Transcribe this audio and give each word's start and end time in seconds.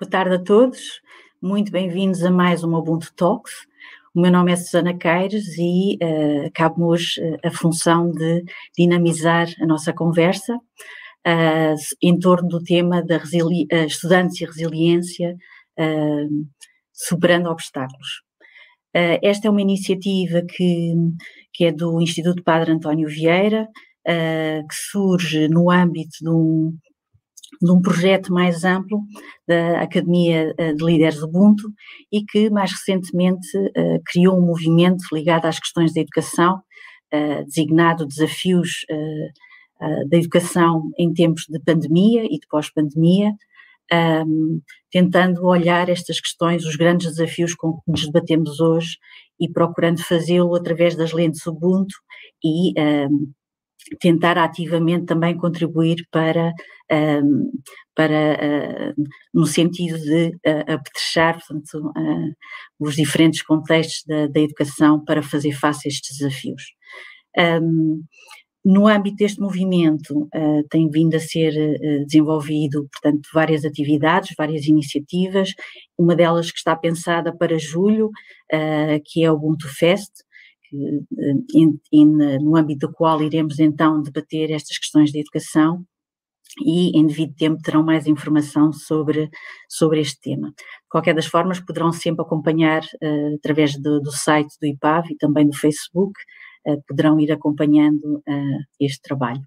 Boa 0.00 0.10
tarde 0.10 0.34
a 0.34 0.38
todos, 0.40 1.00
muito 1.40 1.70
bem-vindos 1.70 2.24
a 2.24 2.30
mais 2.30 2.64
uma 2.64 2.80
Ubuntu 2.80 3.14
Talks. 3.14 3.52
O 4.12 4.20
meu 4.20 4.32
nome 4.32 4.50
é 4.50 4.56
Susana 4.56 4.92
Caires 4.98 5.56
e 5.56 5.96
uh, 6.02 6.50
cabe-me 6.52 6.84
hoje 6.84 7.20
uh, 7.20 7.38
a 7.44 7.50
função 7.52 8.10
de 8.10 8.42
dinamizar 8.76 9.46
a 9.60 9.64
nossa 9.64 9.92
conversa 9.92 10.56
uh, 10.56 11.76
em 12.02 12.18
torno 12.18 12.48
do 12.48 12.60
tema 12.60 13.04
da 13.04 13.20
estudantes 13.86 14.40
e 14.40 14.44
resiliência, 14.44 15.36
superando 16.92 17.48
obstáculos. 17.48 18.22
esta 18.92 19.46
é 19.46 19.50
uma 19.50 19.62
iniciativa 19.62 20.42
que, 20.42 20.92
que 21.52 21.66
é 21.66 21.72
do 21.72 22.00
Instituto 22.00 22.42
Padre 22.42 22.72
António 22.72 23.08
Vieira, 23.08 23.68
que 24.04 24.74
surge 24.74 25.46
no 25.46 25.70
âmbito 25.70 26.18
de 26.20 26.28
um, 26.28 26.76
de 27.60 27.70
um 27.70 27.80
projeto 27.80 28.32
mais 28.32 28.64
amplo 28.64 29.00
da 29.46 29.80
Academia 29.80 30.54
eh, 30.58 30.72
de 30.72 30.84
Líderes 30.84 31.22
Ubuntu 31.22 31.72
e 32.10 32.24
que 32.24 32.50
mais 32.50 32.72
recentemente 32.72 33.56
uh, 33.56 34.02
criou 34.06 34.38
um 34.38 34.46
movimento 34.46 35.02
ligado 35.12 35.46
às 35.46 35.58
questões 35.58 35.92
da 35.92 36.00
educação, 36.00 36.60
uh, 37.12 37.44
designado 37.44 38.06
Desafios 38.06 38.84
da 40.08 40.16
Educação 40.16 40.90
em 40.96 41.12
Tempos 41.12 41.44
de 41.46 41.58
Pandemia 41.60 42.24
e 42.24 42.38
de 42.38 42.46
Pós-Pandemia, 42.48 43.34
um, 43.92 44.60
tentando 44.90 45.44
olhar 45.44 45.88
estas 45.88 46.20
questões, 46.20 46.64
os 46.64 46.76
grandes 46.76 47.08
desafios 47.08 47.54
com 47.54 47.74
que 47.74 47.90
nos 47.90 48.06
debatemos 48.06 48.60
hoje 48.60 48.96
e 49.38 49.48
procurando 49.48 50.02
fazê-lo 50.02 50.54
através 50.54 50.94
das 50.94 51.12
lentes 51.12 51.44
Ubuntu 51.46 51.94
e 52.42 52.72
um, 52.80 53.32
tentar 54.00 54.38
ativamente 54.38 55.06
também 55.06 55.36
contribuir 55.36 56.06
para, 56.10 56.52
um, 57.22 57.50
para 57.94 58.94
uh, 58.94 59.02
no 59.32 59.46
sentido 59.46 59.98
de 59.98 60.28
uh, 60.46 60.72
apetrechar 60.72 61.38
portanto, 61.38 61.92
uh, 61.96 62.34
os 62.78 62.96
diferentes 62.96 63.42
contextos 63.42 64.04
da, 64.06 64.26
da, 64.26 64.40
educação 64.40 65.04
para 65.04 65.22
fazer 65.22 65.52
face 65.52 65.88
a 65.88 65.90
estes 65.90 66.18
desafios. 66.18 66.62
Um, 67.36 68.02
no 68.64 68.86
âmbito 68.86 69.16
deste 69.16 69.40
movimento, 69.40 70.22
uh, 70.34 70.66
tem 70.70 70.88
vindo 70.88 71.14
a 71.14 71.20
ser 71.20 71.52
uh, 71.52 72.06
desenvolvido, 72.06 72.88
portanto, 72.90 73.28
várias 73.32 73.62
atividades, 73.62 74.34
várias 74.38 74.64
iniciativas, 74.66 75.52
uma 75.98 76.16
delas 76.16 76.50
que 76.50 76.56
está 76.56 76.74
pensada 76.74 77.36
para 77.36 77.58
julho, 77.58 78.06
uh, 78.06 79.00
que 79.04 79.22
é 79.22 79.30
o 79.30 79.34
Ubuntu 79.34 79.68
Fest, 79.68 80.10
in, 81.92 82.06
no 82.42 82.56
âmbito 82.56 82.86
do 82.86 82.92
qual 82.92 83.22
iremos 83.22 83.58
então 83.58 84.02
debater 84.02 84.50
estas 84.50 84.78
questões 84.78 85.10
de 85.10 85.20
educação 85.20 85.84
e 86.60 86.96
em 86.98 87.06
devido 87.06 87.34
tempo 87.34 87.62
terão 87.62 87.82
mais 87.82 88.06
informação 88.06 88.72
sobre, 88.72 89.28
sobre 89.68 90.00
este 90.00 90.20
tema. 90.20 90.48
De 90.50 90.88
qualquer 90.88 91.14
das 91.14 91.26
formas, 91.26 91.60
poderão 91.60 91.92
sempre 91.92 92.22
acompanhar 92.22 92.82
uh, 92.82 93.34
através 93.36 93.76
do, 93.80 94.00
do, 94.00 94.12
site 94.12 94.54
do 94.60 94.66
IPAV 94.66 95.10
e 95.10 95.16
também 95.16 95.48
do 95.48 95.56
Facebook, 95.56 96.12
uh, 96.66 96.80
poderão 96.86 97.18
ir 97.18 97.32
acompanhando 97.32 98.18
uh, 98.28 98.60
este 98.80 99.00
trabalho. 99.02 99.42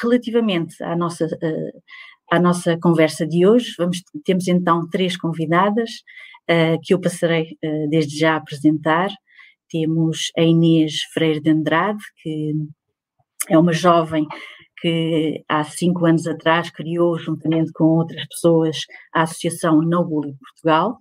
relativamente 0.00 0.82
à 0.82 0.96
nossa, 0.96 1.26
à 2.30 2.40
nossa 2.40 2.78
conversa 2.78 3.26
de 3.26 3.46
hoje, 3.46 3.74
vamos, 3.76 4.02
temos 4.24 4.48
então 4.48 4.88
três 4.88 5.16
convidadas 5.16 5.90
que 6.82 6.94
eu 6.94 7.00
passarei 7.00 7.56
desde 7.90 8.18
já 8.18 8.32
a 8.32 8.36
apresentar 8.38 9.10
temos 9.70 10.30
a 10.36 10.42
Inês 10.42 11.02
Freire 11.12 11.40
de 11.40 11.50
Andrade, 11.50 12.02
que 12.22 12.52
é 13.48 13.58
uma 13.58 13.72
jovem 13.72 14.26
que 14.80 15.42
há 15.48 15.62
cinco 15.64 16.06
anos 16.06 16.26
atrás 16.26 16.70
criou, 16.70 17.18
juntamente 17.18 17.70
com 17.72 17.84
outras 17.84 18.26
pessoas, 18.26 18.78
a 19.14 19.22
Associação 19.22 19.80
No 19.82 20.04
Bullying 20.04 20.36
Portugal. 20.36 20.98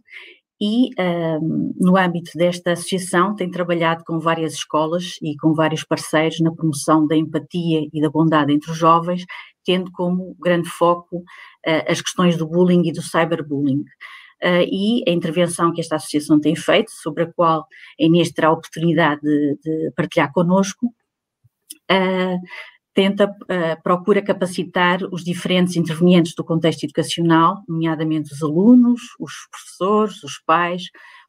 E 0.62 0.90
um, 1.02 1.74
no 1.80 1.96
âmbito 1.96 2.32
desta 2.36 2.74
associação 2.74 3.34
tem 3.34 3.50
trabalhado 3.50 4.04
com 4.06 4.20
várias 4.20 4.54
escolas 4.56 5.16
e 5.22 5.38
com 5.38 5.54
vários 5.54 5.86
parceiros 5.86 6.42
na 6.42 6.54
promoção 6.54 7.08
da 7.08 7.16
empatia 7.16 7.88
e 7.94 8.02
da 8.02 8.10
bondade 8.10 8.52
entre 8.52 8.70
os 8.70 8.78
jovens, 8.78 9.24
tendo 9.64 9.90
como 9.94 10.36
grande 10.38 10.68
foco 10.70 11.20
uh, 11.20 11.84
as 11.88 12.02
questões 12.02 12.36
do 12.36 12.46
bullying 12.46 12.86
e 12.86 12.92
do 12.92 13.02
cyberbullying 13.02 13.84
uh, 14.44 14.66
e 14.70 15.04
a 15.08 15.12
intervenção 15.12 15.74
que 15.74 15.82
esta 15.82 15.96
associação 15.96 16.40
tem 16.40 16.56
feito, 16.56 16.92
sobre 16.92 17.24
a 17.24 17.34
qual 17.34 17.62
a 17.62 17.66
Inês 18.04 18.32
terá 18.32 18.48
a 18.50 18.54
oportunidade 18.54 19.22
de, 19.22 19.58
de 19.64 19.92
partilhar 19.96 20.32
connosco, 20.32 20.88
uh, 21.92 22.40
tenta, 22.94 23.26
uh, 23.26 23.82
procura 23.84 24.22
capacitar 24.22 25.00
os 25.12 25.24
diferentes 25.24 25.76
intervenientes 25.76 26.34
do 26.36 26.44
contexto 26.44 26.84
educacional, 26.84 27.64
nomeadamente 27.68 28.34
os 28.34 28.44
alunos, 28.44 29.02
os 29.20 29.34
professores, 29.52 30.24
os 30.24 30.42
pais, 30.46 30.84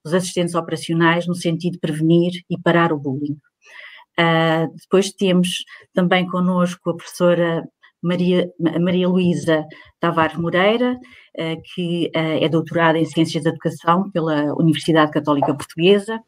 os 0.05 0.15
assistentes 0.15 0.55
operacionais, 0.55 1.27
no 1.27 1.35
sentido 1.35 1.75
de 1.75 1.79
prevenir 1.79 2.33
e 2.49 2.59
parar 2.59 2.93
o 2.93 2.99
bullying. 2.99 3.37
Uh, 4.19 4.75
depois 4.77 5.13
temos 5.13 5.65
também 5.95 6.27
connosco 6.27 6.91
a 6.91 6.97
professora 6.97 7.65
Maria, 8.03 8.51
Maria 8.59 9.09
Luísa 9.09 9.67
Tavares 9.99 10.37
Moreira, 10.37 10.99
eh, 11.35 11.57
que 11.57 12.11
eh, 12.15 12.45
é 12.45 12.49
doutorada 12.49 12.99
em 12.99 13.05
Ciências 13.05 13.45
da 13.45 13.51
Educação 13.51 14.11
pela 14.11 14.55
Universidade 14.55 15.13
Católica 15.13 15.55
Portuguesa, 15.55 16.21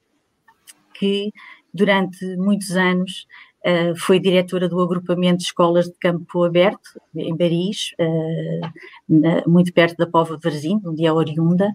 que 0.95 1.33
durante 1.73 2.25
muitos 2.37 2.71
anos 2.73 3.27
eh, 3.65 3.95
foi 3.97 4.19
diretora 4.19 4.69
do 4.69 4.81
agrupamento 4.81 5.39
de 5.39 5.45
escolas 5.45 5.87
de 5.87 5.95
campo 5.99 6.45
aberto, 6.45 7.01
em 7.15 7.37
Paris, 7.37 7.95
muito 9.47 9.73
perto 9.73 9.97
da 9.97 10.07
Pova 10.07 10.37
de 10.37 10.43
Varzim, 10.43 10.81
onde 10.85 11.07
é 11.07 11.13
oriunda, 11.13 11.69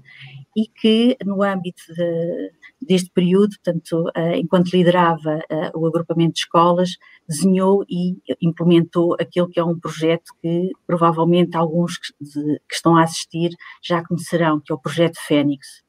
e 0.56 0.68
que 0.68 1.18
no 1.24 1.44
âmbito 1.44 1.82
de, 1.94 2.52
deste 2.82 3.10
período, 3.12 3.56
portanto, 3.64 4.12
enquanto 4.36 4.74
liderava 4.74 5.40
o 5.76 5.86
agrupamento 5.86 6.34
de 6.34 6.40
escolas, 6.40 6.98
desenhou 7.28 7.84
e 7.90 8.18
implementou 8.42 9.16
aquele 9.20 9.48
que 9.48 9.60
é 9.60 9.64
um 9.64 9.80
projeto 9.80 10.34
que 10.42 10.72
provavelmente 10.86 11.56
alguns 11.56 11.98
que, 11.98 12.14
estão 12.72 12.96
a 12.96 13.04
assistir 13.04 13.52
já 13.84 14.04
conhecerão, 14.04 14.60
que 14.60 14.72
é 14.72 14.76
o 14.76 14.80
projeto 14.80 15.18
Fênix. 15.28 15.87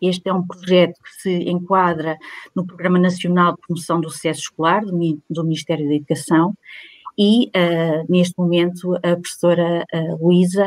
Este 0.00 0.28
é 0.28 0.32
um 0.32 0.46
projeto 0.46 1.00
que 1.02 1.22
se 1.22 1.50
enquadra 1.50 2.16
no 2.54 2.66
Programa 2.66 2.98
Nacional 2.98 3.54
de 3.54 3.60
Promoção 3.60 4.00
do 4.00 4.10
Sucesso 4.10 4.40
Escolar 4.40 4.84
do, 4.84 5.22
do 5.28 5.44
Ministério 5.44 5.88
da 5.88 5.94
Educação 5.94 6.54
e, 7.18 7.46
uh, 7.48 8.06
neste 8.08 8.38
momento, 8.38 8.94
a 8.96 9.16
professora 9.16 9.84
uh, 9.92 10.24
Luísa 10.24 10.66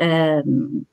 uh, 0.00 0.86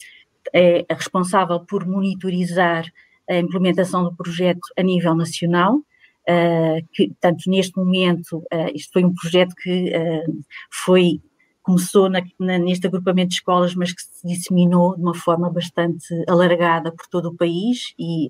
é 0.53 0.85
responsável 0.89 1.59
por 1.59 1.85
monitorizar 1.85 2.85
a 3.29 3.37
implementação 3.37 4.03
do 4.03 4.15
projeto 4.15 4.61
a 4.77 4.83
nível 4.83 5.15
nacional, 5.15 5.75
uh, 5.75 6.87
que, 6.93 7.11
tanto 7.19 7.49
neste 7.49 7.75
momento, 7.77 8.37
uh, 8.37 8.71
isto 8.73 8.93
foi 8.93 9.03
um 9.03 9.13
projeto 9.13 9.53
que 9.55 9.91
uh, 9.95 10.43
foi, 10.71 11.21
começou 11.63 12.09
na, 12.09 12.21
na, 12.39 12.57
neste 12.59 12.85
agrupamento 12.85 13.29
de 13.29 13.35
escolas, 13.35 13.73
mas 13.73 13.91
que 13.93 14.01
se 14.03 14.27
disseminou 14.27 14.95
de 14.95 15.01
uma 15.01 15.15
forma 15.15 15.49
bastante 15.49 16.05
alargada 16.27 16.91
por 16.91 17.07
todo 17.07 17.29
o 17.29 17.35
país, 17.35 17.93
e 17.97 18.29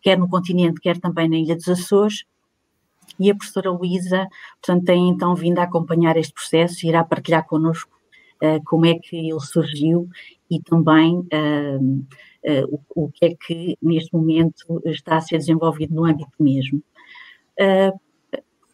quer 0.00 0.18
no 0.18 0.28
continente, 0.28 0.80
quer 0.80 0.98
também 0.98 1.28
na 1.28 1.36
Ilha 1.36 1.54
dos 1.54 1.68
Açores, 1.68 2.24
e 3.20 3.30
a 3.30 3.34
professora 3.34 3.70
Luísa, 3.70 4.26
portanto, 4.60 4.86
tem 4.86 5.08
então 5.08 5.34
vindo 5.34 5.58
a 5.58 5.64
acompanhar 5.64 6.16
este 6.16 6.32
processo 6.32 6.84
e 6.84 6.88
irá 6.88 7.04
partilhar 7.04 7.46
connosco 7.46 7.92
como 8.64 8.86
é 8.86 8.94
que 8.94 9.16
ele 9.16 9.40
surgiu 9.40 10.08
e 10.50 10.60
também 10.60 11.18
uh, 11.18 12.04
uh, 12.44 12.80
o, 12.94 13.04
o, 13.04 13.10
que 13.10 13.24
é 13.24 13.34
que 13.34 13.78
neste 13.82 14.14
momento 14.14 14.82
está 14.86 15.16
a 15.16 15.20
ser 15.20 15.38
desenvolvido 15.38 15.94
no 15.94 16.04
âmbito 16.04 16.32
mesmo. 16.38 16.82
Uh, 17.58 17.98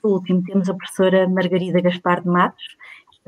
por 0.00 0.12
último, 0.12 0.42
temos 0.42 0.68
a 0.68 0.74
professora 0.74 1.28
Margarida 1.28 1.80
Gaspar 1.80 2.22
de 2.22 2.28
Matos, 2.28 2.64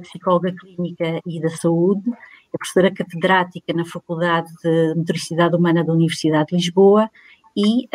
psicóloga 0.01 0.53
clínica 0.53 1.21
e 1.27 1.41
da 1.41 1.51
saúde, 1.51 2.11
é 2.53 2.59
professora 2.59 2.93
catedrática 2.93 3.73
na 3.73 3.85
Faculdade 3.85 4.51
de 4.63 4.95
Motricidade 4.95 5.57
Humana 5.57 5.85
da 5.85 5.93
Universidade 5.93 6.49
de 6.49 6.57
Lisboa 6.57 7.11
e, 7.57 7.89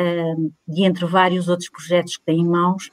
de 0.67 0.83
entre 0.83 1.05
vários 1.05 1.47
outros 1.47 1.69
projetos 1.69 2.17
que 2.17 2.25
tem 2.25 2.39
em 2.39 2.47
mãos, 2.47 2.91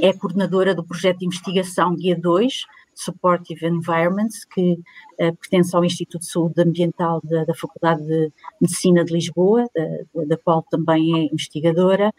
é 0.00 0.12
coordenadora 0.12 0.74
do 0.74 0.84
projeto 0.84 1.18
de 1.18 1.26
investigação 1.26 1.94
Guia 1.94 2.18
2, 2.18 2.64
Supportive 2.94 3.66
Environments, 3.66 4.44
que 4.44 4.72
uh, 4.72 5.36
pertence 5.36 5.74
ao 5.74 5.84
Instituto 5.84 6.20
de 6.20 6.30
Saúde 6.30 6.60
Ambiental 6.62 7.20
da, 7.24 7.44
da 7.44 7.54
Faculdade 7.54 8.04
de 8.06 8.32
Medicina 8.60 9.04
de 9.04 9.12
Lisboa, 9.12 9.66
da, 9.74 10.24
da 10.24 10.36
qual 10.36 10.62
também 10.70 11.20
é 11.20 11.32
investigadora, 11.32 12.12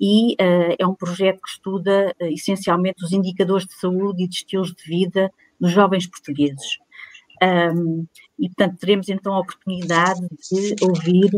e 0.00 0.34
uh, 0.34 0.76
é 0.78 0.86
um 0.86 0.94
projeto 0.94 1.40
que 1.42 1.50
estuda 1.50 2.14
uh, 2.20 2.24
essencialmente 2.26 3.04
os 3.04 3.12
indicadores 3.12 3.66
de 3.66 3.74
saúde 3.74 4.24
e 4.24 4.28
de 4.28 4.36
estilos 4.36 4.72
de 4.72 4.84
vida 4.84 5.30
dos 5.60 5.70
jovens 5.72 6.06
portugueses. 6.06 6.78
Um, 7.42 8.06
e, 8.38 8.48
portanto, 8.48 8.78
teremos 8.78 9.08
então 9.08 9.34
a 9.34 9.40
oportunidade 9.40 10.20
de 10.50 10.76
ouvir 10.82 11.30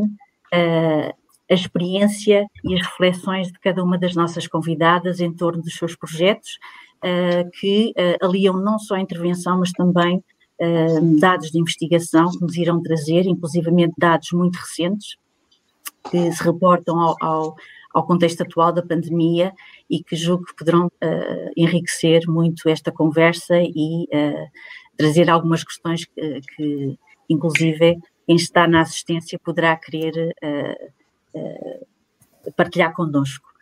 a 1.52 1.54
experiência 1.54 2.46
e 2.64 2.74
as 2.74 2.86
reflexões 2.86 3.48
de 3.48 3.58
cada 3.60 3.84
uma 3.84 3.98
das 3.98 4.14
nossas 4.14 4.46
convidadas 4.46 5.20
em 5.20 5.32
torno 5.32 5.62
dos 5.62 5.74
seus 5.74 5.94
projetos 5.94 6.58
uh, 7.02 7.50
que 7.60 7.90
uh, 7.90 8.26
aliam 8.26 8.54
não 8.54 8.78
só 8.78 8.94
a 8.94 9.00
intervenção, 9.00 9.58
mas 9.58 9.70
também 9.72 10.16
uh, 10.16 11.20
dados 11.20 11.50
de 11.50 11.58
investigação 11.58 12.30
que 12.30 12.40
nos 12.40 12.56
irão 12.56 12.82
trazer, 12.82 13.26
inclusivamente 13.26 13.92
dados 13.98 14.28
muito 14.32 14.56
recentes, 14.56 15.16
que 16.10 16.32
se 16.32 16.42
reportam 16.42 16.98
ao, 16.98 17.16
ao, 17.20 17.56
ao 17.92 18.06
contexto 18.06 18.42
atual 18.42 18.72
da 18.72 18.82
pandemia 18.82 19.52
e 19.88 20.02
que 20.02 20.16
julgo 20.16 20.44
que 20.44 20.56
poderão 20.56 20.86
uh, 20.86 21.52
enriquecer 21.56 22.22
muito 22.26 22.68
esta 22.68 22.90
conversa 22.90 23.56
e 23.58 24.04
uh, 24.04 24.48
trazer 24.96 25.28
algumas 25.30 25.64
questões 25.64 26.04
que, 26.04 26.40
que, 26.56 26.98
inclusive, 27.28 27.98
quem 28.26 28.36
está 28.36 28.66
na 28.66 28.80
assistência 28.80 29.38
poderá 29.38 29.76
querer 29.76 30.34
partilhar 32.56 32.92
connosco. 32.94 33.52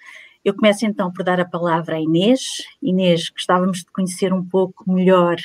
Eu 0.44 0.54
começo 0.54 0.86
então 0.86 1.12
por 1.12 1.24
dar 1.24 1.38
a 1.38 1.44
palavra 1.44 1.96
à 1.96 2.00
Inês. 2.00 2.64
Inês, 2.82 3.28
gostávamos 3.30 3.78
de 3.78 3.86
conhecer 3.92 4.32
um 4.32 4.44
pouco 4.44 4.90
melhor 4.90 5.36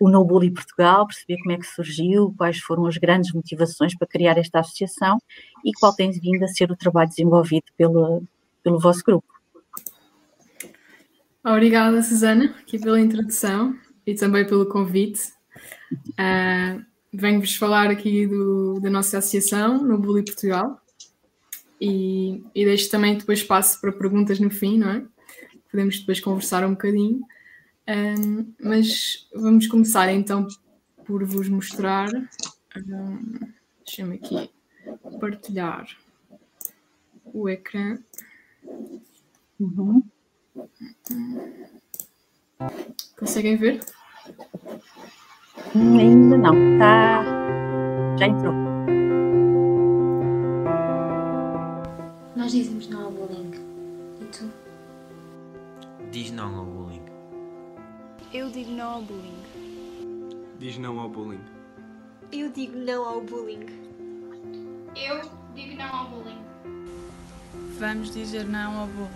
o 0.00 0.08
No 0.08 0.24
Bully 0.24 0.50
Portugal, 0.50 1.06
perceber 1.06 1.36
como 1.42 1.52
é 1.52 1.58
que 1.58 1.66
surgiu, 1.66 2.34
quais 2.36 2.58
foram 2.58 2.86
as 2.86 2.96
grandes 2.96 3.32
motivações 3.34 3.94
para 3.94 4.08
criar 4.08 4.38
esta 4.38 4.60
associação 4.60 5.18
e 5.62 5.72
qual 5.72 5.94
tem 5.94 6.10
vindo 6.10 6.42
a 6.42 6.48
ser 6.48 6.72
o 6.72 6.76
trabalho 6.76 7.10
desenvolvido 7.10 7.66
pelo, 7.76 8.22
pelo 8.62 8.80
vosso 8.80 9.04
grupo. 9.04 9.28
Obrigada, 11.44 12.02
Susana, 12.02 12.56
aqui 12.60 12.78
pela 12.78 13.00
introdução 13.00 13.76
e 14.06 14.14
também 14.14 14.46
pelo 14.46 14.66
convite. 14.66 15.20
Uh, 16.10 16.84
Venho-vos 17.12 17.56
falar 17.56 17.90
aqui 17.90 18.26
do, 18.26 18.78
da 18.80 18.88
nossa 18.88 19.18
associação, 19.18 19.82
No 19.82 19.98
Bully 19.98 20.24
Portugal, 20.24 20.80
e, 21.80 22.42
e 22.54 22.64
deixo 22.64 22.88
também 22.88 23.18
depois 23.18 23.40
espaço 23.40 23.80
para 23.80 23.90
perguntas 23.90 24.38
no 24.38 24.48
fim, 24.48 24.78
não 24.78 24.90
é? 24.90 25.04
Podemos 25.70 25.98
depois 25.98 26.20
conversar 26.20 26.64
um 26.64 26.70
bocadinho. 26.70 27.20
Um, 27.90 28.54
mas 28.62 29.26
vamos 29.34 29.66
começar 29.66 30.12
então 30.12 30.46
por 31.04 31.24
vos 31.24 31.48
mostrar. 31.48 32.08
Um, 32.76 33.50
Deixa-me 33.84 34.14
aqui 34.14 34.48
partilhar 35.18 35.88
o 37.24 37.48
ecrã. 37.48 37.98
Uhum. 39.58 40.04
Conseguem 43.18 43.56
ver? 43.56 43.80
Ainda 45.74 46.38
não, 46.38 46.78
tá. 46.78 47.24
Já 48.16 48.28
entrou. 48.28 48.54
Nós 52.36 52.52
dizemos 52.52 52.88
não 52.88 53.06
ao 53.06 53.10
bullying. 53.10 53.50
E 54.20 54.24
tu? 54.26 54.48
Diz 56.12 56.30
não 56.30 56.54
ao 56.54 56.64
bullying. 56.64 56.99
Eu 58.32 58.48
digo 58.48 58.70
não 58.70 58.90
ao 58.90 59.02
bullying. 59.02 59.42
Diz 60.60 60.78
não 60.78 61.00
ao 61.00 61.08
bullying. 61.08 61.40
Eu 62.30 62.48
digo 62.52 62.78
não 62.78 63.04
ao 63.04 63.20
bullying. 63.22 63.66
Eu 64.94 65.28
digo 65.52 65.74
não 65.74 65.92
ao 65.92 66.08
bullying. 66.10 66.38
Vamos 67.80 68.14
dizer 68.14 68.44
não 68.44 68.82
ao 68.82 68.86
bullying. 68.86 69.10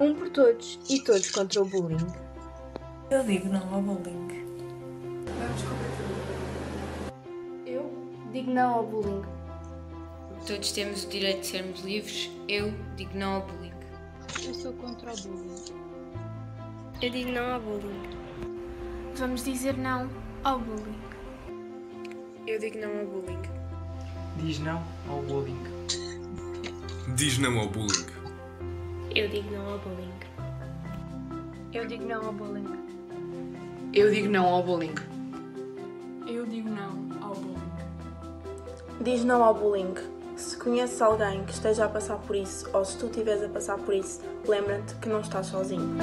Um 0.00 0.14
por 0.14 0.30
todos 0.30 0.78
e 0.88 1.00
todos 1.00 1.30
contra 1.32 1.60
o 1.60 1.66
bullying. 1.66 2.06
Eu 3.10 3.22
digo 3.24 3.46
não 3.50 3.74
ao 3.74 3.82
bullying. 3.82 4.46
Vamos 5.26 5.62
combater. 5.62 7.12
Eu 7.66 7.92
digo 8.32 8.50
não 8.50 8.74
ao 8.74 8.86
bullying. 8.86 9.22
Todos 10.46 10.72
temos 10.72 11.04
o 11.04 11.08
direito 11.10 11.40
de 11.40 11.46
sermos 11.48 11.80
livres. 11.82 12.30
Eu 12.48 12.72
digo 12.96 13.18
não 13.18 13.34
ao 13.34 13.42
bullying. 13.42 13.74
Eu 14.42 14.54
sou 14.54 14.72
contra 14.72 15.12
o 15.12 15.16
bullying. 15.20 15.83
Eu 17.02 17.10
digo 17.10 17.32
não 17.32 17.52
ao 17.54 17.60
bullying. 17.60 18.02
Vamos 19.16 19.44
dizer 19.44 19.76
não 19.76 20.08
ao 20.44 20.58
bullying. 20.58 20.98
Eu 22.46 22.58
digo 22.58 22.78
não 22.78 23.00
ao 23.00 23.06
bullying. 23.06 23.42
Diz 24.38 24.58
não 24.60 24.82
ao 25.08 25.20
bullying. 25.22 25.62
Diz 27.16 27.38
não 27.38 27.58
ao 27.58 27.68
bullying. 27.68 28.06
Eu 29.14 29.28
digo 29.28 29.50
não 29.50 29.72
ao 29.72 29.78
bullying. 29.78 30.12
Eu 31.72 31.86
digo 31.86 32.04
não 32.06 32.26
ao 32.26 32.32
bullying. 32.32 32.64
Eu 33.92 34.10
digo 34.10 34.28
não 34.28 34.46
ao 34.46 34.62
bullying. 34.62 34.94
Eu 36.26 36.46
digo 36.46 36.68
não 36.68 37.08
ao 37.22 37.34
bullying. 37.34 37.72
Diz 39.00 39.24
não 39.24 39.42
ao 39.42 39.54
bullying. 39.54 39.94
Se 40.36 40.56
conheces 40.56 41.00
alguém 41.02 41.44
que 41.44 41.52
esteja 41.52 41.84
a 41.84 41.88
passar 41.88 42.18
por 42.18 42.34
isso, 42.34 42.68
ou 42.72 42.84
se 42.84 42.98
tu 42.98 43.06
estiveres 43.06 43.42
a 43.42 43.48
passar 43.48 43.78
por 43.78 43.94
isso, 43.94 44.20
lembra-te 44.46 44.94
que 44.96 45.08
não 45.08 45.20
estás 45.20 45.46
sozinho. 45.46 45.96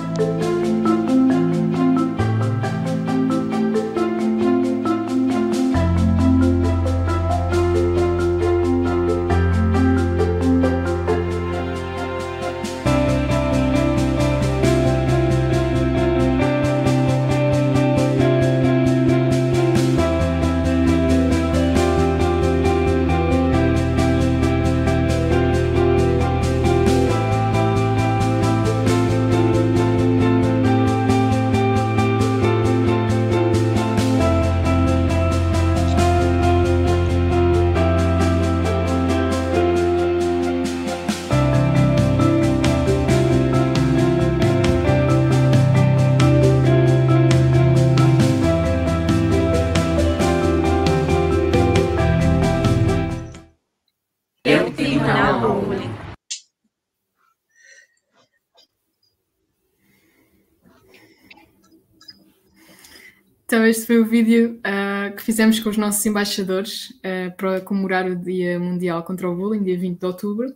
Este 63.71 63.87
foi 63.87 63.99
o 63.99 64.05
vídeo 64.05 64.59
uh, 64.59 65.15
que 65.15 65.23
fizemos 65.23 65.57
com 65.59 65.69
os 65.69 65.77
nossos 65.77 66.05
embaixadores 66.05 66.89
uh, 66.89 67.35
para 67.37 67.61
comemorar 67.61 68.05
o 68.05 68.15
Dia 68.17 68.59
Mundial 68.59 69.01
contra 69.01 69.29
o 69.29 69.35
Bullying, 69.35 69.63
dia 69.63 69.79
20 69.79 69.97
de 69.97 70.05
outubro. 70.05 70.53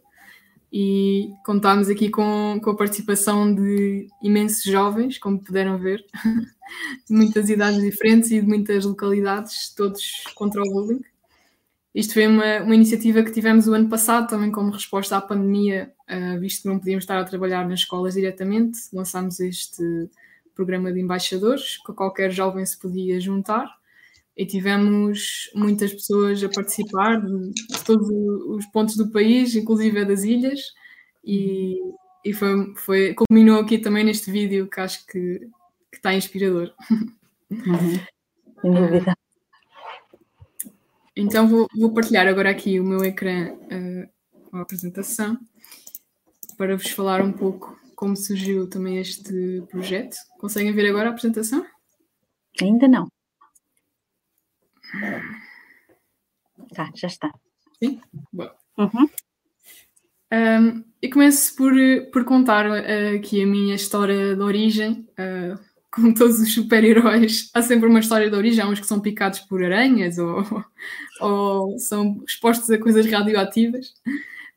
E 0.71 1.31
contámos 1.45 1.87
aqui 1.87 2.09
com, 2.09 2.59
com 2.61 2.69
a 2.71 2.75
participação 2.75 3.55
de 3.55 4.09
imensos 4.21 4.63
jovens, 4.63 5.17
como 5.17 5.39
puderam 5.39 5.77
ver, 5.77 6.03
de 7.07 7.15
muitas 7.15 7.49
idades 7.49 7.81
diferentes 7.81 8.31
e 8.31 8.41
de 8.41 8.47
muitas 8.47 8.83
localidades, 8.83 9.73
todos 9.73 10.23
contra 10.35 10.61
o 10.61 10.69
bullying. 10.69 11.01
Isto 11.93 12.15
foi 12.15 12.27
uma, 12.27 12.63
uma 12.63 12.75
iniciativa 12.75 13.23
que 13.23 13.31
tivemos 13.31 13.65
o 13.69 13.73
ano 13.73 13.87
passado, 13.87 14.27
também 14.27 14.51
como 14.51 14.71
resposta 14.71 15.15
à 15.15 15.21
pandemia, 15.21 15.93
uh, 16.09 16.37
visto 16.41 16.63
que 16.63 16.67
não 16.67 16.79
podíamos 16.79 17.05
estar 17.05 17.17
a 17.17 17.23
trabalhar 17.23 17.65
nas 17.65 17.79
escolas 17.79 18.15
diretamente, 18.15 18.77
lançámos 18.91 19.39
este 19.39 20.09
programa 20.55 20.91
de 20.91 20.99
embaixadores, 20.99 21.77
que 21.85 21.93
qualquer 21.93 22.31
jovem 22.31 22.65
se 22.65 22.79
podia 22.79 23.19
juntar, 23.19 23.67
e 24.35 24.45
tivemos 24.45 25.49
muitas 25.53 25.93
pessoas 25.93 26.43
a 26.43 26.49
participar 26.49 27.21
de, 27.21 27.51
de 27.51 27.83
todos 27.85 28.09
os 28.09 28.65
pontos 28.67 28.95
do 28.97 29.11
país, 29.11 29.55
inclusive 29.55 30.03
das 30.03 30.23
ilhas, 30.23 30.59
e, 31.23 31.79
e 32.23 32.33
foi, 32.33 32.73
foi, 32.75 33.13
culminou 33.13 33.59
aqui 33.59 33.77
também 33.77 34.03
neste 34.03 34.31
vídeo 34.31 34.69
que 34.69 34.79
acho 34.79 35.05
que, 35.05 35.39
que 35.91 35.97
está 35.97 36.13
inspirador. 36.13 36.73
Uhum. 37.51 37.99
Sem 38.61 38.73
dúvida. 38.73 39.15
Então 41.15 41.47
vou, 41.47 41.67
vou, 41.77 41.93
partilhar 41.93 42.27
agora 42.27 42.49
aqui 42.49 42.79
o 42.79 42.83
meu 42.83 43.03
ecrã 43.05 43.53
uh, 43.53 44.49
com 44.49 44.57
a 44.57 44.61
apresentação 44.61 45.37
para 46.57 46.75
vos 46.75 46.89
falar 46.89 47.21
um 47.21 47.31
pouco 47.31 47.77
como 47.95 48.15
surgiu 48.15 48.69
também 48.69 48.97
este 48.97 49.63
projeto. 49.69 50.15
Conseguem 50.39 50.73
ver 50.73 50.89
agora 50.89 51.09
a 51.09 51.11
apresentação? 51.11 51.65
Ainda 52.61 52.87
não. 52.87 53.07
Tá, 56.73 56.91
já 56.95 57.07
está. 57.07 57.31
Sim? 57.79 58.01
Bom. 58.31 58.49
Uhum. 58.77 59.09
Um, 60.31 60.83
eu 61.01 61.09
começo 61.09 61.55
por, 61.55 61.73
por 62.11 62.25
contar 62.25 62.69
uh, 62.69 63.15
aqui 63.15 63.41
a 63.41 63.47
minha 63.47 63.75
história 63.75 64.35
de 64.35 64.41
origem. 64.41 65.07
Uh, 65.11 65.57
como 65.91 66.13
todos 66.13 66.41
os 66.41 66.53
super-heróis, 66.53 67.49
há 67.53 67.61
sempre 67.61 67.87
uma 67.87 68.01
história 68.01 68.29
de 68.29 68.35
origem. 68.35 68.61
Há 68.61 68.67
uns 68.67 68.79
que 68.79 68.87
são 68.87 68.99
picados 68.99 69.39
por 69.39 69.63
aranhas 69.63 70.17
ou, 70.17 70.43
ou 71.21 71.79
são 71.79 72.21
expostos 72.27 72.69
a 72.69 72.77
coisas 72.77 73.09
radioativas. 73.09 73.93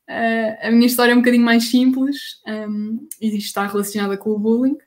Uh, 0.09 0.67
a 0.67 0.71
minha 0.71 0.87
história 0.87 1.13
é 1.13 1.15
um 1.15 1.19
bocadinho 1.19 1.45
mais 1.45 1.65
simples 1.65 2.41
um, 2.47 3.07
e 3.21 3.37
está 3.37 3.67
relacionada 3.67 4.17
com 4.17 4.31
o 4.31 4.39
bullying. 4.39 4.79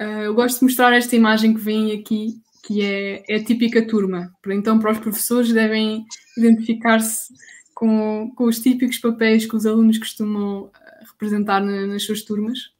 Uh, 0.00 0.24
eu 0.24 0.34
gosto 0.34 0.58
de 0.58 0.64
mostrar 0.64 0.92
esta 0.92 1.14
imagem 1.14 1.54
que 1.54 1.60
vem 1.60 1.92
aqui 1.92 2.42
que 2.62 2.82
é, 2.82 3.24
é 3.28 3.36
a 3.36 3.44
típica 3.44 3.86
turma. 3.86 4.32
Então, 4.46 4.78
para 4.78 4.92
os 4.92 4.98
professores, 4.98 5.52
devem 5.52 6.04
identificar-se 6.38 7.34
com, 7.74 8.32
com 8.36 8.44
os 8.44 8.60
típicos 8.60 8.98
papéis 8.98 9.44
que 9.44 9.56
os 9.56 9.66
alunos 9.66 9.98
costumam 9.98 10.70
eh, 10.72 11.04
representar 11.10 11.60
na, 11.60 11.86
nas 11.86 12.04
suas 12.04 12.22
turmas. 12.22 12.70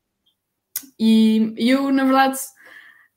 E 0.98 1.52
eu, 1.56 1.90
na 1.90 2.04
verdade, 2.04 2.38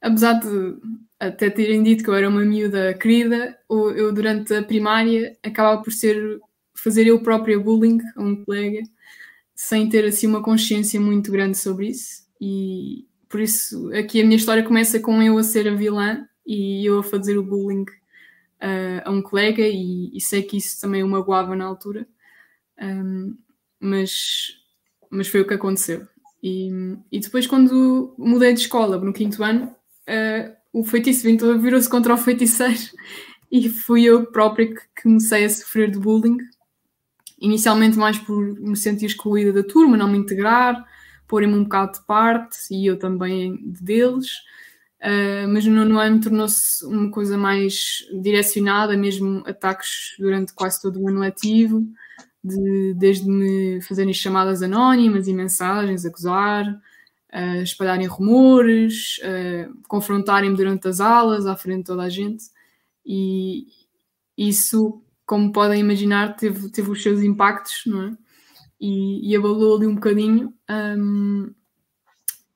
apesar 0.02 0.34
de 0.34 0.78
até 1.20 1.50
terem 1.50 1.84
dito 1.84 2.04
que 2.04 2.10
eu 2.10 2.16
era 2.16 2.28
uma 2.28 2.44
miúda 2.44 2.94
querida, 2.96 3.58
eu 3.70 4.12
durante 4.12 4.54
a 4.54 4.64
primária 4.64 5.38
acabava 5.44 5.82
por 5.84 5.92
ser 5.92 6.40
fazer 6.86 7.08
eu 7.08 7.20
própria 7.20 7.60
bullying 7.60 7.98
a 8.16 8.22
um 8.22 8.46
colega, 8.46 8.84
sem 9.56 9.90
ter 9.90 10.06
assim 10.06 10.28
uma 10.28 10.44
consciência 10.44 11.02
muito 11.02 11.32
grande 11.32 11.58
sobre 11.58 11.88
isso. 11.88 12.24
E 12.40 13.08
por 13.28 13.42
isso 13.42 13.92
aqui 13.92 14.22
a 14.22 14.24
minha 14.24 14.38
história 14.38 14.62
começa 14.62 15.00
com 15.00 15.20
eu 15.24 15.36
a 15.36 15.44
ser 15.44 15.68
a 15.68 15.74
vilã 15.74 16.28
e 16.46 16.86
eu 16.86 17.00
a 17.00 17.04
fazer 17.04 17.40
o 17.40 17.44
bullying 17.44 17.86
uh, 18.62 19.02
a 19.04 19.12
um 19.12 19.20
colega, 19.20 19.64
e, 19.64 20.16
e, 20.16 20.22
sei 20.22 20.44
que 20.44 20.58
isso 20.58 20.80
também 20.80 21.04
o 21.04 21.08
magoava 21.08 21.56
na 21.56 21.66
altura, 21.66 22.08
um, 22.80 23.36
mas, 23.80 24.60
mas 25.10 25.28
foi 25.28 25.42
o 25.42 25.48
que 25.48 25.56
aconteceu. 25.56 26.08
E, 26.44 26.70
e 27.12 27.20
depois, 27.20 27.48
quando 27.48 28.14
mudei 28.16 28.54
de 28.54 28.60
escola 28.60 29.00
no 29.00 29.12
quinto 29.12 29.44
ano, 29.44 29.76
uh, 30.08 30.56
o 30.72 30.84
feitiço 30.84 31.24
virou-se 31.60 31.90
contra 31.90 32.14
o 32.14 32.18
feiticeiro 32.18 32.80
e 33.52 33.68
fui 33.70 34.04
eu 34.04 34.28
própria 34.28 34.68
que 34.68 35.02
comecei 35.02 35.46
a 35.46 35.50
sofrer 35.50 35.90
de 35.90 35.98
bullying. 35.98 36.38
Inicialmente 37.46 37.96
mais 37.96 38.18
por 38.18 38.44
me 38.60 38.76
sentir 38.76 39.06
excluída 39.06 39.54
da 39.54 39.64
turma, 39.64 39.96
não 39.96 40.08
me 40.08 40.18
integrar, 40.18 40.84
porem-me 41.28 41.54
um 41.54 41.64
bocado 41.64 42.00
de 42.00 42.06
parte 42.06 42.58
e 42.72 42.88
eu 42.88 42.98
também 42.98 43.60
deles. 43.64 44.28
Uh, 45.00 45.48
mas 45.50 45.64
no 45.64 45.76
nono 45.76 46.00
ano 46.00 46.20
tornou-se 46.20 46.84
uma 46.84 47.12
coisa 47.12 47.38
mais 47.38 48.08
direcionada, 48.20 48.98
mesmo 48.98 49.44
ataques 49.46 50.16
durante 50.18 50.54
quase 50.54 50.82
todo 50.82 51.00
o 51.00 51.08
ano 51.08 51.20
letivo, 51.20 51.88
de, 52.44 52.96
desde 52.96 53.30
me 53.30 53.80
fazerem 53.82 54.14
chamadas 54.14 54.64
anónimas 54.64 55.28
e 55.28 55.34
mensagens, 55.34 56.04
acusar, 56.04 56.68
uh, 56.68 57.62
espalharem 57.62 58.08
rumores, 58.08 59.20
uh, 59.20 59.78
confrontarem-me 59.88 60.58
durante 60.58 60.88
as 60.88 61.00
aulas, 61.00 61.46
à 61.46 61.56
frente 61.56 61.80
de 61.80 61.86
toda 61.86 62.02
a 62.02 62.10
gente. 62.10 62.46
E 63.06 63.68
isso, 64.36 65.04
como 65.26 65.52
podem 65.52 65.80
imaginar, 65.80 66.36
teve, 66.36 66.70
teve 66.70 66.90
os 66.92 67.02
seus 67.02 67.22
impactos, 67.22 67.84
não 67.86 68.04
é? 68.04 68.18
E, 68.80 69.32
e 69.32 69.36
abalou 69.36 69.78
ali 69.78 69.88
um 69.88 69.96
bocadinho. 69.96 70.54
Um, 70.70 71.52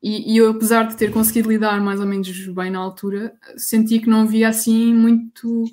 e, 0.02 0.34
e, 0.34 0.38
eu, 0.38 0.52
apesar 0.52 0.84
de 0.84 0.96
ter 0.96 1.12
conseguido 1.12 1.50
lidar 1.50 1.82
mais 1.82 2.00
ou 2.00 2.06
menos 2.06 2.48
bem 2.48 2.72
na 2.72 2.80
altura, 2.80 3.34
senti 3.58 4.00
que 4.00 4.10
não 4.10 4.22
havia 4.22 4.48
assim 4.48 4.94
muito, 4.94 5.66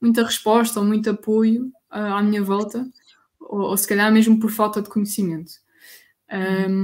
muita 0.00 0.24
resposta 0.24 0.78
ou 0.80 0.86
muito 0.86 1.08
apoio 1.08 1.66
uh, 1.90 2.14
à 2.16 2.22
minha 2.22 2.42
volta, 2.42 2.86
ou, 3.40 3.60
ou, 3.60 3.76
se 3.76 3.88
calhar 3.88 4.12
mesmo 4.12 4.38
por 4.38 4.50
falta 4.50 4.82
de 4.82 4.90
conhecimento. 4.90 5.52
Um, 6.30 6.82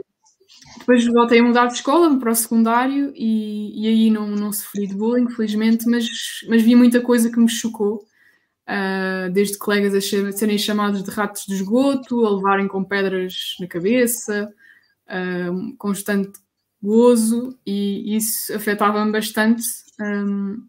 depois 0.78 1.04
voltei 1.06 1.40
a 1.40 1.42
mudar 1.42 1.66
de 1.66 1.74
escola 1.74 2.18
para 2.18 2.30
o 2.30 2.34
secundário 2.34 3.12
e, 3.14 3.82
e 3.82 3.86
aí 3.88 4.10
não, 4.10 4.28
não 4.28 4.52
sofri 4.52 4.86
de 4.86 4.94
bullying, 4.94 5.28
felizmente, 5.28 5.86
mas, 5.88 6.06
mas 6.48 6.62
vi 6.62 6.74
muita 6.74 7.00
coisa 7.00 7.30
que 7.30 7.38
me 7.38 7.48
chocou. 7.48 8.07
Uh, 8.68 9.30
desde 9.32 9.56
colegas 9.56 9.94
a 9.94 10.32
serem 10.32 10.58
chamados 10.58 11.02
de 11.02 11.10
ratos 11.10 11.46
de 11.46 11.54
esgoto, 11.54 12.26
a 12.26 12.36
levarem 12.36 12.68
com 12.68 12.84
pedras 12.84 13.56
na 13.58 13.66
cabeça, 13.66 14.52
uh, 15.08 15.76
constante 15.78 16.38
gozo 16.82 17.58
e 17.66 18.16
isso 18.16 18.54
afetava-me 18.54 19.10
bastante. 19.10 19.62
Um, 20.00 20.66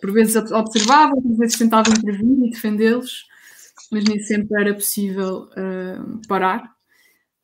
por 0.00 0.12
vezes 0.12 0.36
observava, 0.36 1.14
por 1.14 1.36
vezes 1.36 1.58
tentava 1.58 1.90
intervir 1.90 2.44
e 2.44 2.50
defendê-los, 2.50 3.26
mas 3.90 4.04
nem 4.04 4.18
sempre 4.20 4.60
era 4.60 4.74
possível 4.74 5.48
uh, 5.52 6.28
parar. 6.28 6.76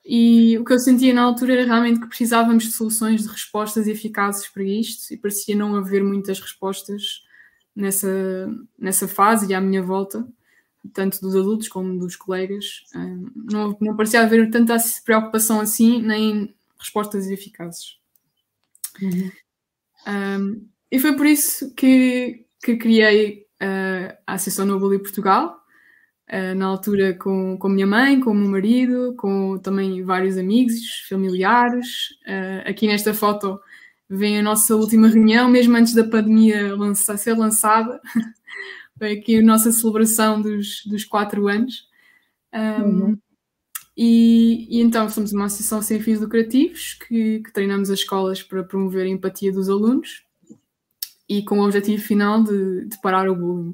E 0.05 0.59
o 0.59 0.65
que 0.65 0.73
eu 0.73 0.79
sentia 0.79 1.15
na 1.15 1.23
altura 1.23 1.55
era 1.55 1.65
realmente 1.65 2.01
que 2.01 2.09
precisávamos 2.09 2.65
de 2.65 2.73
soluções 2.73 3.23
de 3.23 3.29
respostas 3.29 3.87
eficazes 3.87 4.47
para 4.49 4.63
isto 4.63 5.15
e 5.15 5.17
parecia 5.17 5.57
não 5.57 5.75
haver 5.77 6.05
muitas 6.05 6.39
respostas 6.39 7.24
nessa, 7.75 8.51
nessa 8.79 9.09
fase 9.09 9.51
e 9.51 9.55
à 9.55 9.61
minha 9.61 9.83
volta, 9.83 10.27
tanto 10.93 11.21
dos 11.21 11.35
adultos 11.35 11.69
como 11.69 11.99
dos 11.99 12.17
colegas. 12.17 12.85
Não, 13.35 13.77
não 13.81 13.97
parecia 13.97 14.23
haver 14.23 14.51
tanta 14.51 14.77
preocupação 15.05 15.61
assim, 15.61 16.01
nem 16.03 16.55
respostas 16.79 17.27
eficazes. 17.29 17.99
Uhum. 19.03 19.31
Um, 20.07 20.69
e 20.91 20.99
foi 20.99 21.17
por 21.17 21.27
isso 21.27 21.75
que, 21.75 22.47
que 22.63 22.77
criei 22.77 23.47
uh, 23.61 24.17
a 24.27 24.35
Associação 24.35 24.67
No 24.67 24.79
Bully 24.79 24.99
Portugal, 24.99 25.61
uh, 26.31 26.55
na 26.55 26.67
altura 26.67 27.15
com, 27.15 27.57
com 27.59 27.67
a 27.67 27.71
minha 27.71 27.87
mãe, 27.87 28.21
com 28.21 28.31
o 28.31 28.35
meu 28.35 28.49
marido, 28.49 29.15
com 29.17 29.59
também 29.59 30.03
vários 30.03 30.37
amigos, 30.37 31.07
familiares. 31.09 32.11
Uh, 32.27 32.69
aqui 32.69 32.87
nesta 32.87 33.15
foto 33.15 33.59
vem 34.09 34.39
a 34.39 34.43
nossa 34.43 34.77
última 34.77 35.09
reunião, 35.09 35.49
mesmo 35.49 35.77
antes 35.77 35.95
da 35.95 36.05
pandemia 36.05 36.75
lança, 36.77 37.17
ser 37.17 37.35
lançada. 37.35 38.01
foi 38.99 39.13
aqui 39.13 39.39
a 39.39 39.43
nossa 39.43 39.73
celebração 39.73 40.41
dos, 40.41 40.85
dos 40.87 41.05
quatro 41.05 41.49
anos. 41.49 41.89
Um, 42.53 42.83
uhum. 42.83 43.19
E, 43.97 44.67
e, 44.71 44.81
então 44.81 45.09
somos 45.09 45.33
uma 45.33 45.47
associação 45.47 45.81
sem 45.81 46.01
fins 46.01 46.21
lucrativos 46.21 46.95
que, 46.95 47.41
que, 47.41 47.53
treinamos 47.53 47.91
as 47.91 48.01
escolas 48.01 48.43
para 48.43 48.65
promover 48.65 49.07
a 49.07 49.09
empatia 49.09 49.53
dos 49.53 49.69
alunos 49.69 50.25
e 51.29 51.45
com 51.45 51.61
o 51.61 51.65
objetivo 51.65 52.03
final 52.03 52.43
de, 52.43 52.87
de 52.87 53.01
parar 53.01 53.29
o 53.29 53.37
bullying. 53.37 53.73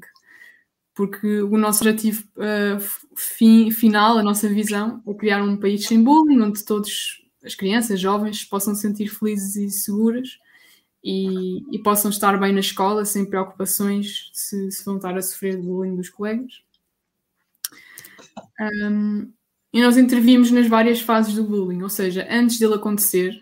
Porque 0.93 1.41
o 1.41 1.57
nosso 1.57 1.81
objetivo 1.81 2.23
uh, 2.37 2.79
fim, 3.15 3.71
final, 3.71 4.17
a 4.17 4.23
nossa 4.23 4.47
visão, 4.47 5.01
é 5.07 5.13
criar 5.13 5.43
um 5.43 5.57
país 5.57 5.87
sem 5.87 6.03
bullying, 6.03 6.41
onde 6.41 6.63
todos 6.63 7.21
as 7.43 7.55
crianças, 7.55 7.99
jovens, 7.99 8.43
possam 8.43 8.75
se 8.75 8.81
sentir 8.81 9.07
felizes 9.07 9.55
e 9.55 9.69
seguras 9.69 10.39
e, 11.03 11.75
e, 11.75 11.79
possam 11.79 12.11
estar 12.11 12.39
bem 12.39 12.53
na 12.53 12.59
escola 12.59 13.05
sem 13.05 13.25
preocupações 13.25 14.29
se, 14.33 14.71
se 14.71 14.85
vão 14.85 14.97
estar 14.97 15.17
a 15.17 15.21
sofrer 15.21 15.59
de 15.59 15.65
bullying 15.65 15.95
dos 15.95 16.09
colegas. 16.09 16.61
Um, 18.59 19.31
e 19.73 19.81
nós 19.81 19.97
intervimos 19.97 20.51
nas 20.51 20.67
várias 20.67 21.01
fases 21.01 21.33
do 21.33 21.43
bullying, 21.43 21.81
ou 21.81 21.89
seja, 21.89 22.27
antes 22.29 22.59
dele 22.59 22.75
acontecer, 22.75 23.41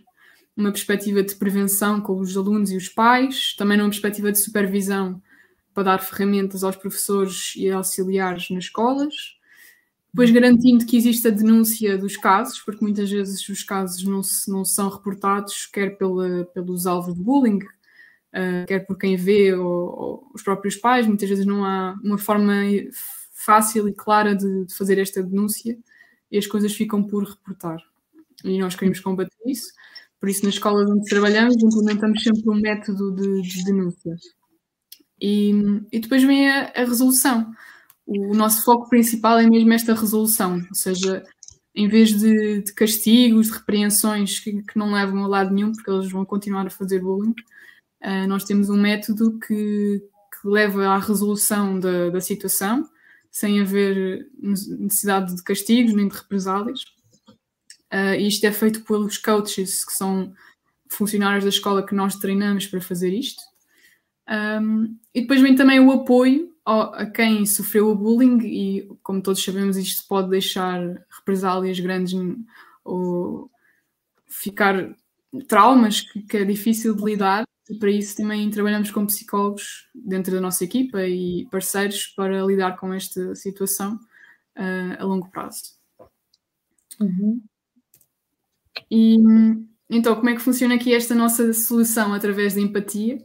uma 0.55 0.71
perspectiva 0.71 1.23
de 1.23 1.35
prevenção 1.35 1.99
com 1.99 2.19
os 2.19 2.37
alunos 2.37 2.71
e 2.71 2.77
os 2.77 2.87
pais, 2.87 3.55
também 3.57 3.77
numa 3.77 3.89
perspectiva 3.89 4.31
de 4.31 4.39
supervisão 4.39 5.21
para 5.73 5.83
dar 5.83 5.99
ferramentas 5.99 6.63
aos 6.63 6.75
professores 6.75 7.53
e 7.55 7.69
auxiliares 7.69 8.49
nas 8.49 8.65
escolas, 8.65 9.38
depois 10.11 10.31
garantindo 10.31 10.85
que 10.85 10.97
existe 10.97 11.27
a 11.27 11.31
denúncia 11.31 11.97
dos 11.97 12.17
casos, 12.17 12.59
porque 12.59 12.83
muitas 12.83 13.09
vezes 13.09 13.47
os 13.47 13.63
casos 13.63 14.03
não, 14.03 14.23
se, 14.23 14.49
não 14.49 14.65
são 14.65 14.89
reportados, 14.89 15.65
quer 15.67 15.97
pela, 15.97 16.45
pelos 16.45 16.87
alvos 16.87 17.13
de 17.13 17.21
bullying, 17.21 17.59
uh, 17.59 18.65
quer 18.67 18.85
por 18.85 18.97
quem 18.97 19.15
vê 19.15 19.53
ou, 19.53 19.67
ou, 19.67 20.31
os 20.33 20.41
próprios 20.41 20.75
pais, 20.75 21.05
muitas 21.05 21.29
vezes 21.29 21.45
não 21.45 21.63
há 21.63 21.95
uma 22.03 22.17
forma 22.17 22.53
fácil 23.31 23.87
e 23.87 23.93
clara 23.93 24.35
de, 24.35 24.65
de 24.65 24.73
fazer 24.75 24.97
esta 24.97 25.23
denúncia 25.23 25.77
e 26.31 26.37
as 26.37 26.47
coisas 26.47 26.73
ficam 26.73 27.03
por 27.03 27.23
reportar. 27.23 27.77
E 28.43 28.59
nós 28.59 28.75
queremos 28.75 28.99
combater 28.99 29.35
isso. 29.45 29.71
Por 30.19 30.29
isso, 30.29 30.43
nas 30.43 30.55
escolas 30.55 30.89
onde 30.89 31.05
trabalhamos, 31.05 31.55
implementamos 31.61 32.21
sempre 32.23 32.49
um 32.49 32.59
método 32.59 33.13
de, 33.13 33.41
de 33.41 33.63
denúncia. 33.63 34.15
E, 35.21 35.51
e, 35.91 35.99
depois 35.99 36.23
vem 36.23 36.49
a, 36.49 36.71
a, 36.75 36.79
resolução. 36.79 37.51
O 38.11 38.33
nosso 38.33 38.63
foco 38.65 38.89
principal 38.89 39.37
é 39.37 39.47
mesmo 39.47 39.71
esta 39.71 39.93
resolução, 39.93 40.65
ou 40.67 40.73
seja, 40.73 41.23
em 41.75 41.87
vez 41.87 42.09
de, 42.17 42.63
de 42.63 42.73
castigos, 42.73 43.47
de 43.47 43.53
repreensões 43.53 44.39
que, 44.39 44.63
que, 44.63 44.77
não 44.79 44.91
levam 44.91 45.23
a 45.23 45.27
lado 45.27 45.53
nenhum, 45.53 45.71
porque 45.71 45.91
eles 45.91 46.11
vão 46.11 46.25
continuar 46.25 46.65
a 46.65 46.71
fazer 46.71 47.01
bullying, 47.01 47.35
uh, 48.03 48.27
nós 48.27 48.45
temos 48.45 48.67
um 48.67 48.81
método 48.81 49.37
que, 49.37 50.01
que 50.01 50.47
leva 50.47 50.87
à 50.87 50.97
resolução 50.97 51.79
da, 51.79 52.09
da 52.09 52.19
situação 52.19 52.83
sem 53.29 53.61
haver 53.61 54.27
necessidade 54.41 55.35
de 55.35 55.43
castigos 55.43 55.93
nem 55.93 56.07
de 56.07 56.15
represálias. 56.15 56.81
Uh, 57.93 58.15
isto 58.17 58.43
é 58.45 58.51
feito 58.51 58.83
pelos 58.85 59.19
coaches, 59.19 59.85
que 59.85 59.93
são 59.93 60.33
funcionários 60.89 61.43
da 61.43 61.49
escola 61.49 61.85
que 61.85 61.93
nós 61.93 62.15
treinamos 62.15 62.65
para 62.65 62.81
fazer 62.81 63.13
isto. 63.13 63.43
Um, 64.27 64.97
e 65.13 65.21
depois 65.21 65.41
vem 65.41 65.55
também 65.55 65.79
o 65.79 65.91
apoio 65.91 66.49
a 66.69 67.05
quem 67.05 67.45
sofreu 67.45 67.89
o 67.89 67.95
bullying, 67.95 68.39
e 68.43 68.89
como 69.01 69.21
todos 69.21 69.43
sabemos, 69.43 69.77
isto 69.77 70.07
pode 70.07 70.29
deixar 70.29 70.79
represálias 71.09 71.79
grandes 71.79 72.13
ou 72.83 73.49
ficar 74.27 74.95
traumas 75.47 76.01
que, 76.01 76.21
que 76.21 76.37
é 76.37 76.45
difícil 76.45 76.95
de 76.95 77.03
lidar. 77.03 77.45
E 77.69 77.75
para 77.75 77.91
isso 77.91 78.17
também 78.17 78.49
trabalhamos 78.49 78.89
com 78.89 79.05
psicólogos 79.05 79.87
dentro 79.93 80.33
da 80.33 80.41
nossa 80.41 80.63
equipa 80.63 81.05
e 81.05 81.47
parceiros 81.51 82.07
para 82.07 82.43
lidar 82.43 82.77
com 82.77 82.91
esta 82.93 83.35
situação 83.35 83.95
uh, 84.57 84.97
a 84.97 85.03
longo 85.03 85.29
prazo. 85.29 85.75
Uhum. 86.99 87.41
E 88.89 89.17
então, 89.89 90.15
como 90.15 90.29
é 90.29 90.35
que 90.35 90.41
funciona 90.41 90.75
aqui 90.75 90.93
esta 90.93 91.15
nossa 91.15 91.51
solução 91.53 92.13
através 92.13 92.53
da 92.53 92.61
empatia? 92.61 93.17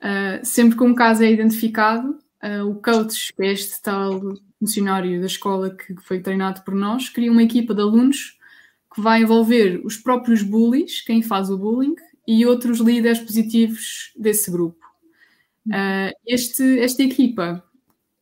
Uh, 0.00 0.44
sempre 0.44 0.76
que 0.76 0.84
um 0.84 0.94
caso 0.94 1.22
é 1.22 1.30
identificado, 1.30 2.18
uh, 2.42 2.68
o 2.68 2.74
coach, 2.76 3.32
que 3.34 3.42
é 3.42 3.52
este 3.52 3.80
tal 3.82 4.20
funcionário 4.58 5.20
da 5.20 5.26
escola 5.26 5.74
que 5.74 5.94
foi 6.02 6.20
treinado 6.20 6.62
por 6.62 6.74
nós, 6.74 7.08
cria 7.08 7.32
uma 7.32 7.42
equipa 7.42 7.74
de 7.74 7.80
alunos 7.80 8.38
que 8.94 9.00
vai 9.00 9.22
envolver 9.22 9.80
os 9.84 9.96
próprios 9.96 10.42
bullies, 10.42 11.00
quem 11.00 11.22
faz 11.22 11.50
o 11.50 11.58
bullying, 11.58 11.94
e 12.26 12.44
outros 12.44 12.78
líderes 12.78 13.20
positivos 13.20 14.12
desse 14.16 14.50
grupo. 14.50 14.84
Uh, 15.66 16.12
este, 16.26 16.78
esta 16.80 17.02
equipa 17.02 17.62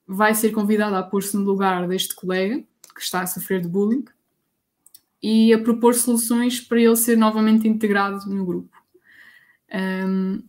vai 0.06 0.34
ser 0.34 0.50
convidada 0.50 0.98
a 0.98 1.02
pôr-se 1.02 1.36
no 1.36 1.44
lugar 1.44 1.86
deste 1.86 2.14
colega 2.14 2.62
que 2.94 3.02
está 3.02 3.20
a 3.20 3.26
sofrer 3.26 3.60
de 3.60 3.68
bullying 3.68 4.04
e 5.22 5.52
a 5.52 5.58
propor 5.58 5.94
soluções 5.94 6.60
para 6.60 6.80
ele 6.80 6.96
ser 6.96 7.16
novamente 7.16 7.68
integrado 7.68 8.28
no 8.28 8.44
grupo. 8.44 8.76
Um, 9.72 10.42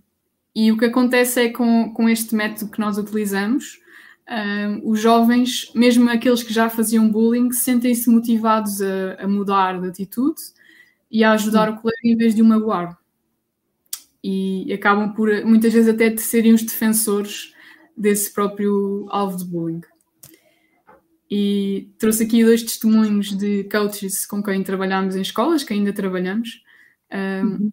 e 0.55 0.71
o 0.71 0.77
que 0.77 0.85
acontece 0.85 1.41
é 1.41 1.49
com, 1.49 1.93
com 1.93 2.09
este 2.09 2.35
método 2.35 2.71
que 2.71 2.79
nós 2.79 2.97
utilizamos, 2.97 3.79
um, 4.29 4.91
os 4.91 4.99
jovens, 4.99 5.71
mesmo 5.73 6.09
aqueles 6.09 6.43
que 6.43 6.53
já 6.53 6.69
faziam 6.69 7.09
bullying, 7.09 7.51
sentem-se 7.51 8.09
motivados 8.09 8.81
a, 8.81 9.23
a, 9.23 9.27
mudar 9.27 9.79
de 9.81 9.87
atitude 9.87 10.41
e 11.09 11.23
a 11.23 11.31
ajudar 11.31 11.69
o 11.69 11.77
colega 11.77 11.99
em 12.03 12.15
vez 12.15 12.35
de 12.35 12.41
o 12.41 12.45
magoar. 12.45 12.97
E 14.23 14.71
acabam 14.73 15.13
por, 15.13 15.29
muitas 15.45 15.73
vezes, 15.73 15.89
até 15.89 16.09
de 16.09 16.21
serem 16.21 16.53
os 16.53 16.61
defensores 16.61 17.53
desse 17.97 18.31
próprio 18.31 19.07
alvo 19.09 19.37
de 19.37 19.45
bullying. 19.45 19.81
E 21.31 21.89
trouxe 21.97 22.23
aqui 22.23 22.43
dois 22.43 22.63
testemunhos 22.63 23.35
de 23.37 23.63
coaches 23.65 24.25
com 24.25 24.43
quem 24.43 24.63
trabalhamos 24.63 25.15
em 25.15 25.21
escolas, 25.21 25.63
que 25.63 25.73
ainda 25.73 25.93
trabalhamos. 25.93 26.63
Um, 27.11 27.47
uhum. 27.47 27.71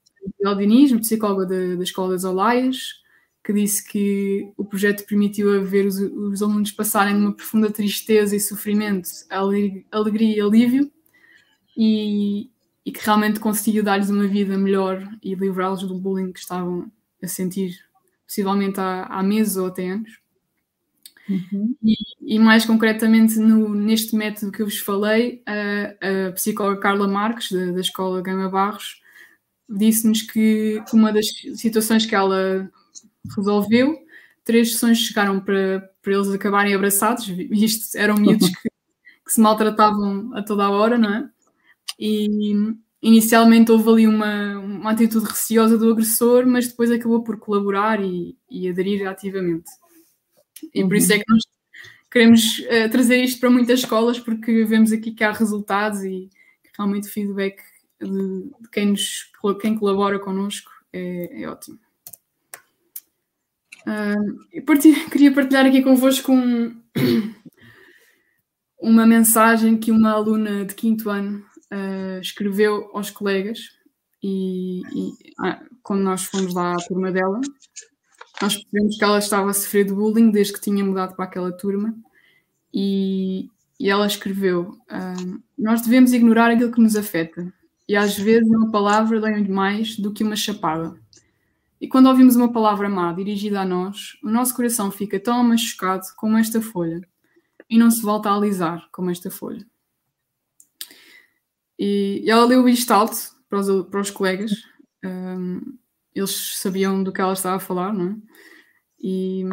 Diniz, 0.57 0.93
psicóloga 0.93 1.47
da, 1.47 1.77
da 1.77 1.83
Escola 1.83 2.13
das 2.13 2.25
Olaias, 2.25 3.03
que 3.47 3.53
disse 3.53 3.87
que 3.87 4.53
o 4.57 4.65
projeto 4.65 5.07
permitiu 5.07 5.57
a 5.57 5.63
ver 5.63 5.87
os, 5.87 5.99
os 5.99 6.43
alunos 6.43 6.73
passarem 6.73 7.15
de 7.15 7.21
uma 7.21 7.33
profunda 7.33 7.71
tristeza 7.71 8.35
e 8.35 8.41
sofrimento 8.41 9.09
a 9.31 9.39
alegria 9.39 10.37
e 10.37 10.41
alívio 10.41 10.91
e, 11.77 12.51
e 12.85 12.91
que 12.91 13.05
realmente 13.05 13.39
conseguiu 13.39 13.85
dar-lhes 13.85 14.11
uma 14.11 14.27
vida 14.27 14.59
melhor 14.59 15.09
e 15.23 15.35
livrá-los 15.35 15.83
do 15.85 15.95
bullying 15.95 16.33
que 16.33 16.41
estavam 16.41 16.91
a 17.23 17.29
sentir, 17.29 17.79
possivelmente 18.27 18.81
há, 18.81 19.05
há 19.05 19.23
meses 19.23 19.57
ou 19.57 19.67
até 19.67 19.91
anos. 19.91 20.19
Uhum. 21.29 21.77
E, 21.83 21.95
e, 22.23 22.39
mais 22.39 22.65
concretamente 22.65 23.39
no, 23.39 23.75
neste 23.75 24.15
método 24.17 24.53
que 24.53 24.63
eu 24.63 24.67
vos 24.67 24.79
falei, 24.79 25.43
a, 25.47 26.29
a 26.29 26.33
psicóloga 26.33 26.81
Carla 26.81 27.07
Marques, 27.07 27.51
da, 27.53 27.73
da 27.73 27.81
Escola 27.81 28.23
Gama 28.23 28.49
Barros, 28.49 29.03
disse-nos 29.69 30.23
que 30.23 30.83
uma 30.93 31.13
das 31.13 31.27
situações 31.55 32.07
que 32.07 32.15
ela 32.15 32.71
resolveu, 33.37 33.97
três 34.45 34.73
sessões 34.73 34.99
chegaram 34.99 35.41
para, 35.41 35.91
para 36.03 36.13
eles 36.13 36.29
acabarem 36.29 36.75
abraçados, 36.75 37.29
isto 37.29 37.97
eram 37.97 38.15
miúdos 38.17 38.49
que, 38.49 38.69
que 39.25 39.33
se 39.33 39.41
maltratavam 39.41 40.31
a 40.35 40.43
toda 40.43 40.65
a 40.65 40.71
hora, 40.71 40.97
não 40.97 41.13
é? 41.13 41.29
E 41.99 42.55
inicialmente 43.03 43.73
houve 43.73 43.89
ali 43.89 44.07
uma, 44.07 44.59
uma 44.59 44.91
atitude 44.93 45.27
receosa 45.27 45.77
do 45.77 45.91
agressor, 45.91 46.47
mas 46.47 46.69
depois 46.69 46.91
acabou 46.91 47.23
por 47.23 47.39
colaborar 47.39 48.03
e, 48.03 48.37
e 48.51 48.69
aderir 48.69 49.07
ativamente. 49.09 49.71
E 50.73 50.83
por 50.85 50.97
isso 50.97 51.13
é 51.13 51.19
que 51.19 51.25
nós 51.29 51.43
queremos 52.11 52.59
uh, 52.61 52.91
trazer 52.91 53.19
isto 53.23 53.41
para 53.41 53.51
muitas 53.51 53.81
escolas, 53.81 54.19
porque 54.19 54.65
vemos 54.65 54.93
aqui 54.93 55.13
que 55.13 55.25
há 55.25 55.33
resultados 55.33 56.03
e 56.03 56.31
realmente 56.77 57.09
o 57.09 57.13
feedback 57.13 57.59
de, 58.01 58.51
de 58.61 58.69
quem, 58.71 58.87
nos, 58.87 59.31
quem 59.61 59.77
colabora 59.79 60.19
connosco 60.19 60.71
é, 60.93 61.43
é 61.43 61.49
ótimo. 61.49 61.79
Uh, 63.87 64.63
partilho, 64.65 65.07
queria 65.11 65.33
partilhar 65.33 65.67
aqui 65.67 65.83
convosco 65.83 66.33
um, 66.33 66.81
uma 68.81 69.07
mensagem 69.07 69.79
que 69.79 69.93
uma 69.93 70.11
aluna 70.11 70.65
de 70.65 70.75
quinto 70.75 71.09
ano 71.09 71.45
uh, 71.73 72.21
escreveu 72.21 72.91
aos 72.93 73.11
colegas 73.11 73.77
e, 74.23 74.81
e 74.81 75.13
ah, 75.41 75.63
quando 75.83 76.03
nós 76.03 76.25
fomos 76.25 76.53
lá 76.53 76.73
à 76.73 76.77
turma 76.77 77.13
dela, 77.13 77.41
nós 78.43 78.57
percebemos 78.57 78.97
que 78.97 79.05
ela 79.05 79.19
estava 79.19 79.51
a 79.51 79.55
sofrer 79.55 79.85
de 79.85 79.95
bullying 79.95 80.31
desde 80.31 80.55
que 80.55 80.61
tinha 80.61 80.85
mudado 80.85 81.15
para 81.15 81.27
aquela 81.27 81.53
turma 81.53 81.95
e, 82.75 83.49
e 83.79 83.89
ela 83.89 84.07
escreveu: 84.07 84.77
uh, 84.91 85.43
Nós 85.57 85.83
devemos 85.83 86.13
ignorar 86.13 86.51
aquilo 86.51 86.73
que 86.73 86.81
nos 86.81 86.97
afeta 86.97 87.53
e 87.89 87.97
às 87.97 88.19
vezes 88.19 88.49
uma 88.49 88.71
palavra 88.71 89.21
dói 89.21 89.47
mais 89.47 89.97
do 89.97 90.13
que 90.13 90.25
uma 90.25 90.37
chapada. 90.37 90.99
E 91.81 91.87
quando 91.87 92.09
ouvimos 92.09 92.37
uma 92.37 92.53
palavra 92.53 92.89
má 92.89 93.13
dirigida 93.13 93.61
a 93.61 93.65
nós, 93.65 94.19
o 94.23 94.31
nosso 94.31 94.55
coração 94.55 94.91
fica 94.91 95.21
tão 95.21 95.45
machucado 95.45 96.07
como 96.17 96.39
esta 96.39 96.61
folha 96.61 97.01
e 97.69 97.79
não 97.79 97.91
se 97.91 98.03
volta 98.03 98.31
a 98.31 98.35
alisar 98.35 98.89
como 98.91 99.11
esta 99.11 99.31
folha. 99.31 99.67
E 101.79 102.25
ela 102.27 102.47
leu 102.47 102.67
isto 102.69 102.91
alto 102.91 103.17
para 103.49 103.61
os, 103.61 103.87
para 103.89 104.01
os 104.01 104.11
colegas. 104.11 104.53
Um, 105.05 105.61
eles 106.15 106.59
sabiam 106.59 107.03
do 107.03 107.13
que 107.13 107.21
ela 107.21 107.35
estava 107.35 107.57
a 107.57 107.61
falar, 107.61 107.93
não 107.93 108.13
é? 108.13 108.17
E, 108.99 109.45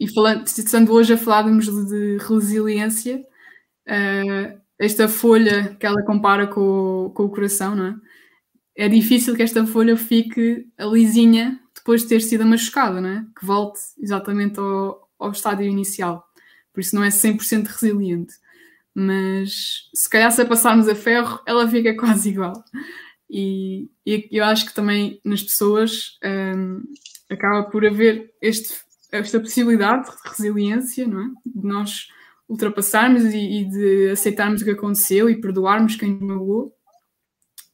e 0.00 0.08
falando, 0.08 0.46
estando 0.46 0.92
hoje 0.92 1.12
a 1.12 1.18
falarmos 1.18 1.66
de 1.66 2.16
resiliência, 2.18 3.22
uh, 3.86 4.60
esta 4.78 5.08
folha 5.08 5.74
que 5.78 5.86
ela 5.86 6.02
compara 6.04 6.46
com, 6.46 7.10
com 7.14 7.24
o 7.24 7.30
coração, 7.30 7.74
não 7.74 7.86
é? 7.86 7.96
É 8.76 8.88
difícil 8.88 9.34
que 9.34 9.42
esta 9.42 9.66
folha 9.66 9.96
fique 9.96 10.66
lisinha 10.78 11.58
depois 11.74 12.02
de 12.02 12.08
ter 12.08 12.20
sido 12.20 12.44
machucada, 12.44 13.00
não 13.00 13.08
é? 13.08 13.26
Que 13.38 13.46
volte 13.46 13.80
exatamente 13.98 14.58
ao, 14.58 15.08
ao 15.18 15.30
estádio 15.30 15.66
inicial. 15.66 16.26
Por 16.72 16.80
isso 16.80 16.94
não 16.94 17.02
é 17.02 17.08
100% 17.08 17.66
resiliente. 17.66 18.34
Mas 18.94 19.88
se 19.94 20.08
calhar 20.10 20.30
se 20.30 20.42
a 20.42 20.46
passarmos 20.46 20.88
a 20.88 20.94
ferro, 20.94 21.40
ela 21.46 21.68
fica 21.68 21.94
quase 21.96 22.30
igual. 22.30 22.64
E, 23.30 23.88
e 24.04 24.28
eu 24.30 24.44
acho 24.44 24.66
que 24.66 24.74
também 24.74 25.20
nas 25.24 25.42
pessoas 25.42 26.18
um, 26.24 26.82
acaba 27.30 27.64
por 27.70 27.84
haver 27.84 28.32
este, 28.42 28.74
esta 29.10 29.40
possibilidade 29.40 30.06
de 30.10 30.28
resiliência, 30.28 31.06
não 31.06 31.22
é? 31.22 31.26
De 31.44 31.66
nós 31.66 32.08
ultrapassarmos 32.48 33.24
e, 33.24 33.60
e 33.60 33.64
de 33.64 34.10
aceitarmos 34.10 34.62
o 34.62 34.64
que 34.64 34.70
aconteceu 34.70 35.28
e 35.28 35.40
perdoarmos 35.40 35.96
quem 35.96 36.12
nos 36.12 36.22
magoou. 36.22 36.74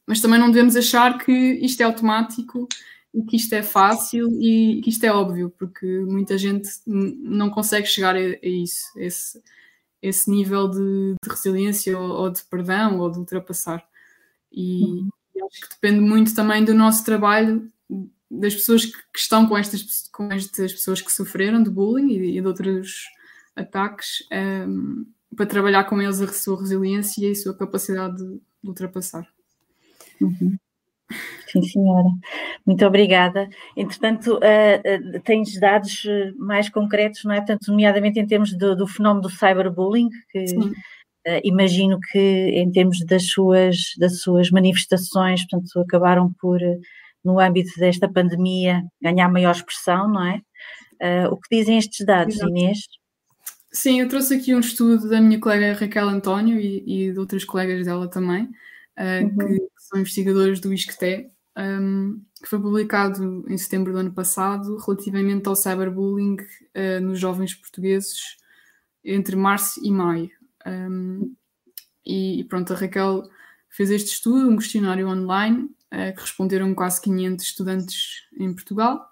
Mas 0.05 0.19
também 0.19 0.39
não 0.39 0.51
devemos 0.51 0.75
achar 0.75 1.17
que 1.17 1.31
isto 1.31 1.81
é 1.81 1.83
automático 1.85 2.67
e 3.13 3.23
que 3.23 3.37
isto 3.37 3.53
é 3.53 3.63
fácil 3.63 4.27
e 4.41 4.81
que 4.81 4.89
isto 4.89 5.03
é 5.05 5.11
óbvio, 5.11 5.53
porque 5.57 5.85
muita 6.07 6.37
gente 6.37 6.69
não 6.85 7.49
consegue 7.49 7.87
chegar 7.87 8.15
a, 8.15 8.19
a 8.19 8.37
isso, 8.41 8.87
esse, 8.97 9.41
esse 10.01 10.29
nível 10.29 10.67
de, 10.67 11.15
de 11.23 11.29
resiliência 11.29 11.97
ou, 11.97 12.09
ou, 12.09 12.29
de 12.29 12.43
perdão 12.43 12.99
ou 12.99 13.09
de 13.09 13.19
ultrapassar. 13.19 13.85
E, 14.51 14.83
uhum 14.83 15.09
acho 15.53 15.61
que 15.61 15.69
depende 15.69 15.99
muito 15.99 16.35
também 16.35 16.63
do 16.63 16.73
nosso 16.73 17.03
trabalho, 17.03 17.71
das 18.29 18.55
pessoas 18.55 18.85
que, 18.85 18.91
que 18.91 19.19
estão 19.19 19.47
com 19.47 19.57
estas, 19.57 20.09
com 20.11 20.31
estas 20.31 20.73
pessoas 20.73 21.01
que 21.01 21.11
sofreram 21.11 21.61
de 21.61 21.69
bullying 21.69 22.11
e, 22.11 22.37
e 22.37 22.41
de 22.41 22.47
outros 22.47 23.05
ataques, 23.55 24.23
um, 24.31 25.05
para 25.35 25.45
trabalhar 25.45 25.83
com 25.85 26.01
eles 26.01 26.21
a 26.21 26.27
sua 26.27 26.59
resiliência 26.59 27.27
e 27.27 27.31
a 27.31 27.35
sua 27.35 27.57
capacidade 27.57 28.17
de, 28.17 28.39
de 28.63 28.69
ultrapassar. 28.69 29.27
Uhum. 30.21 30.57
Sim, 31.47 31.61
senhora. 31.61 32.09
Muito 32.65 32.85
obrigada. 32.85 33.47
Entretanto, 33.77 34.35
uh, 34.37 35.17
uh, 35.17 35.21
tens 35.21 35.59
dados 35.59 36.03
mais 36.37 36.69
concretos, 36.69 37.23
não 37.23 37.33
é? 37.33 37.37
Portanto, 37.37 37.67
nomeadamente 37.67 38.19
em 38.19 38.25
termos 38.25 38.57
do, 38.57 38.75
do 38.75 38.87
fenómeno 38.87 39.21
do 39.21 39.29
cyberbullying, 39.29 40.09
que. 40.31 40.45
Uh, 41.25 41.39
imagino 41.41 41.99
que 42.11 42.19
em 42.19 42.69
termos 42.69 42.99
das 43.05 43.27
suas, 43.29 43.77
das 43.97 44.19
suas 44.19 44.51
manifestações, 44.51 45.47
portanto, 45.47 45.79
acabaram 45.79 46.33
por, 46.37 46.59
no 47.23 47.39
âmbito 47.39 47.79
desta 47.79 48.11
pandemia, 48.11 48.83
ganhar 49.01 49.29
maior 49.29 49.51
expressão, 49.51 50.09
não 50.09 50.21
é? 50.21 50.41
O 51.29 51.37
que 51.37 51.55
dizem 51.55 51.77
estes 51.77 52.05
dados, 52.05 52.35
Exato. 52.35 52.49
Inês? 52.49 52.79
Sim, 53.75 54.01
eu 54.01 54.07
trouxe 54.07 54.35
aqui 54.35 54.53
um 54.53 54.59
estudo 54.59 55.09
da 55.09 55.19
minha 55.19 55.39
colega 55.39 55.73
Raquel 55.73 56.07
António 56.07 56.59
e, 56.59 57.07
e 57.07 57.11
de 57.11 57.17
outros 57.19 57.43
colegas 57.43 57.83
dela 57.85 58.07
também, 58.07 58.43
uh, 58.45 59.23
uhum. 59.23 59.35
que 59.35 59.67
são 59.79 59.99
investigadores 59.99 60.59
do 60.59 60.71
ISCTE, 60.71 61.31
um, 61.57 62.21
que 62.41 62.47
foi 62.47 62.59
publicado 62.59 63.43
em 63.47 63.57
setembro 63.57 63.91
do 63.91 63.97
ano 63.97 64.13
passado, 64.13 64.77
relativamente 64.77 65.47
ao 65.47 65.55
cyberbullying 65.55 66.35
uh, 66.35 67.01
nos 67.01 67.19
jovens 67.19 67.55
portugueses 67.55 68.37
entre 69.03 69.35
março 69.35 69.83
e 69.83 69.91
maio. 69.91 70.29
Um, 70.67 71.35
e, 72.05 72.45
pronto, 72.47 72.73
a 72.73 72.75
Raquel 72.75 73.23
fez 73.69 73.89
este 73.89 74.11
estudo, 74.11 74.49
um 74.49 74.57
questionário 74.57 75.07
online, 75.07 75.63
uh, 75.63 76.13
que 76.15 76.21
responderam 76.21 76.75
quase 76.75 77.01
500 77.01 77.43
estudantes 77.43 78.27
em 78.37 78.53
Portugal, 78.53 79.03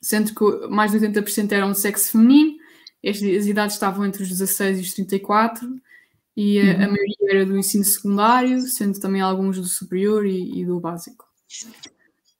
sendo 0.00 0.32
que 0.32 0.68
mais 0.68 0.92
de 0.92 1.00
80% 1.00 1.50
eram 1.50 1.72
de 1.72 1.80
sexo 1.80 2.12
feminino, 2.12 2.55
as, 3.08 3.20
idades 3.20 3.74
estavam 3.74 4.04
entre 4.04 4.22
os 4.22 4.28
16 4.28 4.78
e 4.78 4.82
os 4.82 4.94
34, 4.94 5.68
e 6.36 6.60
a, 6.60 6.64
uhum. 6.64 6.70
a 6.70 6.88
maioria 6.88 7.30
era 7.30 7.46
do 7.46 7.56
ensino 7.56 7.84
secundário, 7.84 8.60
sendo 8.62 9.00
também 9.00 9.20
alguns 9.20 9.56
do 9.56 9.64
superior 9.64 10.26
e, 10.26 10.60
e 10.60 10.66
do 10.66 10.78
básico. 10.78 11.24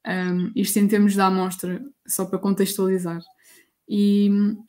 Um, 0.07 0.53
isto 0.55 0.79
em 0.79 0.87
termos 0.87 1.17
da 1.17 1.27
amostra, 1.27 1.83
só 2.07 2.25
para 2.25 2.39
contextualizar. 2.39 3.21
E 3.89 4.29
hum, 4.31 4.63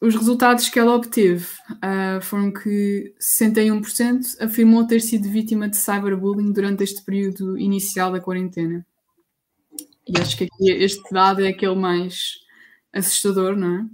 os 0.00 0.14
resultados 0.14 0.68
que 0.68 0.78
ela 0.78 0.94
obteve 0.94 1.46
uh, 1.74 2.20
foram 2.22 2.50
que 2.50 3.14
61% 3.38 4.40
afirmou 4.40 4.86
ter 4.86 5.00
sido 5.00 5.28
vítima 5.28 5.68
de 5.68 5.76
cyberbullying 5.76 6.52
durante 6.52 6.82
este 6.82 7.04
período 7.04 7.58
inicial 7.58 8.10
da 8.10 8.20
quarentena. 8.20 8.84
E 10.08 10.18
acho 10.18 10.36
que 10.36 10.44
aqui 10.44 10.70
este 10.70 11.02
dado 11.12 11.44
é 11.44 11.48
aquele 11.48 11.76
mais 11.76 12.38
assustador, 12.92 13.54
não 13.54 13.76
é? 13.76 13.86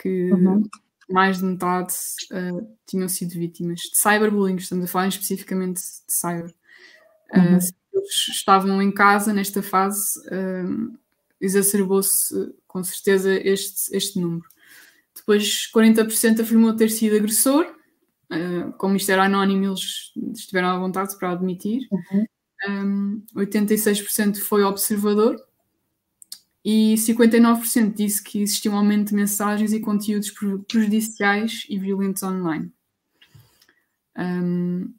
Que 0.00 0.32
uhum. 0.32 0.62
Mais 1.10 1.38
de 1.38 1.44
metade 1.44 1.94
uh, 2.32 2.76
tinham 2.86 3.08
sido 3.08 3.32
vítimas 3.32 3.80
de 3.80 3.98
cyberbullying, 3.98 4.56
estamos 4.56 4.84
a 4.84 4.88
falar 4.88 5.08
especificamente 5.08 5.80
de 5.80 6.12
cyber. 6.12 6.54
Uhum. 7.34 7.56
Uh, 7.56 7.80
eles 7.92 8.28
estavam 8.28 8.80
em 8.80 8.92
casa 8.92 9.32
nesta 9.32 9.62
fase, 9.62 10.18
uh, 10.28 10.98
exacerbou-se 11.40 12.54
com 12.66 12.82
certeza 12.82 13.32
este, 13.32 13.94
este 13.96 14.18
número. 14.18 14.46
Depois, 15.14 15.70
40% 15.74 16.40
afirmou 16.40 16.74
ter 16.74 16.90
sido 16.90 17.16
agressor, 17.16 17.66
uh, 18.30 18.72
como 18.78 18.96
isto 18.96 19.10
era 19.10 19.24
anónimo, 19.24 19.64
eles 19.66 20.12
estiveram 20.34 20.68
à 20.68 20.78
vontade 20.78 21.16
para 21.18 21.32
admitir. 21.32 21.88
Uhum. 21.90 22.26
Um, 22.68 23.22
86% 23.34 24.36
foi 24.36 24.62
observador 24.62 25.36
e 26.64 26.94
59% 26.94 27.94
disse 27.94 28.22
que 28.22 28.42
existia 28.42 28.70
um 28.70 28.76
aumento 28.76 29.08
de 29.08 29.14
mensagens 29.14 29.72
e 29.72 29.80
conteúdos 29.80 30.30
prejudiciais 30.68 31.64
e 31.68 31.78
violentos 31.78 32.22
online. 32.22 32.70
Um, 34.16 34.92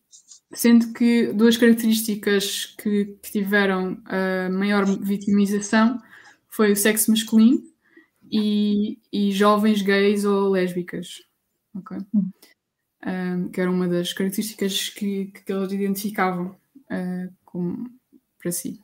sendo 0.54 0.92
que 0.94 1.32
duas 1.34 1.58
características 1.58 2.66
que, 2.78 3.18
que, 3.22 3.32
tiveram 3.32 4.02
a 4.06 4.50
maior 4.50 4.86
vitimização 4.86 6.02
foi 6.50 6.72
o 6.72 6.76
sexo 6.76 7.12
masculino 7.12 7.64
e, 8.32 9.00
e 9.12 9.32
jovens 9.32 9.82
gays 9.82 10.26
ou 10.26 10.50
lésbicas. 10.50 11.22
Okay? 11.76 12.00
Um, 13.06 13.50
que 13.50 13.62
era 13.62 13.70
uma 13.70 13.88
das 13.88 14.14
características 14.14 14.90
que, 14.90 15.28
que 15.28 15.52
eles 15.52 15.72
identificavam 15.72 16.56
uh, 16.92 17.34
como 17.46 17.90
para 18.40 18.52
si. 18.52 18.82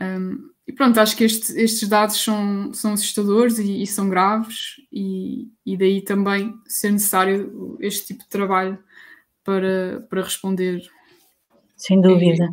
Um, 0.00 0.50
e 0.66 0.72
pronto, 0.72 1.00
acho 1.00 1.16
que 1.16 1.24
este, 1.24 1.52
estes 1.58 1.88
dados 1.88 2.22
são, 2.22 2.72
são 2.74 2.92
assustadores 2.92 3.58
e, 3.58 3.82
e 3.82 3.86
são 3.86 4.08
graves, 4.08 4.76
e, 4.92 5.48
e, 5.64 5.76
daí 5.78 6.02
também 6.02 6.54
ser 6.66 6.92
necessário 6.92 7.76
este 7.80 8.08
tipo 8.08 8.24
de 8.24 8.28
trabalho 8.28 8.78
para, 9.42 10.06
para 10.10 10.22
responder. 10.22 10.82
Sem 11.74 12.00
dúvida. 12.00 12.50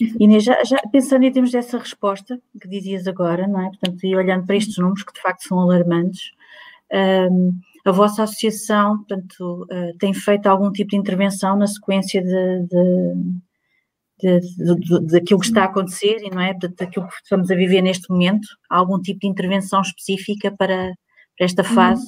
E, 0.00 0.24
Inês, 0.24 0.42
já, 0.42 0.64
já, 0.64 0.78
pensando 0.90 1.24
em 1.24 1.32
termos 1.32 1.52
dessa 1.52 1.78
resposta 1.78 2.40
que 2.60 2.68
dizias 2.68 3.06
agora, 3.06 3.46
não 3.46 3.60
é? 3.60 3.68
Portanto, 3.68 4.04
e 4.04 4.16
olhando 4.16 4.46
para 4.46 4.56
estes 4.56 4.76
números 4.78 5.04
que 5.04 5.12
de 5.12 5.20
facto 5.20 5.42
são 5.42 5.60
alarmantes, 5.60 6.32
um, 7.30 7.52
a 7.84 7.92
vossa 7.92 8.22
associação, 8.24 8.98
portanto, 8.98 9.66
uh, 9.70 9.96
tem 9.98 10.12
feito 10.12 10.46
algum 10.46 10.72
tipo 10.72 10.90
de 10.90 10.96
intervenção 10.96 11.56
na 11.56 11.66
sequência 11.66 12.22
de, 12.22 12.66
de, 12.66 13.14
daquilo 15.10 15.40
que 15.40 15.46
está 15.46 15.62
a 15.62 15.66
acontecer 15.66 16.18
e 16.22 16.30
não 16.30 16.40
é 16.40 16.54
daquilo 16.54 17.06
que 17.06 17.14
estamos 17.22 17.50
a 17.50 17.54
viver 17.54 17.82
neste 17.82 18.10
momento? 18.10 18.48
Algum 18.68 19.00
tipo 19.00 19.20
de 19.20 19.28
intervenção 19.28 19.80
específica 19.80 20.50
para, 20.50 20.92
para 21.36 21.46
esta 21.46 21.62
uhum. 21.62 21.74
fase? 21.74 22.06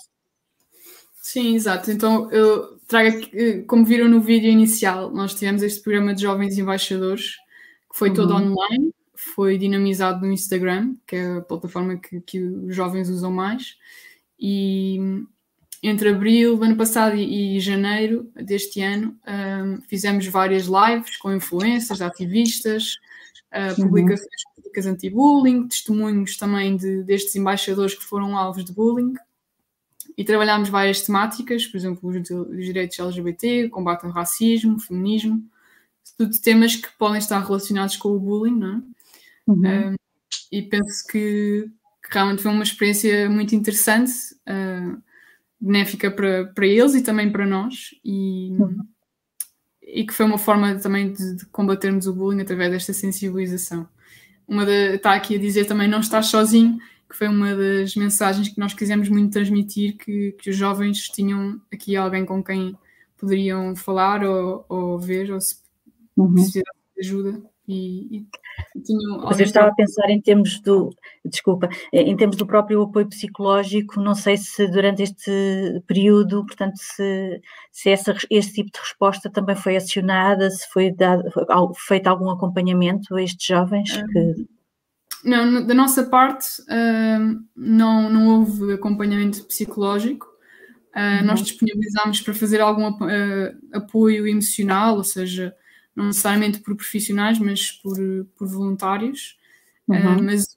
Sim, 1.14 1.54
exato. 1.54 1.90
Então 1.90 2.30
eu 2.30 2.78
trago 2.88 3.08
aqui, 3.08 3.62
como 3.62 3.84
viram 3.84 4.08
no 4.08 4.20
vídeo 4.20 4.50
inicial, 4.50 5.10
nós 5.10 5.34
tivemos 5.34 5.62
este 5.62 5.82
programa 5.82 6.14
de 6.14 6.22
jovens 6.22 6.58
embaixadores 6.58 7.36
que 7.90 7.98
foi 7.98 8.08
uhum. 8.10 8.14
todo 8.14 8.34
online, 8.34 8.94
foi 9.14 9.58
dinamizado 9.58 10.24
no 10.24 10.32
Instagram, 10.32 10.94
que 11.06 11.16
é 11.16 11.36
a 11.36 11.40
plataforma 11.40 11.96
que, 11.96 12.20
que 12.20 12.40
os 12.40 12.74
jovens 12.74 13.08
usam 13.08 13.30
mais, 13.30 13.76
e 14.38 14.98
entre 15.82 16.10
abril 16.10 16.56
do 16.56 16.64
ano 16.64 16.76
passado 16.76 17.16
e, 17.16 17.56
e 17.56 17.60
janeiro 17.60 18.30
deste 18.34 18.82
ano, 18.82 19.18
um, 19.26 19.80
fizemos 19.82 20.26
várias 20.26 20.66
lives 20.66 21.16
com 21.16 21.32
influências, 21.32 22.02
ativistas, 22.02 22.96
uh, 23.50 23.74
publicações 23.76 24.42
públicas 24.54 24.86
anti-bullying, 24.86 25.68
testemunhos 25.68 26.36
também 26.36 26.76
de, 26.76 27.02
destes 27.02 27.34
embaixadores 27.34 27.94
que 27.94 28.04
foram 28.04 28.36
alvos 28.36 28.64
de 28.64 28.72
bullying. 28.72 29.14
E 30.18 30.24
trabalhámos 30.24 30.68
várias 30.68 31.00
temáticas, 31.00 31.66
por 31.66 31.78
exemplo, 31.78 32.10
os, 32.10 32.30
os 32.30 32.64
direitos 32.64 32.98
LGBT, 32.98 33.64
o 33.64 33.70
combate 33.70 34.04
ao 34.04 34.12
racismo, 34.12 34.76
o 34.76 34.80
feminismo, 34.80 35.42
tudo 36.18 36.38
temas 36.40 36.76
que 36.76 36.88
podem 36.98 37.18
estar 37.18 37.40
relacionados 37.40 37.96
com 37.96 38.10
o 38.10 38.20
bullying, 38.20 38.58
não 38.58 38.68
é? 38.68 38.82
Uhum. 39.46 39.92
Um, 39.92 39.94
e 40.52 40.62
penso 40.62 41.06
que, 41.06 41.70
que, 42.04 42.12
realmente 42.12 42.42
foi 42.42 42.52
uma 42.52 42.62
experiência 42.62 43.30
muito 43.30 43.54
interessante. 43.54 44.12
Uh, 44.46 45.00
benéfica 45.60 46.10
para, 46.10 46.46
para 46.46 46.66
eles 46.66 46.94
e 46.94 47.02
também 47.02 47.30
para 47.30 47.46
nós 47.46 47.90
e, 48.04 48.56
uhum. 48.58 48.78
e 49.82 50.06
que 50.06 50.14
foi 50.14 50.24
uma 50.24 50.38
forma 50.38 50.76
também 50.76 51.12
de, 51.12 51.36
de, 51.36 51.46
combatermos 51.46 52.06
o 52.06 52.14
bullying 52.14 52.40
através 52.40 52.70
desta 52.70 52.92
sensibilização. 52.92 53.86
Uma 54.48 54.64
de, 54.64 54.94
está 54.94 55.14
aqui 55.14 55.36
a 55.36 55.38
dizer 55.38 55.66
também 55.66 55.86
não 55.86 56.00
estás 56.00 56.26
sozinho, 56.26 56.78
que 57.08 57.16
foi 57.16 57.28
uma 57.28 57.54
das 57.54 57.94
mensagens 57.94 58.48
que 58.48 58.58
nós 58.58 58.72
quisemos 58.72 59.08
muito 59.08 59.32
transmitir, 59.32 59.96
que, 59.98 60.32
que 60.32 60.50
os 60.50 60.56
jovens 60.56 61.08
tinham 61.08 61.60
aqui 61.72 61.94
alguém 61.94 62.24
com 62.24 62.42
quem 62.42 62.76
poderiam 63.18 63.76
falar 63.76 64.24
ou, 64.24 64.64
ou 64.68 64.98
ver 64.98 65.30
ou 65.30 65.40
se 65.40 65.56
uhum. 66.16 66.32
precisar 66.32 66.72
de 66.96 67.00
ajuda 67.06 67.42
e, 67.68 68.18
e 68.18 68.26
Mas 69.24 69.40
eu 69.40 69.46
estava 69.46 69.68
a 69.68 69.74
pensar 69.74 70.10
em 70.10 70.20
termos 70.20 70.60
do, 70.60 70.90
desculpa, 71.24 71.68
em 71.92 72.16
termos 72.16 72.36
do 72.36 72.46
próprio 72.46 72.82
apoio 72.82 73.08
psicológico, 73.08 74.00
não 74.00 74.14
sei 74.14 74.36
se 74.36 74.66
durante 74.68 75.02
este 75.02 75.82
período, 75.86 76.44
portanto, 76.46 76.76
se, 76.76 77.40
se 77.70 77.90
essa, 77.90 78.14
esse 78.30 78.52
tipo 78.52 78.70
de 78.72 78.78
resposta 78.78 79.30
também 79.30 79.56
foi 79.56 79.76
acionada, 79.76 80.50
se 80.50 80.68
foi 80.70 80.92
dado, 80.92 81.24
feito 81.76 82.06
algum 82.06 82.30
acompanhamento 82.30 83.14
a 83.14 83.22
estes 83.22 83.46
jovens 83.46 83.90
que... 83.96 84.46
Não, 85.22 85.66
da 85.66 85.74
nossa 85.74 86.04
parte 86.04 86.46
uh, 86.62 87.40
não, 87.54 88.10
não 88.10 88.38
houve 88.38 88.72
acompanhamento 88.72 89.44
psicológico. 89.44 90.26
Uh, 90.96 91.20
uhum. 91.20 91.26
Nós 91.26 91.42
disponibilizámos 91.42 92.20
para 92.22 92.34
fazer 92.34 92.60
algum 92.60 92.88
uh, 92.88 93.52
apoio 93.72 94.26
emocional, 94.26 94.96
ou 94.96 95.04
seja, 95.04 95.54
não 95.94 96.06
necessariamente 96.06 96.60
por 96.60 96.76
profissionais, 96.76 97.38
mas 97.38 97.72
por, 97.72 97.96
por 98.36 98.48
voluntários. 98.48 99.38
Uhum. 99.88 100.18
Uh, 100.18 100.22
mas 100.22 100.56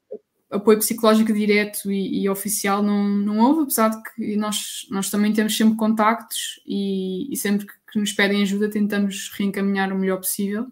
apoio 0.53 0.77
psicológico 0.77 1.33
direto 1.33 1.91
e, 1.91 2.23
e, 2.23 2.29
oficial 2.29 2.83
não, 2.83 3.03
não 3.07 3.39
houve, 3.39 3.63
apesar 3.63 3.89
de 3.89 4.03
que 4.03 4.37
nós, 4.37 4.87
nós 4.89 5.09
também 5.09 5.33
temos 5.33 5.57
sempre 5.57 5.75
contactos 5.75 6.61
e, 6.65 7.31
e 7.33 7.35
sempre 7.35 7.65
que, 7.65 7.73
que, 7.91 7.99
nos 7.99 8.13
pedem 8.13 8.43
ajuda 8.43 8.69
tentamos 8.69 9.31
reencaminhar 9.33 9.91
o 9.91 9.97
melhor 9.97 10.17
possível, 10.17 10.67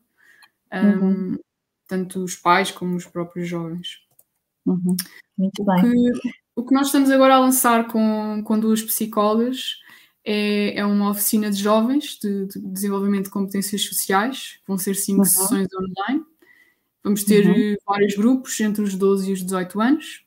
um, 0.72 1.06
uhum. 1.06 1.40
tanto 1.88 2.24
os 2.24 2.36
pais 2.36 2.72
como 2.72 2.96
os 2.96 3.06
próprios 3.06 3.48
jovens. 3.48 4.00
Uhum. 4.66 4.96
Muito 5.38 5.66
bem. 5.66 6.10
O 6.10 6.14
que, 6.14 6.32
o 6.58 6.66
que, 6.66 6.74
nós 6.74 6.88
estamos 6.88 7.10
agora 7.10 7.36
a 7.36 7.40
lançar 7.40 7.88
com, 7.88 8.44
com 8.44 8.60
duas 8.60 8.84
psicólogas 8.84 9.81
é, 10.24 10.80
é 10.80 10.86
uma 10.86 11.10
oficina 11.10 11.50
de 11.50 11.62
jovens 11.62 12.18
de, 12.22 12.46
de, 12.48 12.60
desenvolvimento 12.60 13.26
de 13.26 13.32
competências 13.32 13.84
sociais, 13.84 14.60
vão 14.68 14.78
ser 14.78 14.96
cinco 14.96 15.20
uhum. 15.20 15.26
sessões 15.26 15.68
online. 15.74 16.24
Vamos 17.04 17.24
ter 17.24 17.48
uhum. 17.48 17.76
vários 17.86 18.16
grupos 18.16 18.60
entre 18.60 18.84
os 18.84 18.96
12 18.96 19.30
e 19.30 19.34
os 19.34 19.44
18 19.44 19.82
anos. 19.82 20.24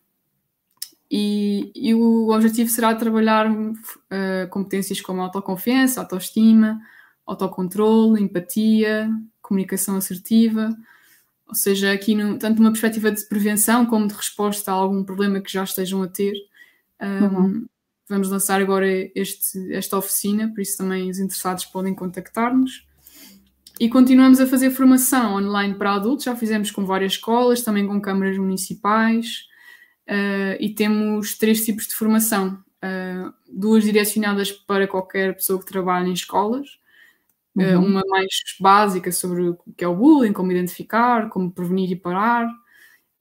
E, 1.09 1.71
e 1.77 1.95
o 1.95 2.31
objetivo 2.31 2.69
será 2.69 2.93
trabalhar 2.95 3.49
uh, 3.49 4.49
competências 4.51 5.01
como 5.01 5.21
autoconfiança, 5.23 6.01
autoestima, 6.01 6.81
autocontrole, 7.25 8.21
empatia, 8.21 9.09
comunicação 9.41 9.97
assertiva, 9.97 10.77
ou 11.47 11.55
seja, 11.55 11.93
aqui 11.93 12.17
no, 12.17 12.37
tanto 12.37 12.61
numa 12.61 12.73
perspectiva 12.73 13.13
de 13.13 13.23
prevenção 13.29 13.87
como 13.87 14.09
de 14.09 14.15
resposta 14.15 14.73
a 14.73 14.75
algum 14.75 15.05
problema 15.05 15.41
que 15.41 15.53
já 15.53 15.63
estejam 15.63 16.03
a 16.03 16.09
ter. 16.09 16.35
Um, 17.01 17.25
uhum 17.25 17.67
vamos 18.09 18.29
lançar 18.29 18.61
agora 18.61 18.87
este, 19.15 19.73
esta 19.73 19.97
oficina, 19.97 20.49
por 20.49 20.61
isso 20.61 20.77
também 20.77 21.11
os 21.11 21.19
interessados 21.19 21.65
podem 21.65 21.95
contactar-nos. 21.95 22.87
E 23.81 23.89
continuamos 23.89 24.41
a 24.41 24.47
fazer 24.47 24.71
formação 24.71 25.35
online 25.35 25.75
para 25.75 25.95
adultos, 25.95 26.25
já 26.25 26.37
fizemos 26.37 26.71
com 26.71 26.85
várias 26.85 27.15
escolas, 27.15 27.63
também 27.63 27.87
com 27.87 28.01
câmaras 28.01 28.39
municipais, 28.39 29.47
uh, 30.09 30.57
e 30.61 30.75
temos 30.75 31.37
três 31.37 31.65
tipos 31.65 31.89
de 31.89 31.95
formação. 31.95 32.63
Uh, 32.85 33.33
duas 33.51 33.83
direcionadas 33.83 34.53
para 34.53 34.87
qualquer 34.87 35.35
pessoa 35.35 35.59
que 35.59 35.67
trabalhe 35.67 36.11
em 36.11 36.13
escolas, 36.13 36.69
uh, 37.57 37.79
uma 37.79 38.03
mais 38.07 38.29
básica 38.61 39.11
sobre 39.11 39.49
o 39.49 39.59
que 39.77 39.83
é 39.83 39.89
o 39.89 39.97
bullying, 39.97 40.33
como 40.33 40.53
identificar, 40.53 41.29
como 41.31 41.51
prevenir 41.51 41.91
e 41.91 41.97
parar, 41.97 42.47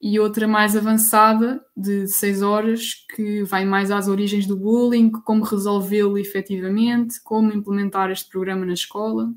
e 0.00 0.20
outra 0.20 0.46
mais 0.46 0.76
avançada, 0.76 1.64
de 1.76 2.06
6 2.06 2.42
horas, 2.42 2.94
que 3.14 3.42
vai 3.44 3.64
mais 3.64 3.90
às 3.90 4.06
origens 4.06 4.46
do 4.46 4.56
bullying, 4.56 5.10
como 5.10 5.44
resolvê-lo 5.44 6.18
efetivamente, 6.18 7.22
como 7.22 7.52
implementar 7.52 8.10
este 8.10 8.28
programa 8.28 8.66
na 8.66 8.74
escola. 8.74 9.32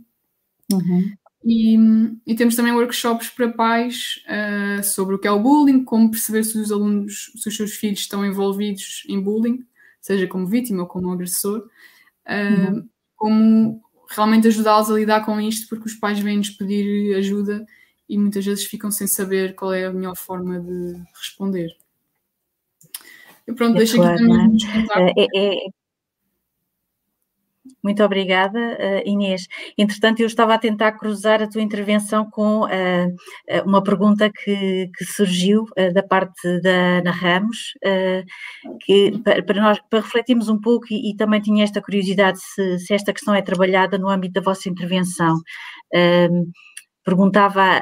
Uhum. 0.72 1.13
E, 1.46 1.78
e, 2.26 2.36
temos 2.36 2.56
também 2.56 2.74
workshops 2.74 3.30
para 3.30 3.50
pais 3.50 4.22
uh, 4.26 4.84
sobre 4.84 5.15
o 5.15 5.20
que 5.20 5.28
é 5.28 5.32
o 5.32 5.39
bullying, 5.39 5.86
como 5.86 6.12
perceber 6.12 6.43
se 6.43 6.60
os 6.60 6.72
alunos, 6.72 7.32
se 7.36 7.48
os 7.48 7.56
seus 7.56 7.74
filhos 7.74 8.00
estão 8.00 8.26
envolvidos 8.26 9.04
em 9.08 9.22
bullying, 9.22 9.65
seja 10.02 10.28
como 10.28 10.48
vítima 10.48 10.82
ou 10.82 10.88
como 10.88 11.12
agressor, 11.12 11.60
uh, 12.28 12.74
uhum. 12.74 12.89
como 13.15 13.82
realmente 14.10 14.48
ajudá-los 14.48 14.89
a 14.91 14.96
lidar 14.96 15.26
com 15.26 15.39
isto, 15.39 15.70
porque 15.70 15.86
os 15.86 15.93
pais 15.93 16.20
vêm-nos 16.20 16.50
pedir 16.50 17.15
ajuda 17.15 17.65
e 18.10 18.17
muitas 18.17 18.46
vezes 18.46 18.65
ficam 18.65 18.91
sem 18.91 19.08
saber 19.08 19.56
qual 19.56 19.74
é 19.74 19.86
a 19.86 19.93
melhor 19.93 20.15
forma 20.15 20.60
de 20.60 21.02
responder. 21.13 21.70
Pronto, 23.56 23.76
é 23.76 23.78
deixa 23.78 23.96
claro, 23.98 24.15
aqui 24.15 24.28
também 24.28 25.13
é? 25.17 25.24
é, 25.24 25.56
é, 25.56 25.70
muito 27.84 28.04
obrigada, 28.04 28.60
uh, 28.60 29.08
Inês. 29.08 29.48
Entretanto, 29.78 30.20
eu 30.20 30.28
estava 30.28 30.54
a 30.54 30.58
tentar 30.58 30.93
cruzar 30.93 31.41
a 31.41 31.48
tua 31.48 31.62
intervenção 31.62 32.30
com 32.30 32.65
uh, 32.65 33.15
uma 33.65 33.84
pergunta 33.84 34.30
que, 34.30 34.89
que 34.93 35.06
surgiu 35.06 35.63
uh, 35.63 35.93
da 35.93 36.04
parte 36.04 36.60
da 36.62 36.98
Ana 37.00 37.12
Ramos, 37.12 37.74
que 38.82 39.13
para, 39.24 39.62
nós, 39.62 39.80
para 39.89 40.02
refletirmos 40.02 40.50
um 40.50 40.60
pouco 40.60 40.88
e, 40.91 41.12
e 41.12 41.15
também 41.15 41.39
tinha 41.39 41.63
esta 41.63 41.82
curiosidade 41.82 42.39
se, 42.41 42.80
se, 42.80 42.93
esta 42.93 43.13
questão 43.13 43.34
é 43.34 43.41
trabalhada 43.41 43.98
no 43.98 44.10
âmbito 44.10 44.34
da 44.34 44.41
vossa 44.41 44.70
intervenção. 44.70 45.36
Perguntava, 47.08 47.82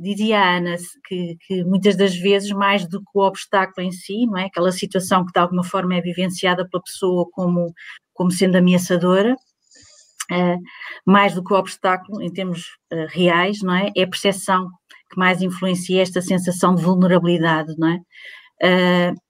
dizia 0.00 0.38
a 0.38 0.56
Ana 0.58 0.76
que, 1.08 1.36
que, 1.44 1.64
muitas 1.64 1.96
das 1.96 2.14
vezes, 2.14 2.52
mais 2.52 2.86
do 2.86 3.00
que 3.00 3.10
o 3.12 3.26
obstáculo 3.26 3.84
em 3.84 3.90
si, 3.90 4.24
não 4.26 4.38
é? 4.38 4.44
Aquela 4.44 4.70
situação 4.70 5.26
que 5.26 5.32
de 5.32 5.40
alguma 5.40 5.64
forma 5.64 5.96
é 5.96 6.00
vivenciada 6.00 6.68
pela 6.68 6.80
pessoa 6.80 7.28
como 7.32 7.74
como 8.12 8.30
sendo 8.30 8.56
ameaçadora, 8.56 9.34
uh, 9.34 10.58
mais 11.04 11.34
do 11.34 11.42
que 11.42 11.52
o 11.52 11.56
obstáculo 11.56 12.22
em 12.22 12.32
termos 12.32 12.60
uh, 12.92 13.06
reais, 13.08 13.62
não 13.62 13.74
é? 13.74 13.90
É 13.96 14.04
a 14.04 14.08
percepção 14.08 14.70
que 15.10 15.18
mais 15.18 15.42
influencia 15.42 16.00
esta 16.00 16.22
sensação 16.22 16.76
de 16.76 16.84
vulnerabilidade, 16.84 17.74
não 17.76 17.88
é? 17.88 17.98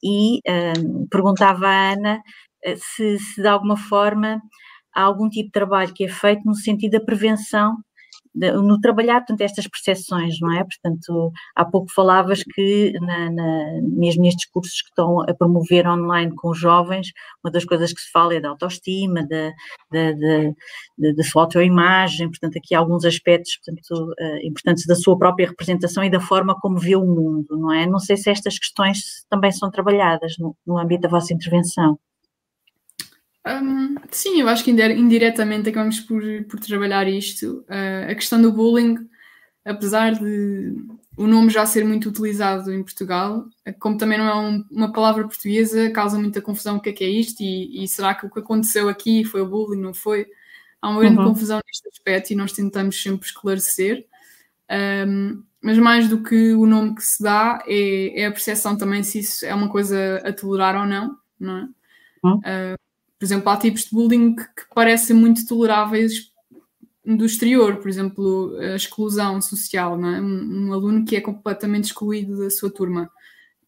E 0.05 0.41
perguntava 1.11 1.67
à 1.67 1.93
Ana 1.95 2.21
se, 2.77 3.19
se 3.19 3.41
de 3.41 3.49
alguma 3.49 3.79
forma 3.79 4.43
há 4.95 5.03
algum 5.03 5.29
tipo 5.31 5.47
de 5.47 5.53
trabalho 5.53 5.95
que 5.95 6.05
é 6.05 6.09
feito 6.09 6.43
no 6.45 6.55
sentido 6.55 6.93
da 6.99 7.05
prevenção 7.05 7.77
no 8.35 8.81
trabalhar, 8.81 9.21
portanto, 9.21 9.43
estas 9.43 9.67
percepções, 9.69 10.37
não 10.41 10.53
é? 10.53 10.65
Portanto, 10.65 11.33
há 11.55 11.65
pouco 11.65 11.93
falavas 11.93 12.43
que, 12.43 12.93
na, 13.01 13.31
na, 13.31 13.81
mesmo 13.83 14.23
nestes 14.23 14.49
cursos 14.51 14.81
que 14.81 14.89
estão 14.89 15.21
a 15.21 15.35
promover 15.35 15.87
online 15.87 16.35
com 16.35 16.51
os 16.51 16.59
jovens, 16.59 17.09
uma 17.45 17.51
das 17.51 17.65
coisas 17.65 17.93
que 17.93 18.01
se 18.01 18.11
fala 18.11 18.35
é 18.35 18.41
da 18.41 18.49
autoestima, 18.49 19.27
da, 19.27 19.51
da, 19.91 20.13
da, 20.13 21.13
da 21.13 21.23
sua 21.25 21.43
autoimagem, 21.43 22.29
portanto, 22.31 22.57
aqui 22.57 22.75
há 22.75 22.79
alguns 22.79 23.05
aspectos, 23.05 23.59
portanto, 23.65 24.13
uh, 24.21 24.47
importantes 24.47 24.87
da 24.87 24.95
sua 24.95 25.19
própria 25.19 25.49
representação 25.49 26.03
e 26.05 26.11
da 26.11 26.21
forma 26.21 26.59
como 26.59 26.79
vê 26.79 26.97
o 26.97 27.05
mundo, 27.05 27.59
não 27.59 27.73
é? 27.73 27.87
Não 27.87 27.99
sei 27.99 28.17
se 28.17 28.31
estas 28.31 28.59
questões 28.59 29.25
também 29.29 29.53
são 29.53 29.71
trabalhadas 29.71 30.35
no, 30.39 30.57
no 30.67 30.79
âmbito 30.79 31.03
da 31.03 31.09
vossa 31.09 31.35
intervenção. 31.35 31.99
Um, 33.47 33.97
sim, 34.11 34.41
eu 34.41 34.49
acho 34.49 34.63
que 34.63 34.71
indiretamente 34.71 35.69
acabamos 35.69 36.01
por, 36.01 36.23
por 36.49 36.61
trabalhar 36.61 37.09
isto. 37.09 37.65
Uh, 37.69 38.11
a 38.11 38.15
questão 38.15 38.41
do 38.41 38.53
bullying, 38.53 38.97
apesar 39.65 40.15
de 40.15 40.77
o 41.17 41.27
nome 41.27 41.51
já 41.51 41.67
ser 41.67 41.85
muito 41.85 42.09
utilizado 42.09 42.73
em 42.73 42.83
Portugal, 42.83 43.45
como 43.79 43.99
também 43.99 44.17
não 44.17 44.27
é 44.27 44.35
um, 44.35 44.65
uma 44.71 44.93
palavra 44.93 45.27
portuguesa, 45.27 45.91
causa 45.91 46.19
muita 46.19 46.41
confusão 46.41 46.77
o 46.77 46.81
que 46.81 46.91
é 46.91 46.93
que 46.93 47.05
é 47.05 47.09
isto 47.09 47.41
e, 47.43 47.85
e, 47.85 47.89
será 47.89 48.15
que 48.15 48.25
o 48.25 48.31
que 48.31 48.39
aconteceu 48.39 48.89
aqui 48.89 49.25
foi 49.25 49.43
o 49.43 49.49
bullying, 49.49 49.81
não 49.81 49.93
foi? 49.93 50.27
Há 50.81 50.89
uma 50.89 51.01
grande 51.01 51.19
uhum. 51.19 51.29
confusão 51.29 51.61
neste 51.67 51.89
aspecto 51.89 52.31
e 52.33 52.37
nós 52.37 52.53
tentamos 52.53 53.01
sempre 53.01 53.27
esclarecer. 53.27 54.07
Um, 55.07 55.43
mas 55.61 55.79
mais 55.79 56.09
do 56.09 56.23
que 56.23 56.55
o 56.55 56.67
nome 56.67 56.95
que 56.95 57.03
se 57.03 57.23
dá, 57.23 57.63
é, 57.67 58.23
é, 58.23 58.27
a 58.27 58.33
percepção 58.33 58.77
também 58.77 59.03
se 59.03 59.21
isso 59.21 59.47
é 59.47 59.55
uma 59.55 59.69
coisa 59.69 60.21
a 60.25 60.33
tolerar 60.33 60.75
ou 60.75 60.87
não, 60.87 61.17
não 61.39 61.59
é? 61.59 61.69
Uhum. 62.25 62.39
Uh, 62.39 62.82
por 63.23 63.27
exemplo, 63.27 63.51
há 63.51 63.57
tipos 63.57 63.85
de 63.85 63.91
bullying 63.93 64.35
que, 64.35 64.45
parecem 64.75 65.15
muito 65.15 65.47
toleráveis 65.47 66.33
do 67.07 67.25
exterior, 67.25 67.77
por 67.77 67.89
exemplo, 67.89 68.57
a 68.59 68.75
exclusão 68.75 69.41
social, 69.41 69.95
é? 70.05 70.21
um, 70.21 70.67
um, 70.67 70.73
aluno 70.73 71.05
que 71.05 71.15
é 71.15 71.21
completamente 71.21 71.85
excluído 71.85 72.37
da 72.41 72.51
sua 72.51 72.69
turma 72.69 73.09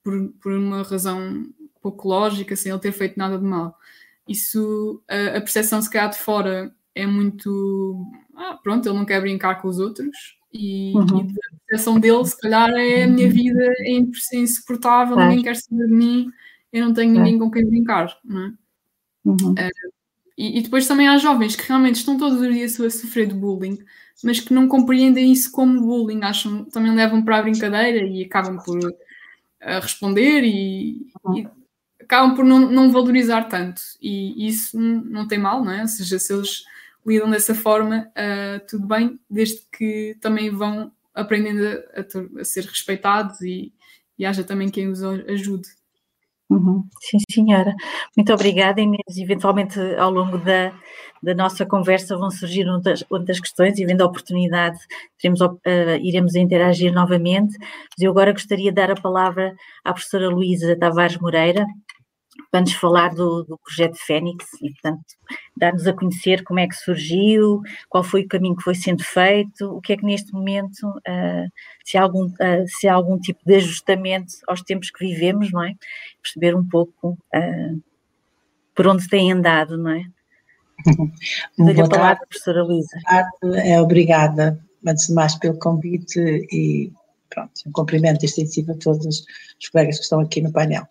por, 0.02 0.28
por 0.42 0.52
uma 0.54 0.82
razão 0.82 1.46
pouco 1.80 2.08
lógica, 2.08 2.56
sem 2.56 2.72
ele 2.72 2.80
ter 2.80 2.90
feito 2.90 3.16
nada 3.16 3.38
de 3.38 3.44
mal. 3.44 3.78
Isso, 4.26 5.00
a, 5.08 5.36
a 5.36 5.40
percepção 5.40 5.80
se 5.80 5.88
calhar 5.88 6.10
de 6.10 6.18
fora 6.18 6.74
é 6.92 7.06
muito, 7.06 8.04
ah, 8.34 8.58
pronto, 8.60 8.88
ele 8.88 8.98
não 8.98 9.04
quer 9.04 9.20
brincar 9.20 9.62
com 9.62 9.68
os 9.68 9.78
outros 9.78 10.36
e, 10.52 10.92
uhum. 10.96 11.20
e 11.20 11.20
a 11.20 11.58
percepção 11.68 12.00
dele 12.00 12.24
se 12.24 12.40
calhar 12.40 12.70
é 12.70 13.04
a 13.04 13.06
minha 13.06 13.30
vida 13.30 13.72
é 13.82 13.92
insuportável, 14.32 15.16
é. 15.16 15.28
ninguém 15.28 15.44
quer 15.44 15.54
saber 15.54 15.86
de 15.86 15.94
mim, 15.94 16.28
eu 16.72 16.84
não 16.84 16.92
tenho 16.92 17.12
ninguém 17.12 17.38
com 17.38 17.48
quem 17.52 17.64
brincar, 17.64 18.18
não 18.24 18.46
é? 18.46 18.63
Uhum. 19.24 19.52
Uh, 19.52 19.92
e, 20.36 20.58
e, 20.58 20.62
depois 20.62 20.86
também 20.86 21.08
há 21.08 21.16
jovens 21.16 21.56
que 21.56 21.66
realmente 21.66 21.96
estão 21.96 22.18
todos 22.18 22.40
os 22.40 22.52
dias 22.52 22.78
a 22.80 22.90
sofrer 22.90 23.26
de 23.26 23.34
bullying, 23.34 23.78
mas 24.22 24.40
que 24.40 24.52
não 24.52 24.68
compreendem 24.68 25.32
isso 25.32 25.50
como 25.50 25.80
bullying, 25.80 26.22
acham, 26.22 26.64
também 26.64 26.94
levam 26.94 27.22
para 27.22 27.38
a 27.38 27.42
brincadeira 27.42 28.04
e 28.04 28.24
acabam 28.24 28.58
por 28.58 28.78
uh, 28.78 29.80
responder 29.80 30.42
e, 30.42 31.06
uhum. 31.24 31.38
e, 31.38 31.48
acabam 32.00 32.34
por 32.34 32.44
não, 32.44 32.58
não 32.70 32.90
valorizar 32.90 33.44
tanto. 33.44 33.80
E, 34.00 34.46
isso 34.46 34.78
não 34.78 35.26
tem 35.26 35.38
mal, 35.38 35.64
não 35.64 35.72
é? 35.72 35.82
Ou 35.82 35.88
seja, 35.88 36.18
se 36.18 36.32
eles 36.32 36.64
lidam 37.06 37.30
dessa 37.30 37.54
forma, 37.54 38.10
uh, 38.10 38.66
tudo 38.68 38.86
bem, 38.86 39.18
desde 39.30 39.62
que 39.76 40.16
também 40.20 40.50
vão 40.50 40.92
aprendendo 41.14 41.64
a, 41.64 42.00
a, 42.00 42.40
a 42.40 42.44
ser 42.44 42.64
respeitados 42.64 43.40
e, 43.40 43.72
e 44.18 44.26
haja 44.26 44.42
também 44.42 44.68
quem 44.68 44.88
os 44.88 45.02
ajude. 45.02 45.68
Uhum. 46.50 46.84
Sim, 47.00 47.18
senhora. 47.30 47.74
Muito 48.16 48.32
obrigada, 48.32 48.80
Inês. 48.80 49.16
Eventualmente, 49.16 49.78
ao 49.96 50.10
longo 50.10 50.36
da, 50.38 50.72
da 51.22 51.34
nossa 51.34 51.64
conversa, 51.64 52.16
vão 52.18 52.30
surgir 52.30 52.68
outras, 52.68 53.02
outras 53.10 53.40
questões 53.40 53.78
e, 53.78 53.86
vendo 53.86 54.02
a 54.02 54.06
oportunidade, 54.06 54.78
teremos, 55.18 55.40
uh, 55.40 55.56
iremos 56.02 56.34
interagir 56.34 56.92
novamente. 56.92 57.56
Mas 57.58 57.98
eu 58.00 58.10
agora 58.10 58.32
gostaria 58.32 58.70
de 58.70 58.74
dar 58.76 58.90
a 58.90 58.94
palavra 58.94 59.54
à 59.84 59.92
professora 59.92 60.28
Luísa 60.28 60.76
Tavares 60.78 61.16
Moreira, 61.18 61.64
para 62.50 62.60
nos 62.60 62.72
falar 62.74 63.14
do, 63.14 63.42
do 63.44 63.58
projeto 63.58 63.96
Fênix 63.96 64.46
e, 64.62 64.70
portanto, 64.72 65.04
dar-nos 65.56 65.86
a 65.86 65.92
conhecer 65.92 66.44
como 66.44 66.60
é 66.60 66.68
que 66.68 66.76
surgiu, 66.76 67.60
qual 67.88 68.04
foi 68.04 68.22
o 68.22 68.28
caminho 68.28 68.56
que 68.56 68.62
foi 68.62 68.74
sendo 68.74 69.02
feito, 69.02 69.66
o 69.66 69.80
que 69.80 69.92
é 69.92 69.96
que 69.96 70.04
neste 70.04 70.32
momento, 70.32 70.88
uh, 70.88 71.50
se, 71.84 71.96
há 71.96 72.02
algum, 72.02 72.26
uh, 72.26 72.66
se 72.66 72.88
há 72.88 72.94
algum 72.94 73.18
tipo 73.18 73.40
de 73.44 73.56
ajustamento 73.56 74.34
aos 74.46 74.62
tempos 74.62 74.90
que 74.90 75.04
vivemos, 75.04 75.50
não 75.52 75.62
é? 75.64 75.74
Perceber 76.22 76.54
um 76.54 76.66
pouco 76.66 77.18
uh, 77.34 77.82
por 78.74 78.86
onde 78.86 79.08
tem 79.08 79.32
andado, 79.32 79.76
não 79.76 79.90
é? 79.90 80.04
Dou-lhe 81.56 81.80
a 81.80 81.88
palavra, 81.88 82.26
professora 82.28 82.62
Luísa. 82.62 82.98
É, 83.64 83.80
obrigada, 83.80 84.60
antes 84.86 85.06
de 85.06 85.14
mais, 85.14 85.34
pelo 85.36 85.58
convite 85.58 86.18
e 86.52 86.92
pronto, 87.30 87.52
um 87.66 87.72
cumprimento 87.72 88.24
extensivo 88.24 88.72
a 88.72 88.76
todos 88.76 89.24
os 89.60 89.68
colegas 89.70 89.96
que 89.96 90.04
estão 90.04 90.20
aqui 90.20 90.40
no 90.40 90.52
painel. 90.52 90.86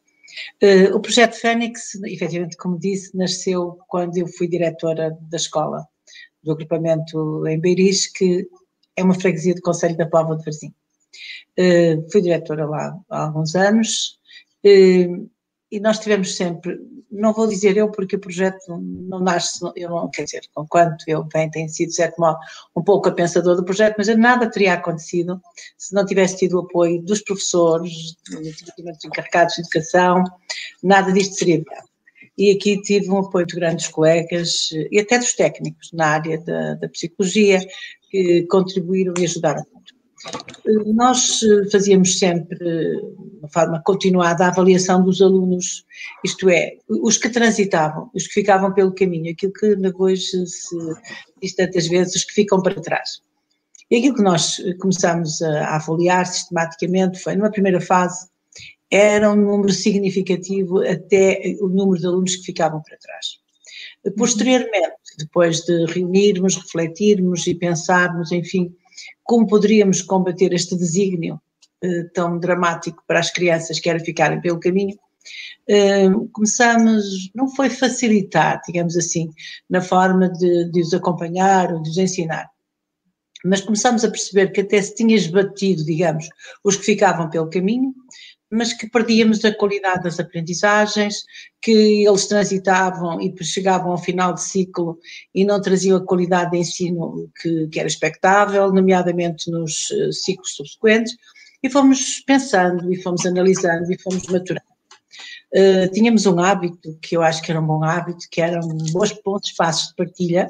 Uh, 0.62 0.96
o 0.96 1.02
projeto 1.02 1.36
Fênix, 1.36 1.96
efetivamente, 2.06 2.58
como 2.58 2.80
disse, 2.80 3.16
nasceu 3.16 3.80
quando 3.88 4.18
eu 4.18 4.28
fui 4.28 4.48
diretora 4.48 5.18
da 5.30 5.38
escola, 5.38 5.88
do 6.42 6.52
agrupamento 6.52 7.48
em 7.48 7.60
Beiris, 7.60 8.08
que 8.08 8.48
é 8.96 9.04
uma 9.04 9.14
freguesia 9.14 9.56
do 9.56 9.62
Conselho 9.62 9.98
da 9.98 10.08
Póvoa 10.08 10.38
de 10.38 10.44
Varzim. 10.44 10.74
Uh, 11.60 12.12
fui 12.12 12.22
diretora 12.22 12.66
lá 12.66 12.98
há 13.10 13.26
alguns 13.26 13.56
anos 13.56 14.18
uh, 14.66 15.30
e 15.72 15.80
nós 15.80 16.00
tivemos 16.00 16.36
sempre, 16.36 16.80
não 17.14 17.32
vou 17.32 17.48
dizer 17.48 17.78
eu 17.78 17.92
porque 17.92 18.16
o 18.16 18.20
projeto 18.20 18.60
não 18.70 19.20
nasce, 19.20 19.60
eu 19.76 19.90
não, 19.90 20.10
quer 20.10 20.24
dizer, 20.24 20.42
com 20.54 20.68
quanto 20.68 21.06
eu 21.08 21.24
bem 21.24 21.50
tenho 21.50 21.70
sido, 21.70 21.90
de 21.90 21.96
certo 21.96 22.20
modo, 22.20 22.38
um 22.76 22.84
pouco 22.84 23.08
a 23.08 23.12
pensador 23.12 23.56
do 23.56 23.64
projeto, 23.64 23.96
mas 23.98 24.08
nada 24.18 24.50
teria 24.50 24.74
acontecido 24.74 25.40
se 25.78 25.94
não 25.94 26.06
tivesse 26.06 26.38
tido 26.38 26.58
o 26.58 26.62
apoio 26.62 27.02
dos 27.02 27.22
professores, 27.22 28.16
dos 28.30 29.06
encarregados 29.06 29.56
de 29.56 29.62
educação, 29.62 30.24
nada 30.82 31.12
disto 31.12 31.36
seria 31.36 31.62
viável. 31.62 31.90
E 32.36 32.52
aqui 32.52 32.82
tive 32.82 33.12
um 33.12 33.20
apoio 33.20 33.46
de 33.46 33.56
grandes 33.56 33.88
colegas 33.88 34.70
e 34.92 35.00
até 35.00 35.20
dos 35.20 35.34
técnicos 35.34 35.92
na 35.94 36.08
área 36.08 36.40
da, 36.40 36.74
da 36.74 36.90
psicologia 36.90 37.60
que 38.10 38.48
contribuíram 38.50 39.14
e 39.20 39.26
ajudaram 39.26 39.64
nós 40.94 41.42
eh, 41.44 41.70
fazíamos 41.70 42.18
sempre, 42.18 42.58
de 42.58 43.40
uma 43.40 43.50
forma 43.50 43.82
continuada, 43.84 44.46
a 44.46 44.50
avaliação 44.50 45.04
dos 45.04 45.22
alunos, 45.22 45.86
isto 46.24 46.50
é, 46.50 46.78
os 46.88 47.18
que 47.18 47.30
transitavam, 47.30 48.10
os 48.14 48.28
que 48.28 48.34
ficavam 48.34 48.74
pelo 48.74 48.94
caminho, 48.94 49.32
aquilo 49.32 49.54
que 49.54 49.76
hoje 49.98 50.46
se 50.48 50.76
diz 51.42 51.56
tantas 51.56 51.88
vezes, 51.88 52.16
os 52.16 52.24
que 52.24 52.34
ficam 52.34 52.62
para 52.62 52.80
trás. 52.82 53.22
E 53.92 53.98
aquilo 53.98 54.16
que 54.16 54.24
nós 54.24 54.62
começámos 54.80 55.42
a 55.42 55.76
avaliar 55.76 56.26
sistematicamente 56.26 57.20
foi, 57.20 57.36
numa 57.36 57.52
primeira 57.52 57.82
fase, 57.82 58.28
era 58.90 59.32
um 59.32 59.36
número 59.36 59.74
significativo 59.74 60.80
até 60.88 61.56
o 61.60 61.68
número 61.68 62.00
de 62.00 62.08
alunos 62.08 62.36
que 62.36 62.46
ficavam 62.46 62.82
para 62.82 62.98
trás. 62.98 63.40
Posteriormente, 64.16 64.96
depois 65.18 65.62
de 65.62 65.86
reunirmos, 65.86 66.56
refletirmos 66.56 67.48
e 67.48 67.56
pensarmos, 67.56 68.32
enfim, 68.32 68.76
como 69.24 69.48
poderíamos 69.48 70.02
combater 70.02 70.54
este 70.54 70.76
desígnio 70.76 71.42
eh, 71.84 72.04
tão 72.14 72.40
dramático 72.40 73.04
para 73.08 73.20
as 73.20 73.32
crianças 73.32 73.80
que 73.80 73.90
era 73.90 74.00
ficarem 74.00 74.40
pelo 74.42 74.60
caminho. 74.60 74.98
Eh, 75.68 76.10
começamos, 76.32 77.32
não 77.34 77.48
foi 77.48 77.70
facilitar, 77.70 78.62
digamos 78.66 78.98
assim, 78.98 79.30
na 79.70 79.82
forma 79.82 80.30
de, 80.30 80.72
de 80.72 80.82
os 80.82 80.94
acompanhar 80.94 81.74
ou 81.74 81.82
de 81.82 81.90
os 81.90 81.98
ensinar, 81.98 82.50
mas 83.44 83.62
começamos 83.62 84.06
a 84.06 84.10
perceber 84.10 84.52
que 84.52 84.62
até 84.62 84.82
se 84.82 84.96
tinha 84.96 85.16
esbatido, 85.16 85.84
digamos, 85.84 86.30
os 86.64 86.78
que 86.78 86.86
ficavam 86.86 87.30
pelo 87.30 87.50
caminho, 87.50 87.94
mas 88.54 88.72
que 88.72 88.88
perdíamos 88.88 89.44
a 89.44 89.54
qualidade 89.54 90.04
das 90.04 90.20
aprendizagens, 90.20 91.24
que 91.60 92.06
eles 92.08 92.28
transitavam 92.28 93.20
e 93.20 93.34
chegavam 93.44 93.92
ao 93.92 93.98
final 93.98 94.34
de 94.34 94.42
ciclo 94.42 95.00
e 95.34 95.44
não 95.44 95.60
traziam 95.60 95.98
a 95.98 96.06
qualidade 96.06 96.52
de 96.52 96.58
ensino 96.58 97.30
que, 97.42 97.68
que 97.68 97.80
era 97.80 97.88
expectável, 97.88 98.72
nomeadamente 98.72 99.50
nos 99.50 99.90
eh, 99.92 100.12
ciclos 100.12 100.56
subsequentes, 100.56 101.16
e 101.64 101.70
fomos 101.70 102.20
pensando, 102.28 102.94
e 102.94 103.02
fomos 103.02 103.26
analisando, 103.26 103.92
e 103.92 104.00
fomos 104.00 104.28
maturando. 104.28 104.68
Uh, 105.56 105.92
tínhamos 105.92 106.26
um 106.26 106.40
hábito, 106.40 106.98
que 107.02 107.16
eu 107.16 107.22
acho 107.22 107.42
que 107.42 107.52
era 107.52 107.62
um 107.62 107.66
bom 107.66 107.84
hábito, 107.84 108.28
que 108.30 108.42
eram 108.42 108.68
bons 108.92 109.14
pontos, 109.14 109.50
espaços 109.50 109.90
de 109.90 109.96
partilha, 109.96 110.50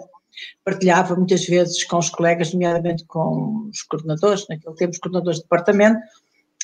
partilhava 0.63 1.15
muitas 1.15 1.45
vezes 1.45 1.83
com 1.83 1.97
os 1.97 2.09
colegas, 2.09 2.53
nomeadamente 2.53 3.05
com 3.05 3.69
os 3.69 3.81
coordenadores, 3.83 4.45
naquele 4.49 4.75
tempo 4.75 4.91
os 4.91 4.97
coordenadores 4.97 5.37
de 5.37 5.43
departamento, 5.43 5.99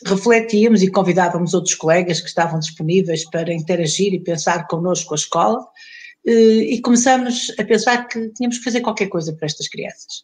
refletíamos 0.06 0.82
e 0.82 0.92
convidávamos 0.92 1.54
outros 1.54 1.76
colegas 1.76 2.22
que 2.22 2.28
estavam 2.28 2.60
disponíveis 2.60 3.30
para 3.30 3.54
interagir 3.54 4.14
e 4.14 4.20
pensar 4.20 4.68
connosco 4.68 5.14
a 5.14 5.18
escola, 5.18 5.66
eh, 6.26 6.74
e 6.74 6.82
começamos 6.82 7.54
a 7.58 7.64
pensar 7.64 8.08
que 8.08 8.30
tínhamos 8.30 8.58
que 8.58 8.64
fazer 8.64 8.82
qualquer 8.82 9.08
coisa 9.08 9.34
para 9.34 9.46
estas 9.46 9.68
crianças. 9.68 10.24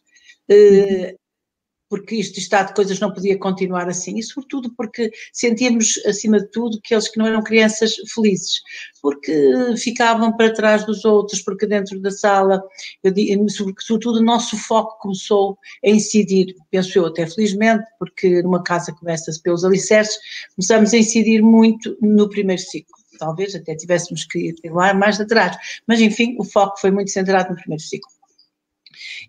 Porque 1.88 2.16
este 2.16 2.40
estado 2.40 2.68
de 2.68 2.74
coisas 2.74 2.98
não 2.98 3.12
podia 3.12 3.38
continuar 3.38 3.88
assim, 3.88 4.18
e 4.18 4.22
sobretudo 4.22 4.74
porque 4.76 5.10
sentíamos, 5.32 6.00
acima 6.04 6.40
de 6.40 6.48
tudo, 6.50 6.80
que 6.82 6.92
eles 6.92 7.08
que 7.08 7.18
não 7.18 7.26
eram 7.26 7.42
crianças 7.42 7.94
felizes, 8.12 8.60
porque 9.00 9.32
ficavam 9.76 10.36
para 10.36 10.52
trás 10.52 10.84
dos 10.84 11.04
outros, 11.04 11.42
porque 11.42 11.66
dentro 11.66 12.00
da 12.00 12.10
sala, 12.10 12.60
eu 13.04 13.12
digo, 13.12 13.46
sobretudo 13.78 14.18
o 14.18 14.24
nosso 14.24 14.56
foco 14.56 14.98
começou 14.98 15.56
a 15.84 15.88
incidir, 15.88 16.56
penso 16.70 16.98
eu 16.98 17.06
até 17.06 17.24
felizmente, 17.26 17.84
porque 18.00 18.42
numa 18.42 18.62
casa 18.62 18.92
começa-se 18.92 19.40
pelos 19.40 19.64
alicerces, 19.64 20.16
começamos 20.56 20.92
a 20.92 20.98
incidir 20.98 21.40
muito 21.40 21.96
no 22.00 22.28
primeiro 22.28 22.60
ciclo. 22.60 22.96
Talvez 23.18 23.54
até 23.54 23.74
tivéssemos 23.74 24.24
que 24.24 24.50
ir 24.62 24.70
lá 24.70 24.92
mais 24.92 25.20
atrás, 25.20 25.56
mas 25.86 26.00
enfim, 26.00 26.36
o 26.38 26.44
foco 26.44 26.78
foi 26.80 26.90
muito 26.90 27.10
centrado 27.10 27.50
no 27.50 27.56
primeiro 27.56 27.82
ciclo. 27.82 28.10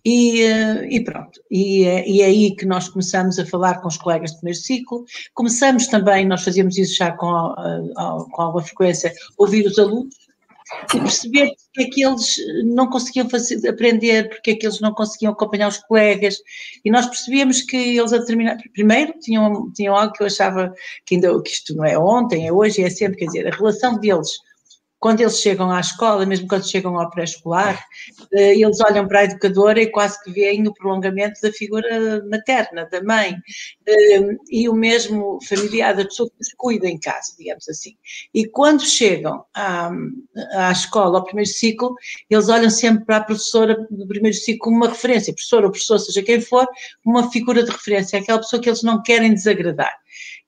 E, 0.04 0.42
eh, 0.42 0.88
e, 0.90 1.04
pronto, 1.04 1.42
e 1.50 1.84
é, 1.86 2.08
e 2.08 2.22
é, 2.22 2.26
aí 2.26 2.56
que 2.56 2.66
nós 2.66 2.90
começamos 2.90 3.40
a 3.40 3.46
falar 3.46 3.82
com 3.82 3.88
os 3.88 3.98
colegas 3.98 4.32
do 4.32 4.38
primeiro 4.38 4.60
ciclo, 4.60 5.06
começamos 5.34 5.88
também, 5.88 6.26
nós 6.26 6.44
fazíamos 6.44 6.78
isso 6.78 6.96
já 6.96 7.12
com, 7.12 7.28
com 8.32 8.42
alguma 8.42 8.64
frequência, 8.64 9.14
ouvir 9.38 9.66
os 9.66 9.78
alunos 9.78 10.16
e 10.94 11.00
perceber 11.00 11.56
porque 11.74 11.82
é 11.82 11.90
que 11.90 12.06
eles 12.06 12.36
não 12.66 12.90
conseguiam 12.90 13.30
fazer, 13.30 13.68
aprender, 13.68 14.30
porque 14.30 14.52
é 14.52 14.56
que 14.56 14.66
eles 14.66 14.80
não 14.80 14.94
conseguiam 14.94 15.32
acompanhar 15.32 15.68
os 15.68 15.78
colegas, 15.78 16.38
e 16.84 16.90
nós 16.90 17.06
percebíamos 17.06 17.62
que 17.62 17.78
eles 17.78 18.12
a 18.12 18.18
determinar, 18.18 18.58
primeiro 18.74 19.14
tinham, 19.20 19.72
tinham 19.74 19.96
algo 19.96 20.14
que 20.14 20.24
eu 20.24 20.28
achava 20.28 20.74
que 21.06 21.16
ainda, 21.16 21.42
que 21.42 21.52
isto 21.52 21.76
não 21.76 21.86
é 21.86 21.98
ontem, 21.98 22.48
é 22.48 22.52
hoje, 22.52 22.82
é 22.82 22.90
sempre, 22.90 23.18
quer 23.18 23.26
dizer, 23.26 23.48
a 23.48 23.56
relação 23.56 24.00
deles 24.00 24.40
quando 25.00 25.22
eles 25.22 25.40
chegam 25.40 25.70
à 25.72 25.80
escola, 25.80 26.26
mesmo 26.26 26.48
quando 26.48 26.68
chegam 26.68 27.00
ao 27.00 27.10
pré-escolar, 27.10 27.84
eh, 28.34 28.56
eles 28.56 28.80
olham 28.82 29.08
para 29.08 29.20
a 29.20 29.24
educadora 29.26 29.82
e 29.82 29.92
quase 29.92 30.22
que 30.24 30.32
veem 30.32 30.68
o 30.68 30.74
prolongamento 30.74 31.40
da 31.42 31.52
figura 31.52 32.24
materna, 32.30 32.88
da 32.92 33.04
mãe, 33.04 33.36
eh, 33.88 34.22
e 34.50 34.68
o 34.68 34.74
mesmo 34.74 35.40
familiar, 35.48 35.96
da 35.96 36.06
pessoa 36.06 36.30
que 36.30 36.42
os 36.42 36.54
cuida 36.58 36.88
em 36.88 37.00
casa, 37.00 37.36
digamos 37.38 37.68
assim. 37.70 37.96
E 38.34 38.48
quando 38.48 38.82
chegam 38.82 39.46
à, 39.54 39.92
à 40.54 40.72
escola, 40.72 41.20
ao 41.20 41.26
primeiro 41.26 41.50
ciclo, 41.50 41.96
eles 42.30 42.50
olham 42.50 42.70
sempre 42.70 43.06
para 43.06 43.18
a 43.18 43.24
professora 43.24 43.76
do 43.92 44.08
primeiro 44.08 44.36
ciclo 44.36 44.60
como 44.60 44.78
uma 44.78 44.90
referência, 44.90 45.34
professora 45.34 45.66
ou 45.68 45.72
professor, 45.72 46.00
seja 46.00 46.24
quem 46.24 46.42
for, 46.42 46.68
uma 47.06 47.32
figura 47.32 47.64
de 47.64 47.70
referência, 47.70 48.20
aquela 48.20 48.40
pessoa 48.40 48.62
que 48.62 48.70
eles 48.70 48.82
não 48.82 49.02
querem 49.04 49.34
desagradar. 49.34 49.94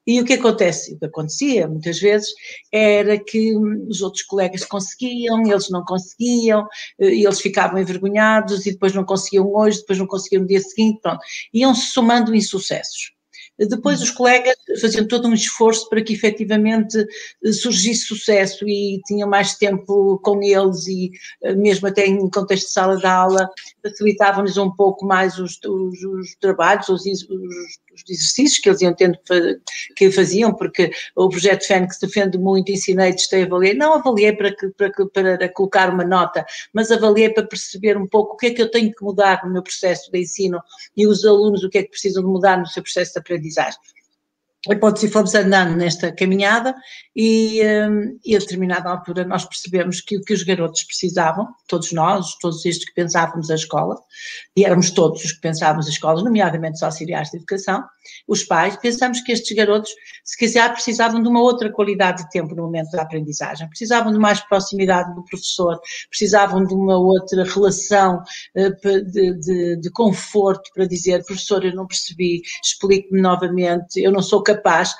E 0.07 0.19
o 0.19 0.25
que 0.25 0.33
acontece? 0.33 0.93
O 0.95 0.99
que 0.99 1.05
acontecia 1.05 1.67
muitas 1.67 1.99
vezes 1.99 2.29
era 2.71 3.17
que 3.17 3.55
os 3.87 4.01
outros 4.01 4.23
colegas 4.23 4.65
conseguiam, 4.65 5.45
eles 5.45 5.69
não 5.69 5.83
conseguiam, 5.83 6.65
eh, 6.99 7.07
eles 7.07 7.39
ficavam 7.41 7.79
envergonhados 7.79 8.65
e 8.65 8.71
depois 8.71 8.93
não 8.93 9.03
conseguiam 9.05 9.53
hoje, 9.53 9.79
depois 9.79 9.99
não 9.99 10.07
conseguiam 10.07 10.41
no 10.41 10.47
dia 10.47 10.61
seguinte, 10.61 10.99
pronto. 11.01 11.19
Iam-se 11.53 11.87
somando 11.91 12.33
insucessos. 12.35 13.18
Depois 13.67 14.01
os 14.01 14.09
colegas 14.09 14.55
faziam 14.79 15.05
todo 15.05 15.27
um 15.27 15.33
esforço 15.33 15.89
para 15.89 16.01
que 16.01 16.13
efetivamente 16.13 16.97
eh, 17.43 17.51
surgisse 17.51 18.05
sucesso 18.05 18.67
e 18.67 19.01
tinham 19.05 19.27
mais 19.27 19.55
tempo 19.55 20.17
com 20.23 20.41
eles 20.41 20.87
e 20.87 21.11
eh, 21.43 21.53
mesmo 21.55 21.87
até 21.87 22.05
em 22.05 22.29
contexto 22.29 22.67
de 22.67 22.71
sala 22.71 22.95
de 22.95 23.05
aula 23.05 23.49
facilitavam-lhes 23.83 24.57
um 24.57 24.71
pouco 24.71 25.05
mais 25.05 25.37
os, 25.37 25.59
os, 25.65 26.03
os 26.03 26.35
trabalhos, 26.39 26.87
os, 26.87 27.01
os, 27.05 27.89
exercícios 28.09 28.59
que 28.59 28.69
eles 28.69 28.81
iam 28.81 28.93
tendo 28.93 29.19
que 29.93 30.09
faziam, 30.09 30.53
porque 30.53 30.89
o 31.17 31.27
projeto 31.27 31.67
Fênix 31.67 31.99
defende 31.99 32.37
muito, 32.37 32.71
ensinei, 32.71 33.11
testei, 33.11 33.43
avaliei, 33.43 33.73
não 33.73 33.95
avaliei 33.95 34.31
para, 34.31 34.55
para, 34.77 34.91
para 35.37 35.49
colocar 35.49 35.93
uma 35.93 36.05
nota, 36.05 36.45
mas 36.71 36.91
avaliei 36.91 37.29
para 37.29 37.45
perceber 37.45 37.97
um 37.97 38.07
pouco 38.07 38.35
o 38.35 38.37
que 38.37 38.47
é 38.47 38.51
que 38.51 38.61
eu 38.61 38.71
tenho 38.71 38.93
que 38.93 39.03
mudar 39.03 39.41
no 39.43 39.51
meu 39.51 39.61
processo 39.61 40.09
de 40.09 40.17
ensino 40.17 40.61
e 40.95 41.05
os 41.05 41.25
alunos 41.25 41.61
o 41.61 41.69
que 41.69 41.79
é 41.79 41.83
que 41.83 41.89
precisam 41.89 42.23
de 42.23 42.29
mudar 42.29 42.57
no 42.57 42.67
seu 42.67 42.81
processo 42.81 43.11
de 43.11 43.19
aprendizagem 43.19 43.48
aprendizagem. 43.49 43.79
E 44.67 45.07
fomos 45.07 45.33
andando 45.35 45.77
nesta 45.77 46.11
caminhada 46.11 46.75
e, 47.15 47.61
hum, 47.63 48.19
e 48.25 48.35
a 48.35 48.39
determinada 48.39 48.89
altura 48.89 49.23
nós 49.23 49.45
percebemos 49.45 50.01
que 50.01 50.17
o 50.17 50.21
que 50.21 50.33
os 50.33 50.43
garotos 50.43 50.83
precisavam, 50.83 51.47
todos 51.65 51.93
nós, 51.93 52.35
todos 52.41 52.65
estes 52.65 52.85
que 52.89 52.93
pensávamos 52.93 53.49
a 53.49 53.55
escola, 53.55 53.95
e 54.57 54.65
éramos 54.65 54.91
todos 54.91 55.23
os 55.23 55.31
que 55.31 55.39
pensávamos 55.39 55.87
a 55.87 55.89
escola, 55.89 56.21
nomeadamente 56.21 56.75
os 56.75 56.83
auxiliares 56.83 57.29
de 57.29 57.37
educação, 57.37 57.85
os 58.27 58.43
pais, 58.43 58.75
pensamos 58.75 59.21
que 59.21 59.31
estes 59.31 59.55
garotos, 59.55 59.91
se 60.25 60.37
quiser, 60.37 60.69
precisavam 60.73 61.23
de 61.23 61.29
uma 61.29 61.41
outra 61.41 61.71
qualidade 61.71 62.23
de 62.23 62.29
tempo 62.29 62.53
no 62.53 62.63
momento 62.63 62.91
da 62.91 63.03
aprendizagem, 63.03 63.69
precisavam 63.69 64.11
de 64.11 64.19
mais 64.19 64.41
proximidade 64.41 65.15
do 65.15 65.23
professor, 65.23 65.79
precisavam 66.09 66.65
de 66.65 66.73
uma 66.73 66.97
outra 66.97 67.45
relação 67.45 68.21
eh, 68.55 68.71
de, 68.71 69.33
de, 69.39 69.75
de 69.77 69.91
conforto 69.91 70.69
para 70.73 70.85
dizer, 70.85 71.23
professor, 71.23 71.63
eu 71.63 71.73
não 71.73 71.87
percebi, 71.87 72.41
explique-me 72.61 73.21
novamente, 73.21 74.01
eu 74.01 74.11
não 74.11 74.21
sou 74.21 74.43
capaz, 74.53 74.95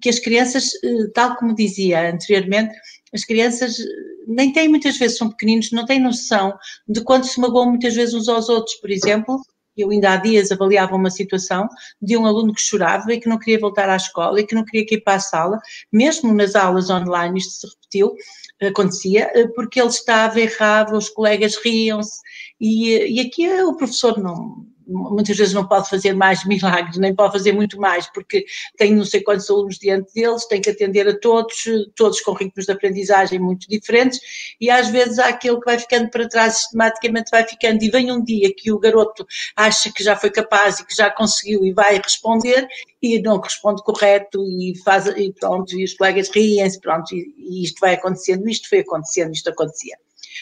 que 0.00 0.08
as 0.08 0.18
crianças, 0.18 0.70
eh, 0.82 1.10
tal 1.14 1.36
como 1.36 1.54
dizia 1.54 2.10
anteriormente, 2.10 2.74
as 3.12 3.24
crianças 3.24 3.78
eh, 3.78 3.84
nem 4.26 4.52
têm 4.52 4.68
muitas 4.68 4.96
vezes, 4.98 5.18
são 5.18 5.28
pequeninos, 5.28 5.70
não 5.72 5.84
têm 5.84 6.00
noção 6.00 6.54
de 6.88 7.02
quanto 7.02 7.26
se 7.26 7.40
magoam 7.40 7.70
muitas 7.70 7.94
vezes 7.94 8.14
uns 8.14 8.28
aos 8.28 8.48
outros, 8.48 8.76
por 8.76 8.90
exemplo, 8.90 9.40
eu 9.76 9.90
ainda 9.90 10.12
há 10.12 10.16
dias 10.16 10.52
avaliava 10.52 10.94
uma 10.94 11.10
situação 11.10 11.66
de 12.00 12.16
um 12.16 12.26
aluno 12.26 12.52
que 12.54 12.60
chorava 12.60 13.12
e 13.12 13.18
que 13.18 13.28
não 13.28 13.38
queria 13.38 13.58
voltar 13.58 13.88
à 13.88 13.96
escola 13.96 14.38
e 14.40 14.46
que 14.46 14.54
não 14.54 14.64
queria 14.64 14.86
ir 14.90 15.00
para 15.00 15.14
a 15.14 15.20
sala, 15.20 15.58
mesmo 15.90 16.32
nas 16.34 16.54
aulas 16.54 16.90
online 16.90 17.38
isto 17.38 17.52
se 17.52 17.66
repetiu, 17.66 18.14
acontecia, 18.62 19.30
eh, 19.34 19.48
porque 19.48 19.80
ele 19.80 19.88
estava 19.88 20.40
errado, 20.40 20.96
os 20.96 21.08
colegas 21.08 21.56
riam-se 21.56 22.20
e, 22.60 23.16
e 23.16 23.20
aqui 23.20 23.48
o 23.62 23.76
professor 23.76 24.18
não, 24.18 24.66
muitas 24.86 25.36
vezes 25.36 25.54
não 25.54 25.66
pode 25.66 25.88
fazer 25.88 26.12
mais 26.14 26.44
milagres, 26.44 26.98
nem 26.98 27.14
pode 27.14 27.32
fazer 27.32 27.52
muito 27.52 27.78
mais, 27.78 28.06
porque 28.12 28.44
tem 28.76 28.94
não 28.94 29.04
sei 29.04 29.22
quantos 29.22 29.48
alunos 29.50 29.78
diante 29.78 30.12
deles, 30.14 30.46
tem 30.46 30.60
que 30.60 30.70
atender 30.70 31.08
a 31.08 31.18
todos, 31.18 31.64
todos 31.94 32.20
com 32.20 32.32
ritmos 32.32 32.66
de 32.66 32.72
aprendizagem 32.72 33.38
muito 33.38 33.68
diferentes, 33.68 34.20
e 34.60 34.70
às 34.70 34.88
vezes 34.88 35.18
há 35.18 35.28
aquele 35.28 35.58
que 35.58 35.64
vai 35.64 35.78
ficando 35.78 36.10
para 36.10 36.28
trás, 36.28 36.58
sistematicamente 36.58 37.30
vai 37.30 37.46
ficando, 37.46 37.82
e 37.82 37.90
vem 37.90 38.10
um 38.12 38.22
dia 38.22 38.52
que 38.54 38.72
o 38.72 38.78
garoto 38.78 39.26
acha 39.56 39.92
que 39.92 40.02
já 40.02 40.16
foi 40.16 40.30
capaz 40.30 40.80
e 40.80 40.86
que 40.86 40.94
já 40.94 41.10
conseguiu 41.10 41.64
e 41.64 41.72
vai 41.72 41.98
responder, 41.98 42.66
e 43.00 43.20
não 43.20 43.40
responde 43.40 43.82
correto, 43.82 44.42
e 44.44 44.74
faz, 44.84 45.06
e 45.06 45.32
pronto, 45.32 45.78
e 45.78 45.84
os 45.84 45.94
colegas 45.94 46.30
riem-se, 46.30 46.80
pronto, 46.80 47.14
e, 47.14 47.34
e 47.38 47.64
isto 47.64 47.80
vai 47.80 47.94
acontecendo, 47.94 48.48
isto 48.48 48.68
foi 48.68 48.80
acontecendo, 48.80 49.32
isto 49.32 49.50
acontecia. 49.50 49.96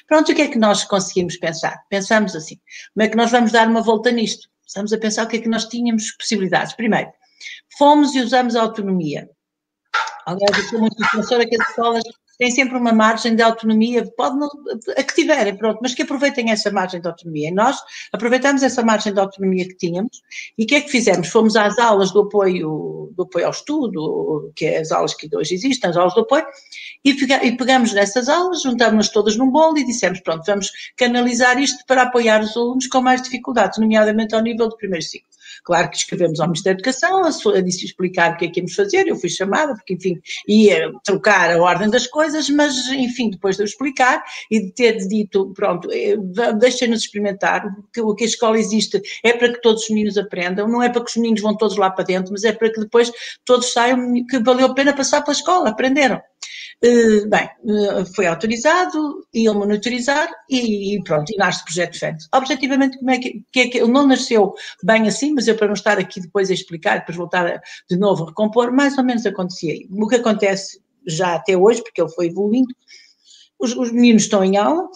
Pronto, 0.07 0.33
o 0.33 0.35
que 0.35 0.43
é 0.43 0.49
que 0.49 0.59
nós 0.59 0.85
conseguimos 0.85 1.37
pensar? 1.37 1.79
Pensamos 1.89 2.35
assim, 2.37 2.59
como 2.95 3.05
é 3.05 3.09
que 3.09 3.17
nós 3.17 3.31
vamos 3.31 3.53
dar 3.53 3.69
uma 3.69 3.83
volta 3.83 4.11
nisto? 4.11 4.49
Estamos 4.67 4.93
a 4.93 4.99
pensar 4.99 5.25
o 5.25 5.29
que 5.29 5.37
é 5.37 5.41
que 5.41 5.49
nós 5.49 5.67
tínhamos 5.67 6.13
possibilidades. 6.13 6.75
Primeiro, 6.75 7.11
fomos 7.77 8.15
e 8.15 8.21
usamos 8.21 8.55
a 8.55 8.63
autonomia. 8.63 9.29
Aliás, 10.27 10.57
eu 10.57 10.65
sou 10.65 10.81
muito 10.81 10.97
defensora 10.97 11.47
que 11.47 11.61
as 11.61 11.69
escolas 11.69 12.05
têm 12.41 12.51
sempre 12.51 12.79
uma 12.79 12.93
margem 12.93 13.37
de 13.37 13.43
autonomia, 13.43 14.03
pode 14.17 14.39
não, 14.39 14.49
a 14.97 15.03
que 15.03 15.15
tiverem, 15.15 15.55
pronto, 15.55 15.79
mas 15.83 15.95
que 15.95 16.01
aproveitem 16.01 16.51
essa 16.51 16.71
margem 16.71 16.99
de 16.99 17.07
autonomia. 17.07 17.51
E 17.51 17.53
nós 17.53 17.77
aproveitamos 18.11 18.63
essa 18.63 18.83
margem 18.83 19.13
de 19.13 19.21
autonomia 19.21 19.69
que 19.69 19.77
tínhamos 19.77 20.23
e 20.57 20.65
o 20.65 20.67
que 20.67 20.77
é 20.77 20.81
que 20.81 20.91
fizemos? 20.91 21.29
Fomos 21.29 21.55
às 21.55 21.79
aulas 21.79 22.13
do 22.13 22.21
apoio, 22.21 23.13
do 23.15 23.25
apoio 23.25 23.45
ao 23.45 23.51
estudo, 23.51 24.51
que 24.57 24.65
é 24.65 24.79
as 24.79 24.91
aulas 24.91 25.13
que 25.13 25.29
hoje 25.37 25.55
existem, 25.55 25.91
as 25.91 25.99
aulas 25.99 26.15
do 26.15 26.23
apoio, 26.23 26.47
e, 27.05 27.11
e 27.11 27.57
pegamos 27.59 27.93
nessas 27.93 28.27
aulas, 28.27 28.63
juntámos-nos 28.63 29.11
todas 29.11 29.37
num 29.37 29.51
bolo 29.51 29.77
e 29.77 29.85
dissemos, 29.85 30.21
pronto, 30.21 30.43
vamos 30.47 30.71
canalizar 30.97 31.59
isto 31.59 31.85
para 31.87 32.05
apoiar 32.05 32.41
os 32.41 32.57
alunos 32.57 32.87
com 32.87 33.03
mais 33.03 33.21
dificuldades, 33.21 33.79
nomeadamente 33.79 34.35
ao 34.35 34.41
nível 34.41 34.67
do 34.67 34.77
primeiro 34.79 35.05
ciclo. 35.05 35.30
Claro 35.65 35.91
que 35.91 35.97
escrevemos 35.97 36.41
ao 36.41 36.47
Ministério 36.47 36.79
da 36.79 36.91
Educação, 36.91 37.25
a 37.25 37.61
disse 37.61 37.85
explicar 37.85 38.33
o 38.33 38.37
que 38.37 38.47
é 38.47 38.49
que 38.49 38.61
íamos 38.61 38.75
fazer, 38.75 39.07
eu 39.07 39.17
fui 39.17 39.29
chamada, 39.29 39.75
porque, 39.75 39.95
enfim, 39.95 40.21
ia 40.49 40.91
trocar 41.05 41.51
a 41.51 41.63
ordem 41.63 41.91
das 41.91 42.07
coisas, 42.07 42.49
mas, 42.51 42.89
enfim, 42.89 43.31
depois 43.31 43.57
de 43.57 43.63
eu 43.63 43.67
explicar 43.67 44.23
e 44.51 44.61
de 44.61 44.73
ter 44.73 44.97
dito, 45.07 45.53
pronto, 45.55 45.89
eh, 45.91 46.17
deixem-nos 46.59 47.01
experimentar, 47.01 47.65
o 47.99 48.15
que 48.15 48.25
a 48.25 48.27
escola 48.27 48.59
existe 48.59 49.01
é 49.25 49.33
para 49.33 49.53
que 49.53 49.61
todos 49.61 49.85
os 49.85 49.91
meninos 49.91 50.17
aprendam, 50.19 50.69
não 50.69 50.83
é 50.83 50.89
para 50.89 51.05
que 51.05 51.11
os 51.11 51.17
meninos 51.17 51.41
vão 51.41 51.57
todos 51.57 51.77
lá 51.77 51.91
para 51.91 52.05
dentro, 52.05 52.33
mas 52.33 52.45
é 52.45 52.53
para 52.53 52.73
que 52.73 52.81
depois 52.81 53.11
todos 53.45 53.73
saiam 53.73 54.13
que 54.27 54.39
valeu 54.41 54.67
a 54.67 54.75
pena 54.75 54.95
passar 54.95 55.23
pela 55.23 55.37
escola, 55.37 55.71
aprenderam. 55.71 56.21
Uh, 56.83 57.29
bem, 57.29 57.47
uh, 57.65 58.07
foi 58.15 58.27
autorizado, 58.27 59.27
iam 59.35 59.55
monitorizar 59.55 60.31
e, 60.49 60.97
e, 60.97 61.05
pronto, 61.05 61.31
e 61.31 61.37
nasce 61.37 61.61
o 61.61 61.65
projeto 61.67 61.99
Fênix. 61.99 62.27
Objetivamente, 62.35 62.97
como 62.97 63.11
é 63.11 63.19
que, 63.19 63.45
que, 63.53 63.61
é 63.61 63.69
que 63.69 63.79
ele 63.79 63.93
não 63.93 64.07
nasceu 64.07 64.55
bem 64.83 65.07
assim, 65.07 65.35
mas 65.35 65.47
eu 65.47 65.57
para 65.57 65.67
não 65.67 65.75
estar 65.75 65.99
aqui 65.99 66.23
depois 66.23 66.51
a 66.51 66.55
explicar, 66.55 67.01
depois 67.01 67.19
voltar 67.19 67.47
a, 67.47 67.61
de 67.89 67.99
novo 67.99 68.25
a 68.25 68.27
recompor, 68.29 68.73
mais 68.73 68.97
ou 68.97 69.05
menos 69.05 69.27
acontecia. 69.27 69.75
O 69.91 70.09
que 70.09 70.17
acontece 70.17 70.81
já 71.07 71.35
até 71.35 71.55
hoje, 71.55 71.83
porque 71.83 72.01
ele 72.01 72.11
foi 72.13 72.29
evoluindo, 72.29 72.75
os, 73.59 73.77
os 73.77 73.93
meninos 73.93 74.23
estão 74.23 74.43
em 74.43 74.57
aula, 74.57 74.89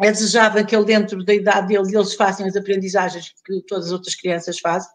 é 0.00 0.12
desejável 0.12 0.64
que 0.64 0.76
ele, 0.76 0.84
dentro 0.84 1.24
da 1.24 1.34
idade 1.34 1.66
deles, 1.66 1.92
eles 1.92 2.14
façam 2.14 2.46
as 2.46 2.54
aprendizagens 2.54 3.34
que 3.44 3.60
todas 3.66 3.86
as 3.86 3.92
outras 3.92 4.14
crianças 4.14 4.60
fazem, 4.60 4.88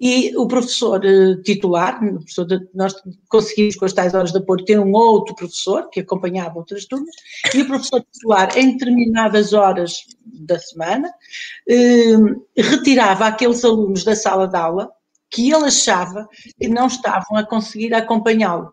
e 0.00 0.36
o 0.36 0.46
professor 0.46 1.00
uh, 1.04 1.42
titular, 1.42 2.02
o 2.02 2.16
professor 2.16 2.44
de, 2.44 2.68
nós 2.74 2.94
conseguimos 3.28 3.76
com 3.76 3.84
as 3.84 3.92
tais 3.92 4.14
horas 4.14 4.32
de 4.32 4.38
apoio 4.38 4.64
ter 4.64 4.78
um 4.78 4.92
outro 4.92 5.34
professor 5.34 5.88
que 5.90 6.00
acompanhava 6.00 6.58
outras 6.58 6.84
turmas, 6.86 7.14
e 7.54 7.62
o 7.62 7.66
professor 7.66 8.04
titular, 8.12 8.56
em 8.56 8.72
determinadas 8.72 9.52
horas 9.52 10.04
da 10.24 10.58
semana, 10.58 11.08
uh, 11.08 12.46
retirava 12.56 13.26
aqueles 13.26 13.64
alunos 13.64 14.04
da 14.04 14.14
sala 14.14 14.46
de 14.46 14.56
aula 14.56 14.90
que 15.30 15.50
ele 15.50 15.64
achava 15.64 16.28
que 16.58 16.68
não 16.68 16.86
estavam 16.86 17.36
a 17.36 17.44
conseguir 17.44 17.92
acompanhá-lo 17.94 18.72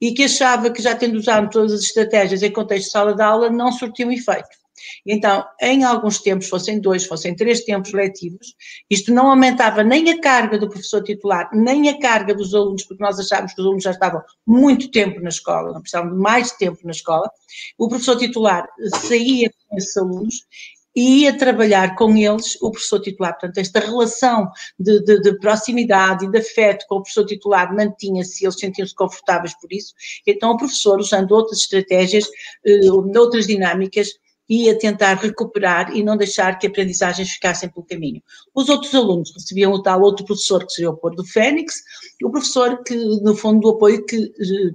e 0.00 0.12
que 0.12 0.24
achava 0.24 0.70
que 0.70 0.82
já 0.82 0.94
tendo 0.94 1.16
usado 1.16 1.50
todas 1.50 1.72
as 1.72 1.82
estratégias 1.82 2.42
em 2.42 2.50
contexto 2.50 2.86
de 2.86 2.90
sala 2.90 3.14
de 3.14 3.22
aula 3.22 3.50
não 3.50 3.70
surtiam 3.70 4.10
efeito. 4.10 4.61
Então, 5.06 5.44
em 5.60 5.84
alguns 5.84 6.20
tempos, 6.20 6.48
fossem 6.48 6.80
dois, 6.80 7.06
fossem 7.06 7.34
três 7.34 7.64
tempos 7.64 7.92
letivos, 7.92 8.54
isto 8.88 9.12
não 9.12 9.28
aumentava 9.28 9.82
nem 9.82 10.10
a 10.10 10.20
carga 10.20 10.58
do 10.58 10.68
professor 10.68 11.02
titular, 11.02 11.50
nem 11.52 11.88
a 11.88 11.98
carga 11.98 12.34
dos 12.34 12.54
alunos, 12.54 12.84
porque 12.84 13.02
nós 13.02 13.18
achávamos 13.18 13.54
que 13.54 13.60
os 13.60 13.66
alunos 13.66 13.84
já 13.84 13.90
estavam 13.90 14.22
muito 14.46 14.90
tempo 14.90 15.20
na 15.20 15.28
escola, 15.28 15.72
não 15.72 15.80
precisavam 15.80 16.12
de 16.12 16.18
mais 16.18 16.52
tempo 16.52 16.78
na 16.84 16.90
escola. 16.90 17.30
O 17.78 17.88
professor 17.88 18.16
titular 18.16 18.68
saía 19.08 19.50
com 19.68 19.76
esses 19.76 19.96
alunos 19.96 20.46
e 20.94 21.22
ia 21.22 21.36
trabalhar 21.36 21.94
com 21.96 22.14
eles 22.16 22.56
o 22.60 22.70
professor 22.70 23.00
titular. 23.00 23.32
Portanto, 23.32 23.58
esta 23.58 23.80
relação 23.80 24.50
de, 24.78 25.02
de, 25.02 25.20
de 25.20 25.38
proximidade 25.38 26.26
e 26.26 26.30
de 26.30 26.38
afeto 26.38 26.84
com 26.88 26.96
o 26.96 27.02
professor 27.02 27.24
titular 27.24 27.74
mantinha-se, 27.74 28.44
eles 28.44 28.58
sentiam-se 28.58 28.94
confortáveis 28.94 29.54
por 29.58 29.72
isso. 29.72 29.94
Então, 30.26 30.52
o 30.52 30.56
professor, 30.56 30.98
usando 31.00 31.32
outras 31.32 31.60
estratégias, 31.60 32.28
eh, 32.66 32.90
outras 32.90 33.46
dinâmicas, 33.46 34.08
e 34.48 34.68
a 34.68 34.78
tentar 34.78 35.14
recuperar 35.14 35.96
e 35.96 36.02
não 36.02 36.16
deixar 36.16 36.58
que 36.58 36.66
aprendizagens 36.66 37.30
ficassem 37.30 37.68
pelo 37.68 37.86
caminho. 37.86 38.22
Os 38.54 38.68
outros 38.68 38.94
alunos 38.94 39.32
recebiam 39.34 39.72
o 39.72 39.82
tal 39.82 40.02
outro 40.02 40.24
professor 40.24 40.66
que 40.66 40.72
seria 40.72 40.90
o 40.90 40.94
apoio 40.94 41.16
do 41.16 41.24
Fênix, 41.24 41.76
o 42.22 42.30
professor 42.30 42.82
que, 42.82 42.94
no 42.94 43.34
fundo, 43.34 43.60
do 43.60 43.70
apoio 43.70 44.04
que 44.04 44.16
eh, 44.16 44.70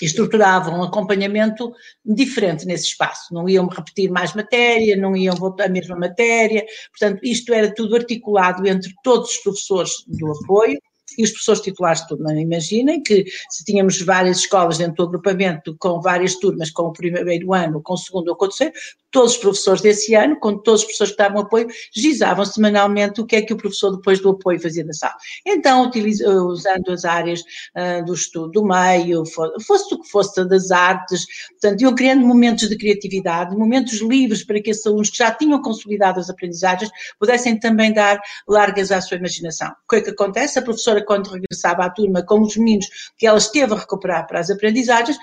estruturava 0.00 0.70
um 0.70 0.82
acompanhamento 0.82 1.72
diferente 2.04 2.64
nesse 2.64 2.86
espaço. 2.86 3.32
Não 3.32 3.48
iam 3.48 3.66
repetir 3.66 4.10
mais 4.10 4.34
matéria, 4.34 4.96
não 4.96 5.16
iam 5.16 5.36
voltar 5.36 5.66
a 5.66 5.68
mesma 5.68 5.96
matéria, 5.96 6.64
portanto, 6.90 7.20
isto 7.22 7.52
era 7.52 7.72
tudo 7.74 7.96
articulado 7.96 8.66
entre 8.66 8.92
todos 9.02 9.30
os 9.30 9.38
professores 9.38 9.92
do 10.06 10.32
apoio 10.32 10.78
e 11.18 11.24
os 11.24 11.30
professores 11.30 11.60
titulares 11.60 12.00
de 12.00 12.08
turma. 12.08 12.32
Imaginem 12.34 13.02
que 13.02 13.24
se 13.50 13.64
tínhamos 13.64 14.00
várias 14.02 14.38
escolas 14.38 14.78
dentro 14.78 14.96
do 14.96 15.02
agrupamento 15.04 15.76
com 15.78 16.00
várias 16.00 16.36
turmas, 16.36 16.70
com 16.70 16.84
o 16.84 16.92
primeiro 16.92 17.52
ano, 17.52 17.82
com 17.82 17.94
o 17.94 17.98
segundo 17.98 18.28
ou 18.28 18.36
com 18.36 18.46
o 18.46 18.48
terceiro, 18.48 18.72
todos 19.12 19.32
os 19.32 19.38
professores 19.38 19.80
desse 19.80 20.14
ano, 20.14 20.40
com 20.40 20.58
todos 20.58 20.80
os 20.80 20.86
professores 20.86 21.14
que 21.14 21.22
estavam 21.22 21.42
apoio, 21.42 21.68
gizavam 21.94 22.44
semanalmente 22.44 23.20
o 23.20 23.26
que 23.26 23.36
é 23.36 23.42
que 23.42 23.52
o 23.52 23.56
professor 23.56 23.94
depois 23.94 24.18
do 24.20 24.30
apoio 24.30 24.58
fazia 24.60 24.84
na 24.84 24.92
sala. 24.92 25.14
Então, 25.46 25.84
utiliza, 25.84 26.28
usando 26.42 26.90
as 26.90 27.04
áreas 27.04 27.40
uh, 27.40 28.04
do 28.04 28.14
estudo 28.14 28.50
do 28.50 28.64
meio, 28.64 29.22
fosse 29.26 29.94
o 29.94 30.00
que 30.00 30.08
fosse 30.08 30.44
das 30.46 30.70
artes, 30.70 31.26
portanto, 31.50 31.82
iam 31.82 31.94
criando 31.94 32.26
momentos 32.26 32.68
de 32.68 32.76
criatividade, 32.76 33.56
momentos 33.56 34.00
livres 34.00 34.44
para 34.44 34.60
que 34.60 34.70
esses 34.70 34.86
alunos 34.86 35.10
que 35.10 35.18
já 35.18 35.30
tinham 35.30 35.60
consolidado 35.60 36.18
as 36.18 36.30
aprendizagens 36.30 36.90
pudessem 37.18 37.58
também 37.60 37.92
dar 37.92 38.18
largas 38.48 38.90
à 38.90 39.00
sua 39.00 39.18
imaginação. 39.18 39.68
O 39.68 39.90
que 39.90 39.96
é 39.96 40.00
que 40.00 40.10
acontece? 40.10 40.58
A 40.58 40.62
professora, 40.62 41.04
quando 41.04 41.28
regressava 41.28 41.84
à 41.84 41.90
turma 41.90 42.24
com 42.24 42.40
os 42.40 42.56
meninos 42.56 42.86
que 43.18 43.26
ela 43.26 43.38
esteve 43.38 43.74
a 43.74 43.76
recuperar 43.76 44.26
para 44.26 44.40
as 44.40 44.50
aprendizagens, 44.50 45.18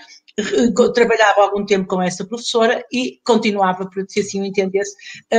trabalhava 0.94 1.42
algum 1.42 1.66
tempo 1.66 1.88
com 1.88 2.02
essa 2.02 2.26
professora 2.26 2.84
e 2.92 3.20
continuava, 3.26 3.90
se 4.08 4.20
assim 4.22 4.42
o 4.42 4.46
entendesse, 4.46 4.94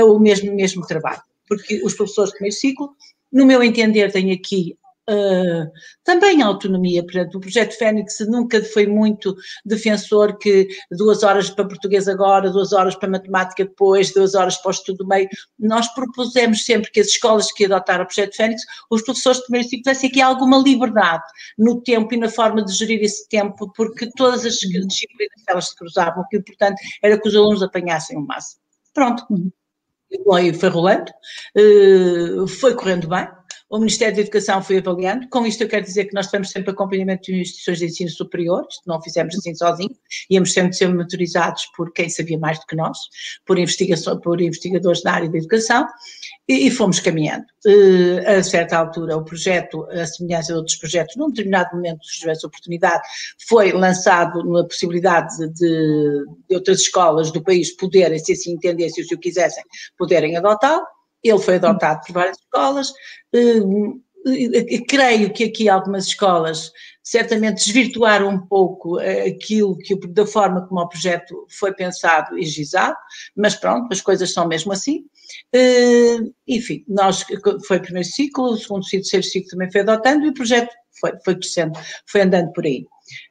o 0.04 0.18
mesmo, 0.18 0.54
mesmo 0.54 0.86
trabalho. 0.86 1.22
Porque 1.48 1.82
os 1.84 1.94
professores 1.94 2.30
de 2.30 2.36
primeiro 2.36 2.56
ciclo, 2.56 2.90
no 3.32 3.44
meu 3.46 3.62
entender, 3.62 4.12
têm 4.12 4.32
aqui 4.32 4.76
Uh, 5.10 5.68
também 6.04 6.40
autonomia, 6.40 7.02
portanto, 7.02 7.34
o 7.34 7.40
projeto 7.40 7.76
Fênix 7.76 8.20
nunca 8.28 8.62
foi 8.62 8.86
muito 8.86 9.34
defensor 9.64 10.38
que 10.38 10.68
duas 10.88 11.24
horas 11.24 11.50
para 11.50 11.66
português 11.66 12.06
agora, 12.06 12.48
duas 12.48 12.72
horas 12.72 12.94
para 12.94 13.08
matemática 13.08 13.64
depois, 13.64 14.12
duas 14.12 14.36
horas 14.36 14.56
para 14.58 14.68
o 14.68 14.70
estudo 14.70 15.04
meio. 15.04 15.28
Nós 15.58 15.92
propusemos 15.94 16.64
sempre 16.64 16.92
que 16.92 17.00
as 17.00 17.08
escolas 17.08 17.50
que 17.50 17.64
adotaram 17.64 18.04
o 18.04 18.06
projeto 18.06 18.36
Fênix, 18.36 18.62
os 18.88 19.02
professores 19.02 19.38
de 19.38 19.46
primeiro 19.46 19.68
ciclo 19.68 19.82
tivessem 19.82 20.10
aqui 20.10 20.20
alguma 20.20 20.58
liberdade 20.58 21.24
no 21.58 21.82
tempo 21.82 22.14
e 22.14 22.16
na 22.16 22.28
forma 22.28 22.64
de 22.64 22.72
gerir 22.72 23.02
esse 23.02 23.28
tempo, 23.28 23.72
porque 23.74 24.08
todas 24.16 24.46
as 24.46 24.54
disciplinas 24.54 25.42
elas 25.48 25.70
se 25.70 25.76
cruzavam, 25.76 26.22
o 26.22 26.28
que 26.28 26.36
o 26.36 26.40
importante 26.40 26.80
era 27.02 27.20
que 27.20 27.28
os 27.28 27.34
alunos 27.34 27.64
apanhassem 27.64 28.16
o 28.16 28.24
máximo. 28.24 28.62
Pronto. 28.94 29.24
Uhum. 29.28 29.50
Foi 30.58 30.68
rolando, 30.68 31.12
uh, 31.56 32.46
foi 32.46 32.74
correndo 32.74 33.08
bem, 33.08 33.28
o 33.70 33.78
Ministério 33.78 34.16
da 34.16 34.22
Educação 34.22 34.60
foi 34.60 34.78
avaliando. 34.78 35.28
Com 35.28 35.46
isto 35.46 35.62
eu 35.62 35.68
quero 35.68 35.84
dizer 35.84 36.06
que 36.06 36.14
nós 36.14 36.26
estamos 36.26 36.50
sempre 36.50 36.72
acompanhamento 36.72 37.30
de 37.30 37.40
instituições 37.40 37.78
de 37.78 37.84
ensino 37.86 38.10
superior, 38.10 38.66
não 38.84 39.00
fizemos 39.00 39.36
assim 39.36 39.54
sozinhos, 39.54 39.96
íamos 40.28 40.52
sempre 40.52 40.72
ser 40.72 40.88
monitorizados 40.88 41.66
por 41.76 41.92
quem 41.92 42.08
sabia 42.08 42.36
mais 42.36 42.58
do 42.58 42.66
que 42.66 42.74
nós, 42.74 42.98
por, 43.46 43.58
investigação, 43.60 44.18
por 44.18 44.40
investigadores 44.40 45.02
da 45.02 45.12
área 45.12 45.30
da 45.30 45.38
educação, 45.38 45.86
e, 46.48 46.66
e 46.66 46.70
fomos 46.70 46.98
caminhando. 46.98 47.44
Uh, 47.64 48.38
a 48.38 48.42
certa 48.42 48.76
altura 48.76 49.16
o 49.16 49.24
projeto, 49.24 49.86
a 49.90 50.04
semelhança 50.04 50.52
de 50.52 50.58
outros 50.58 50.76
projetos, 50.76 51.14
num 51.14 51.28
determinado 51.28 51.76
momento, 51.76 52.04
se 52.04 52.18
tivesse 52.18 52.44
oportunidade, 52.44 53.02
foi 53.48 53.70
lançado 53.70 54.42
na 54.50 54.64
possibilidade 54.64 55.36
de, 55.52 56.24
de 56.48 56.56
outras 56.56 56.80
escolas 56.80 57.30
do 57.30 57.40
país 57.40 57.70
poderem, 57.76 58.18
se 58.18 58.32
assim 58.32 58.54
entendessem, 58.54 59.04
se 59.04 59.14
o 59.14 59.18
quisessem, 59.18 59.62
poderem 59.96 60.36
adotá-lo. 60.36 60.84
Ele 61.22 61.38
foi 61.38 61.56
adotado 61.56 62.00
por 62.06 62.12
várias 62.12 62.38
escolas. 62.38 62.92
Hum, 63.34 64.00
creio 64.88 65.32
que 65.32 65.44
aqui 65.44 65.68
algumas 65.68 66.06
escolas 66.06 66.70
certamente 67.02 67.64
desvirtuaram 67.64 68.28
um 68.28 68.46
pouco 68.46 69.00
eh, 69.00 69.28
aquilo 69.28 69.76
que 69.78 69.96
da 70.08 70.26
forma 70.26 70.66
como 70.66 70.80
o 70.80 70.88
projeto 70.88 71.46
foi 71.58 71.72
pensado 71.74 72.38
e 72.38 72.44
gizado, 72.44 72.96
mas 73.34 73.56
pronto, 73.56 73.88
as 73.90 74.00
coisas 74.00 74.32
são 74.32 74.46
mesmo 74.46 74.72
assim. 74.72 75.04
Hum, 75.54 76.32
enfim, 76.46 76.84
nós 76.86 77.24
foi 77.66 77.78
o 77.78 77.82
primeiro 77.82 78.08
ciclo, 78.08 78.52
o 78.52 78.56
segundo 78.56 78.84
ciclo, 78.84 79.00
o 79.00 79.10
terceiro 79.10 79.26
ciclo 79.26 79.50
também 79.50 79.72
foi 79.72 79.80
adotando 79.80 80.26
e 80.26 80.28
o 80.28 80.34
projeto 80.34 80.72
foi, 81.00 81.12
foi 81.24 81.34
crescendo, 81.34 81.78
foi 82.06 82.20
andando 82.22 82.52
por 82.52 82.64
aí. 82.64 82.84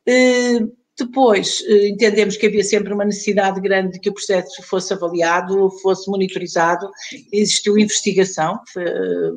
Hum, 0.08 0.72
depois, 1.00 1.64
eh, 1.68 1.90
entendemos 1.90 2.38
que 2.38 2.48
havia 2.48 2.64
sempre 2.64 2.94
uma 2.94 3.06
necessidade 3.06 3.60
grande 3.62 3.94
de 3.94 4.00
que 4.00 4.10
o 4.10 4.14
processo 4.14 4.62
fosse 4.64 4.94
avaliado, 4.94 5.70
fosse 5.82 6.10
monitorizado, 6.10 6.90
existiu 7.32 7.78
investigação, 7.78 8.60
eh, 8.78 9.32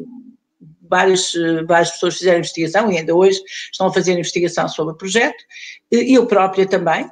várias, 0.82 1.34
eh, 1.34 1.62
várias 1.64 1.90
pessoas 1.92 2.18
fizeram 2.18 2.38
investigação 2.38 2.92
e 2.92 2.98
ainda 2.98 3.14
hoje 3.14 3.40
estão 3.72 3.86
a 3.86 3.92
fazer 3.92 4.12
investigação 4.12 4.68
sobre 4.68 4.94
o 4.94 4.96
projeto. 4.96 5.42
Eu 5.90 6.26
própria 6.26 6.66
também 6.66 7.08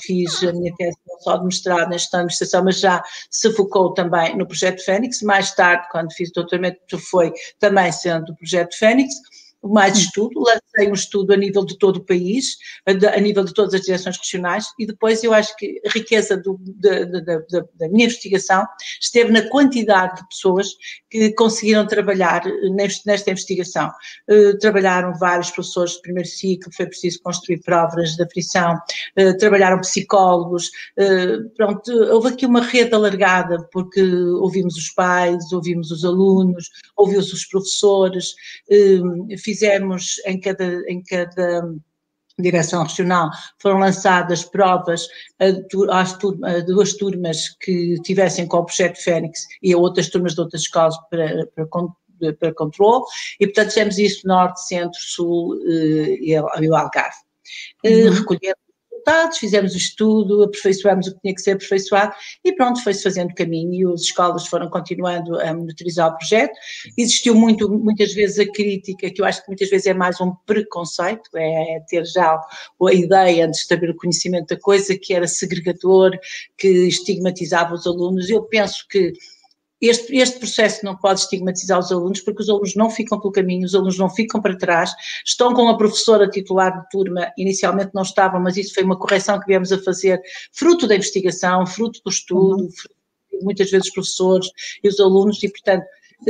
fiz 0.00 0.42
a 0.42 0.52
minha 0.52 0.72
tese 0.76 0.96
não 1.06 1.20
só 1.20 1.36
de 1.36 1.44
mestrado 1.44 1.90
de 1.90 1.94
administração, 1.94 2.64
mas 2.64 2.80
já 2.80 3.02
se 3.30 3.52
focou 3.52 3.92
também 3.94 4.36
no 4.36 4.46
projeto 4.46 4.84
Fênix. 4.84 5.22
Mais 5.22 5.54
tarde, 5.54 5.86
quando 5.90 6.12
fiz 6.12 6.30
o 6.30 6.34
doutoramento, 6.34 6.98
foi 7.10 7.32
também 7.58 7.92
sendo 7.92 8.32
o 8.32 8.36
projeto 8.36 8.76
Fênix 8.78 9.14
mais 9.68 9.96
estudo, 9.96 10.40
lancei 10.40 10.90
um 10.90 10.94
estudo 10.94 11.32
a 11.32 11.36
nível 11.36 11.64
de 11.64 11.78
todo 11.78 11.96
o 11.96 12.04
país, 12.04 12.56
a, 12.86 13.20
nível 13.20 13.44
de 13.44 13.54
todas 13.54 13.74
as 13.74 13.82
direções 13.82 14.18
regionais, 14.18 14.66
e 14.78 14.86
depois 14.86 15.22
eu 15.24 15.32
acho 15.32 15.56
que 15.56 15.80
a 15.86 15.90
riqueza 15.90 16.36
do, 16.36 16.58
da, 16.60 17.04
da, 17.04 17.20
da, 17.20 17.64
da, 17.74 17.88
minha 17.88 18.06
investigação 18.06 18.66
esteve 19.00 19.30
na 19.32 19.48
quantidade 19.48 20.20
de 20.20 20.28
pessoas 20.28 20.68
que 21.10 21.32
conseguiram 21.32 21.86
trabalhar 21.86 22.42
nesta, 22.74 23.30
investigação. 23.30 23.90
Uh, 24.28 24.58
trabalharam 24.58 25.14
vários 25.18 25.50
professores 25.50 25.92
de 25.92 26.02
primeiro 26.02 26.28
ciclo, 26.28 26.72
foi 26.74 26.86
preciso 26.86 27.22
construir 27.22 27.60
provas 27.62 28.16
de 28.16 28.22
aflição, 28.22 28.74
uh, 29.18 29.36
trabalharam 29.38 29.80
psicólogos, 29.80 30.68
uh, 30.98 31.48
pronto, 31.56 31.90
houve 32.12 32.28
aqui 32.28 32.46
uma 32.46 32.62
rede 32.62 32.94
alargada, 32.94 33.66
porque 33.72 34.02
ouvimos 34.02 34.76
os 34.76 34.90
pais, 34.90 35.52
ouvimos 35.52 35.90
os 35.90 36.04
alunos, 36.04 36.68
ouvimos 36.96 37.32
os 37.32 37.46
professores, 37.46 38.34
fizemos 39.54 40.20
em 40.26 40.40
cada, 40.40 40.64
em 40.88 41.02
cada 41.02 41.62
direção 42.38 42.82
regional, 42.82 43.30
foram 43.58 43.78
lançadas 43.78 44.44
provas 44.44 45.06
às 45.38 46.18
duas 46.66 46.94
turmas 46.94 47.50
que 47.60 47.94
tivessem 48.02 48.46
com 48.46 48.58
o 48.58 48.64
projeto 48.64 49.02
Fênix 49.02 49.46
e 49.62 49.72
a 49.72 49.78
outras 49.78 50.08
turmas 50.08 50.34
de 50.34 50.40
outras 50.40 50.62
escolas 50.62 50.96
para, 51.08 51.46
para, 51.54 52.32
para 52.32 52.54
controle, 52.54 53.04
e 53.38 53.46
portanto 53.46 53.68
fizemos 53.68 53.98
isso 53.98 54.26
norte, 54.26 54.66
centro, 54.66 54.98
sul 55.00 55.56
eh, 55.68 56.18
e 56.20 56.38
o 56.40 56.74
Algarve. 56.74 57.16
Eh, 57.84 58.06
uhum. 58.06 58.14
Recolhendo 58.14 58.56
fizemos 59.38 59.74
o 59.74 59.76
estudo, 59.76 60.42
aperfeiçoámos 60.44 61.06
o 61.06 61.14
que 61.14 61.20
tinha 61.20 61.34
que 61.34 61.42
ser 61.42 61.52
aperfeiçoado 61.52 62.14
e 62.44 62.52
pronto, 62.52 62.82
foi-se 62.82 63.02
fazendo 63.02 63.34
caminho 63.34 63.90
e 63.90 63.94
as 63.94 64.02
escolas 64.02 64.46
foram 64.46 64.68
continuando 64.68 65.40
a 65.40 65.52
monitorizar 65.54 66.08
o 66.08 66.16
projeto. 66.16 66.54
Existiu 66.96 67.34
muito, 67.34 67.68
muitas 67.68 68.12
vezes 68.14 68.38
a 68.38 68.50
crítica, 68.50 69.10
que 69.10 69.20
eu 69.20 69.26
acho 69.26 69.42
que 69.42 69.48
muitas 69.48 69.68
vezes 69.70 69.86
é 69.86 69.94
mais 69.94 70.20
um 70.20 70.32
preconceito, 70.46 71.30
é 71.36 71.80
ter 71.88 72.04
já 72.06 72.34
a 72.34 72.92
ideia, 72.92 73.46
antes 73.46 73.60
de 73.60 73.66
saber 73.66 73.90
o 73.90 73.96
conhecimento 73.96 74.54
da 74.54 74.60
coisa, 74.60 74.96
que 74.96 75.14
era 75.14 75.26
segregador, 75.26 76.12
que 76.56 76.68
estigmatizava 76.68 77.74
os 77.74 77.86
alunos. 77.86 78.28
Eu 78.28 78.42
penso 78.42 78.86
que 78.88 79.12
este, 79.88 80.16
este, 80.16 80.38
processo 80.38 80.84
não 80.84 80.96
pode 80.96 81.20
estigmatizar 81.20 81.78
os 81.78 81.90
alunos, 81.90 82.20
porque 82.20 82.42
os 82.42 82.48
alunos 82.48 82.74
não 82.74 82.90
ficam 82.90 83.20
pelo 83.20 83.32
caminho, 83.32 83.64
os 83.64 83.74
alunos 83.74 83.98
não 83.98 84.08
ficam 84.10 84.40
para 84.40 84.56
trás, 84.56 84.92
estão 85.24 85.52
com 85.54 85.68
a 85.68 85.76
professora 85.76 86.28
titular 86.28 86.80
de 86.80 86.88
turma, 86.90 87.32
inicialmente 87.36 87.90
não 87.94 88.02
estavam, 88.02 88.40
mas 88.40 88.56
isso 88.56 88.74
foi 88.74 88.84
uma 88.84 88.98
correção 88.98 89.38
que 89.40 89.46
viemos 89.46 89.72
a 89.72 89.82
fazer, 89.82 90.20
fruto 90.52 90.86
da 90.86 90.96
investigação, 90.96 91.66
fruto 91.66 92.00
do 92.04 92.10
estudo, 92.10 92.64
uhum. 92.64 92.70
fruto, 92.70 92.94
muitas 93.42 93.70
vezes 93.70 93.88
os 93.88 93.92
professores 93.92 94.48
e 94.82 94.88
os 94.88 95.00
alunos, 95.00 95.42
e 95.42 95.48
portanto, 95.48 95.84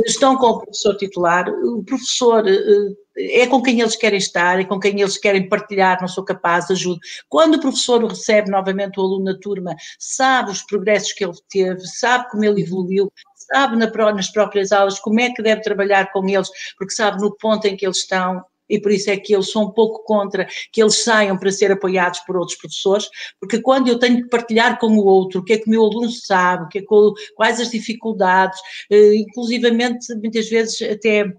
estão 0.05 0.37
com 0.37 0.47
o 0.47 0.59
professor 0.59 0.95
titular, 0.97 1.49
o 1.49 1.83
professor 1.83 2.47
eh, 2.47 3.41
é 3.43 3.47
com 3.47 3.61
quem 3.61 3.79
eles 3.79 3.95
querem 3.95 4.17
estar, 4.17 4.59
é 4.59 4.65
com 4.65 4.79
quem 4.79 4.99
eles 4.99 5.17
querem 5.17 5.47
partilhar, 5.47 5.99
não 6.01 6.07
sou 6.07 6.23
capaz, 6.23 6.69
ajude. 6.69 6.99
Quando 7.29 7.55
o 7.55 7.61
professor 7.61 8.03
recebe 8.03 8.51
novamente 8.51 8.99
o 8.99 9.03
aluno 9.03 9.25
na 9.25 9.39
turma, 9.39 9.75
sabe 9.99 10.51
os 10.51 10.61
progressos 10.63 11.13
que 11.13 11.23
ele 11.23 11.33
teve, 11.49 11.85
sabe 11.87 12.29
como 12.29 12.43
ele 12.43 12.61
evoluiu, 12.61 13.11
sabe 13.51 13.77
nas 13.77 14.31
próprias 14.31 14.71
aulas 14.71 14.99
como 14.99 15.19
é 15.19 15.31
que 15.31 15.41
deve 15.41 15.61
trabalhar 15.61 16.11
com 16.11 16.27
eles, 16.27 16.49
porque 16.77 16.93
sabe 16.93 17.21
no 17.21 17.35
ponto 17.37 17.65
em 17.65 17.77
que 17.77 17.85
eles 17.85 17.97
estão, 17.97 18.43
e 18.69 18.79
por 18.79 18.91
isso 18.91 19.09
é 19.09 19.17
que 19.17 19.33
eu 19.33 19.43
sou 19.43 19.63
um 19.63 19.71
pouco 19.71 20.03
contra 20.03 20.47
que 20.71 20.81
eles 20.81 21.03
saiam 21.03 21.37
para 21.37 21.51
ser 21.51 21.71
apoiados 21.71 22.19
por 22.21 22.37
outros 22.37 22.57
professores, 22.57 23.07
porque 23.39 23.61
quando 23.61 23.87
eu 23.87 23.99
tenho 23.99 24.23
que 24.23 24.29
partilhar 24.29 24.79
com 24.79 24.87
o 24.87 25.05
outro 25.05 25.41
o 25.41 25.43
que 25.43 25.53
é 25.53 25.57
que 25.57 25.67
o 25.67 25.69
meu 25.69 25.83
aluno 25.83 26.11
sabe, 26.11 26.65
o 26.65 26.67
que 26.67 26.79
é 26.79 26.81
que, 26.81 26.87
quais 27.35 27.59
as 27.59 27.71
dificuldades, 27.71 28.59
eh, 28.91 29.15
inclusivamente 29.15 30.13
muitas 30.15 30.49
vezes 30.49 30.81
até 30.81 31.33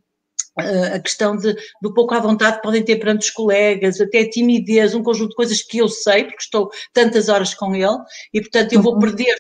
eh, 0.59 0.95
a 0.95 1.01
questão 1.01 1.37
de, 1.37 1.55
do 1.83 1.93
pouco 1.93 2.15
à 2.15 2.21
vontade 2.21 2.57
que 2.57 2.63
podem 2.63 2.83
ter 2.83 2.97
perante 2.97 3.29
os 3.29 3.31
colegas, 3.31 4.01
até 4.01 4.25
timidez, 4.25 4.95
um 4.95 5.03
conjunto 5.03 5.31
de 5.31 5.37
coisas 5.37 5.63
que 5.63 5.79
eu 5.79 5.89
sei, 5.89 6.25
porque 6.25 6.43
estou 6.43 6.71
tantas 6.95 7.29
horas 7.29 7.55
com 7.55 7.75
ele, 7.75 7.99
e 8.33 8.41
portanto 8.41 8.73
eu 8.73 8.83
vou 8.83 8.95
uhum. 8.95 9.01
perder 9.01 9.37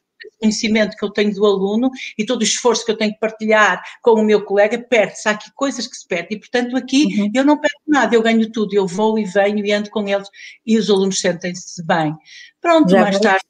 conhecimento 0.47 0.97
que 0.97 1.05
eu 1.05 1.11
tenho 1.11 1.35
do 1.35 1.45
aluno 1.45 1.91
e 2.17 2.25
todo 2.25 2.41
o 2.41 2.45
esforço 2.45 2.85
que 2.85 2.93
eu 2.93 2.97
tenho 2.97 3.13
que 3.13 3.21
partilhar 3.21 3.83
com 4.03 4.13
o 4.13 4.25
meu 4.25 4.45
colega, 4.45 4.79
perde-se. 4.79 5.29
Há 5.29 5.33
aqui 5.33 5.51
coisas 5.55 5.87
que 5.87 5.97
se 5.97 6.07
perdem. 6.07 6.37
E, 6.37 6.41
portanto, 6.41 6.77
aqui 6.77 7.07
uhum. 7.19 7.31
eu 7.35 7.45
não 7.45 7.59
perco 7.59 7.83
nada, 7.87 8.15
eu 8.15 8.23
ganho 8.23 8.51
tudo. 8.51 8.75
Eu 8.75 8.87
vou 8.87 9.19
e 9.19 9.25
venho 9.25 9.65
e 9.65 9.73
ando 9.73 9.91
com 9.91 10.07
eles 10.07 10.29
e 10.65 10.79
os 10.79 10.89
alunos 10.91 11.21
sentem-se 11.21 11.85
bem. 11.85 12.15
Pronto, 12.61 12.91
já 12.91 13.03
mais 13.03 13.21
tarde. 13.21 13.45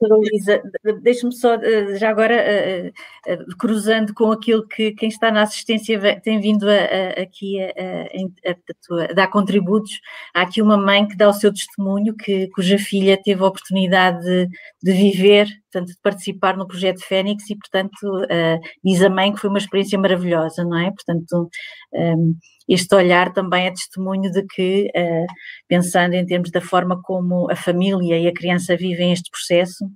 Deixa-me 1.00 1.34
só, 1.34 1.54
eh, 1.54 1.96
já 1.96 2.10
agora, 2.10 2.36
uh, 2.36 3.32
uh, 3.32 3.56
cruzando 3.56 4.12
com 4.12 4.30
aquilo 4.30 4.68
que 4.68 4.92
quem 4.92 5.08
está 5.08 5.30
na 5.30 5.40
assistência 5.40 6.20
tem 6.20 6.38
vindo 6.38 6.68
a, 6.68 6.74
a, 6.74 7.22
aqui 7.22 7.58
a, 7.62 8.50
a, 8.50 9.14
dar 9.14 9.28
contributos, 9.28 9.92
há 10.34 10.42
aqui 10.42 10.60
uma 10.60 10.76
mãe 10.76 11.08
que 11.08 11.16
dá 11.16 11.30
o 11.30 11.32
seu 11.32 11.50
testemunho, 11.50 12.14
que, 12.14 12.48
cuja 12.48 12.78
filha 12.78 13.16
teve 13.16 13.42
a 13.42 13.46
oportunidade 13.46 14.22
de, 14.22 14.48
de 14.82 14.92
viver, 14.92 15.48
portanto, 15.70 15.88
de 15.88 16.00
participar 16.02 16.56
no 16.56 16.66
projeto 16.66 17.00
Fênix 17.04 17.48
e, 17.50 17.56
portanto, 17.56 18.02
uh, 18.04 18.60
diz 18.84 19.02
a 19.02 19.10
mãe 19.10 19.32
que 19.32 19.40
foi 19.40 19.50
uma 19.50 19.58
experiência 19.58 19.98
maravilhosa, 19.98 20.64
não 20.64 20.78
é? 20.78 20.90
Portanto, 20.90 21.48
um, 21.92 22.36
este 22.68 22.94
olhar 22.94 23.32
também 23.32 23.66
é 23.66 23.70
testemunho 23.70 24.30
de 24.30 24.44
que, 24.46 24.86
uh, 24.96 25.26
pensando 25.68 26.14
em 26.14 26.26
termos 26.26 26.50
da 26.50 26.60
forma 26.60 27.00
como 27.02 27.50
a 27.50 27.56
família 27.56 28.18
e 28.18 28.26
a 28.26 28.34
criança 28.34 28.76
vivem 28.76 29.12
este 29.12 29.30
processo, 29.30 29.86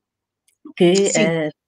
que 0.76 0.92
uh, 0.92 1.59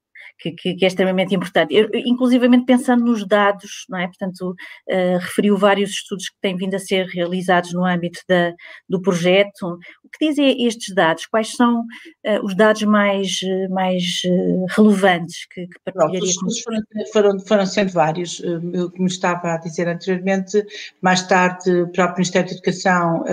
que, 0.43 0.51
que, 0.53 0.75
que, 0.75 0.85
é 0.85 0.89
extremamente 0.89 1.35
importante. 1.35 1.75
Eu, 1.75 1.89
inclusivamente 1.95 2.67
pensando 2.67 3.05
nos 3.05 3.27
dados, 3.27 3.85
não 3.89 3.99
é? 3.99 4.07
Portanto, 4.07 4.51
uh, 4.51 5.19
referiu 5.19 5.57
vários 5.57 5.91
estudos 5.91 6.29
que 6.29 6.37
têm 6.41 6.57
vindo 6.57 6.75
a 6.75 6.79
ser 6.79 7.07
realizados 7.07 7.73
no 7.73 7.85
âmbito 7.85 8.21
da, 8.29 8.53
do 8.89 9.01
projeto. 9.01 9.79
O 10.05 10.09
que 10.09 10.27
dizem 10.29 10.67
estes 10.67 10.95
dados? 10.95 11.27
Quais 11.27 11.55
são 11.55 11.81
uh, 11.81 12.45
os 12.45 12.57
dados 12.57 12.83
mais, 12.83 13.39
mais 13.71 14.03
uh, 14.27 14.67
relevantes 14.71 15.47
que, 15.47 15.67
que 15.67 15.79
partilharia 15.85 16.19
Pronto, 16.19 16.25
os 16.25 16.31
estudos 16.31 16.61
foram, 16.61 16.83
foram, 17.13 17.47
foram 17.47 17.67
sendo 17.67 17.93
vários. 17.93 18.41
Eu, 18.41 18.91
como 18.91 19.07
estava 19.07 19.55
a 19.55 19.59
dizer 19.59 19.87
anteriormente, 19.87 20.65
mais 21.01 21.27
tarde, 21.27 21.71
o 21.71 21.93
próprio 21.93 22.19
Ministério 22.19 22.49
da 22.49 22.55
Educação, 22.55 23.25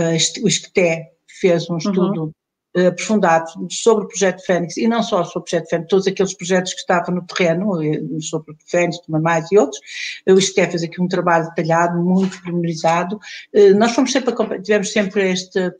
o 0.43 0.47
ISCTE, 0.47 1.07
fez 1.39 1.69
um 1.69 1.73
uhum. 1.73 1.77
estudo 1.77 2.23
uhum 2.23 2.31
eh, 2.31 2.38
aprofundado 2.75 3.49
sobre 3.71 4.05
o 4.05 4.07
projeto 4.07 4.45
Fênix 4.45 4.77
e 4.77 4.87
não 4.87 5.01
só 5.01 5.23
sobre 5.23 5.39
o 5.39 5.43
projeto 5.43 5.69
Fênix, 5.69 5.89
todos 5.89 6.07
aqueles 6.07 6.33
projetos 6.33 6.73
que 6.73 6.79
estavam 6.79 7.15
no 7.15 7.25
terreno, 7.25 7.81
eh, 7.81 7.99
sobre 8.21 8.51
o 8.51 8.57
Fênix, 8.67 8.99
Mais 9.07 9.51
e 9.51 9.57
outros. 9.57 9.79
O 10.27 10.37
ISTE 10.37 10.67
fez 10.67 10.83
aqui 10.83 11.01
um 11.01 11.07
trabalho 11.07 11.49
detalhado, 11.49 11.97
muito 11.97 12.41
pormenorizado. 12.41 13.19
Eh, 13.53 13.73
nós 13.73 13.93
fomos 13.93 14.11
sempre, 14.11 14.33
tivemos 14.61 14.91
sempre 14.91 15.31
este, 15.31 15.71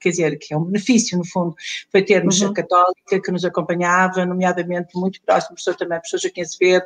quer 0.00 0.08
dizer, 0.08 0.38
que 0.38 0.54
é 0.54 0.56
um 0.56 0.64
benefício, 0.64 1.18
no 1.18 1.26
fundo, 1.26 1.54
foi 1.92 2.02
termos 2.02 2.40
uhum. 2.40 2.48
a 2.48 2.54
Católica 2.54 3.20
que 3.22 3.30
nos 3.30 3.44
acompanhava, 3.44 4.24
nomeadamente 4.24 4.96
muito 4.96 5.20
próximo, 5.22 5.52
o 5.52 5.54
professor 5.54 5.76
também, 5.76 5.98
professor 5.98 6.18
Joaquim 6.18 6.40
Acevedo, 6.40 6.84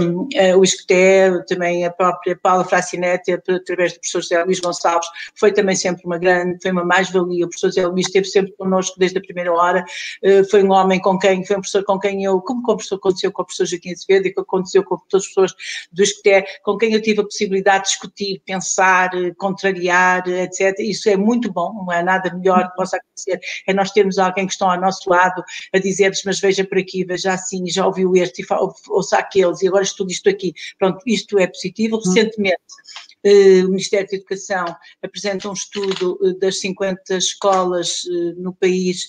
um, 0.00 0.28
o 0.58 0.64
ISCTE, 0.64 1.46
também 1.46 1.86
a 1.86 1.90
própria 1.90 2.36
Paula 2.36 2.64
Fracinete, 2.64 3.32
através 3.32 3.92
do 3.92 4.00
professor 4.00 4.20
José 4.20 4.44
Luís 4.44 4.60
Gonçalves, 4.60 5.06
foi 5.38 5.52
também 5.52 5.76
sempre 5.76 6.04
uma 6.04 6.18
grande, 6.18 6.58
foi 6.60 6.72
uma 6.72 6.84
mais-valia, 6.84 7.44
o 7.44 7.48
professor 7.48 7.68
José 7.68 7.86
Luís 7.86 8.06
esteve 8.06 8.31
sempre 8.32 8.52
connosco 8.52 8.98
desde 8.98 9.18
a 9.18 9.20
primeira 9.20 9.52
hora, 9.52 9.84
eh, 10.22 10.44
foi 10.44 10.62
um 10.62 10.72
homem 10.72 11.00
com 11.00 11.18
quem, 11.18 11.44
foi 11.44 11.56
um 11.56 11.60
professor 11.60 11.84
com 11.84 11.98
quem 11.98 12.24
eu, 12.24 12.40
como 12.40 12.60
aconteceu 12.60 12.98
com 12.98 13.42
o 13.42 13.44
professor 13.44 13.66
Joaquim 13.66 13.92
Azevedo 13.92 14.26
e 14.26 14.34
que 14.34 14.40
aconteceu 14.40 14.84
com 14.84 14.96
todas 15.08 15.24
as 15.24 15.28
pessoas 15.28 15.54
do 15.92 16.02
ISCTE, 16.02 16.44
com 16.62 16.76
quem 16.76 16.92
eu 16.92 17.02
tive 17.02 17.20
a 17.20 17.24
possibilidade 17.24 17.84
de 17.84 17.90
discutir, 17.90 18.42
pensar, 18.44 19.10
eh, 19.14 19.32
contrariar, 19.36 20.26
etc. 20.28 20.74
Isso 20.80 21.08
é 21.08 21.16
muito 21.16 21.52
bom, 21.52 21.84
não 21.86 21.92
é 21.92 22.02
nada 22.02 22.34
melhor 22.34 22.70
que 22.70 22.76
possa 22.76 22.96
acontecer, 22.96 23.40
é 23.66 23.74
nós 23.74 23.90
termos 23.90 24.18
alguém 24.18 24.46
que 24.46 24.52
está 24.52 24.72
ao 24.72 24.80
nosso 24.80 25.08
lado 25.08 25.42
a 25.74 25.78
dizer-nos, 25.78 26.22
mas 26.24 26.40
veja 26.40 26.64
por 26.64 26.78
aqui, 26.78 27.04
veja 27.04 27.32
assim, 27.32 27.68
já 27.68 27.86
ouviu 27.86 28.16
este, 28.16 28.44
ouça 28.88 29.18
aqueles, 29.18 29.62
e 29.62 29.68
agora 29.68 29.84
estudo 29.84 30.10
isto 30.10 30.28
aqui. 30.28 30.52
Pronto, 30.78 31.02
isto 31.06 31.38
é 31.38 31.46
positivo. 31.46 31.98
Recentemente, 31.98 32.56
eh, 32.56 33.11
o 33.24 33.68
Ministério 33.68 34.08
da 34.08 34.16
Educação 34.16 34.64
apresenta 35.02 35.48
um 35.48 35.52
estudo 35.52 36.18
eh, 36.24 36.38
das 36.40 36.58
50 36.60 37.16
escolas 37.16 38.02
eh, 38.06 38.34
no 38.36 38.52
país 38.54 39.06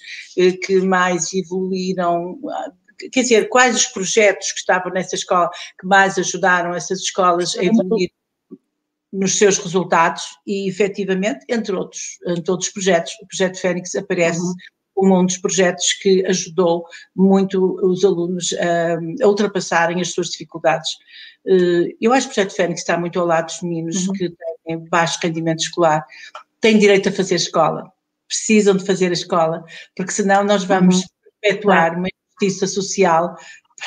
que 0.63 0.81
mais 0.81 1.33
evoluíram 1.33 2.39
quer 3.11 3.21
dizer, 3.21 3.49
quais 3.49 3.75
os 3.75 3.87
projetos 3.87 4.51
que 4.51 4.59
estavam 4.59 4.91
nessa 4.93 5.15
escola 5.15 5.49
que 5.79 5.85
mais 5.85 6.17
ajudaram 6.17 6.73
essas 6.73 6.99
escolas 6.99 7.57
a 7.57 7.63
evoluir 7.63 8.11
nos 9.11 9.37
seus 9.37 9.57
resultados 9.57 10.23
e, 10.45 10.67
efetivamente, 10.69 11.45
entre 11.49 11.75
outros, 11.75 12.17
entre 12.25 12.51
outros 12.51 12.69
projetos, 12.71 13.13
o 13.21 13.27
projeto 13.27 13.59
Fênix 13.59 13.95
aparece 13.95 14.39
uhum 14.39 14.53
como 14.93 15.19
um 15.19 15.25
dos 15.25 15.37
projetos 15.37 15.93
que 15.93 16.25
ajudou 16.27 16.85
muito 17.15 17.79
os 17.83 18.03
alunos 18.03 18.53
a, 18.53 19.23
a 19.23 19.27
ultrapassarem 19.27 19.99
as 20.01 20.09
suas 20.09 20.29
dificuldades. 20.29 20.89
Eh, 21.45 21.95
eu 21.99 22.13
acho 22.13 22.27
que 22.27 22.31
o 22.31 22.35
projeto 22.35 22.55
Fênix 22.55 22.81
está 22.81 22.97
muito 22.97 23.19
ao 23.19 23.25
lado 23.25 23.45
dos 23.47 23.61
meninos 23.61 24.07
uhum. 24.07 24.13
que 24.13 24.33
têm 24.65 24.89
baixo 24.89 25.19
rendimento 25.21 25.59
escolar, 25.59 26.05
têm 26.61 26.77
direito 26.77 27.09
a 27.09 27.11
fazer 27.11 27.35
escola, 27.35 27.91
precisam 28.27 28.75
de 28.75 28.85
fazer 28.85 29.09
a 29.09 29.13
escola, 29.13 29.63
porque 29.95 30.11
senão 30.11 30.43
nós 30.43 30.63
vamos 30.63 30.97
uhum. 30.97 31.07
perpetuar 31.41 31.97
uma 31.97 32.07
injustiça 32.39 32.67
social 32.67 33.35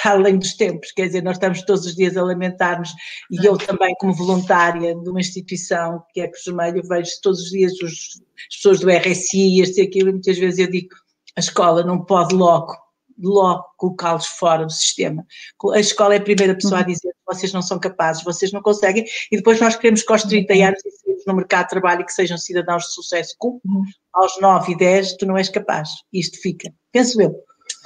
para 0.03 0.13
além 0.17 0.39
dos 0.39 0.55
tempos, 0.55 0.93
quer 0.93 1.07
dizer, 1.07 1.23
nós 1.23 1.37
estamos 1.37 1.63
todos 1.63 1.87
os 1.87 1.95
dias 1.95 2.17
a 2.17 2.23
lamentar-nos, 2.23 2.91
e 3.31 3.45
eu 3.45 3.57
também, 3.57 3.95
como 3.99 4.13
voluntária 4.15 4.95
de 4.95 5.11
uma 5.11 5.21
instituição 5.21 6.03
que 6.13 6.21
é 6.21 6.29
Cruz 6.29 6.45
Vermelha, 6.45 6.83
vejo 6.89 7.11
todos 7.23 7.41
os 7.41 7.51
dias 7.51 7.73
os, 7.83 8.21
as 8.49 8.57
pessoas 8.57 8.81
do 8.81 8.91
RSI, 8.91 9.61
este 9.61 9.81
e 9.81 9.87
aquilo, 9.87 10.11
e 10.11 10.13
muitas 10.13 10.39
vezes 10.39 10.59
eu 10.59 10.71
digo, 10.71 10.95
a 11.37 11.41
escola 11.41 11.85
não 11.85 12.05
pode 12.05 12.35
logo, 12.35 12.75
logo 13.19 13.65
colocá-los 13.77 14.27
fora 14.27 14.65
do 14.65 14.73
sistema. 14.73 15.25
A 15.73 15.81
escola 15.81 16.15
é 16.15 16.19
a 16.19 16.23
primeira 16.23 16.55
pessoa 16.55 16.79
a 16.79 16.81
uhum. 16.81 16.87
dizer 16.87 17.13
vocês 17.27 17.53
não 17.53 17.63
são 17.63 17.79
capazes, 17.79 18.23
vocês 18.23 18.53
não 18.53 18.63
conseguem, 18.63 19.05
e 19.33 19.37
depois 19.37 19.61
nós 19.61 19.75
queremos 19.75 20.03
que 20.03 20.13
aos 20.13 20.23
30 20.23 20.55
uhum. 20.55 20.65
anos 20.67 20.83
no 21.27 21.35
mercado 21.35 21.65
de 21.65 21.71
trabalho 21.71 22.03
e 22.03 22.05
que 22.05 22.13
sejam 22.13 22.39
cidadãos 22.39 22.85
de 22.85 22.93
sucesso, 22.93 23.35
como 23.39 23.61
uhum. 23.65 23.83
aos 24.15 24.41
9 24.41 24.73
e 24.73 24.77
10 24.77 25.17
tu 25.17 25.27
não 25.27 25.37
és 25.37 25.49
capaz, 25.49 25.91
isto 26.13 26.41
fica, 26.41 26.73
penso 26.93 27.21
eu. 27.21 27.35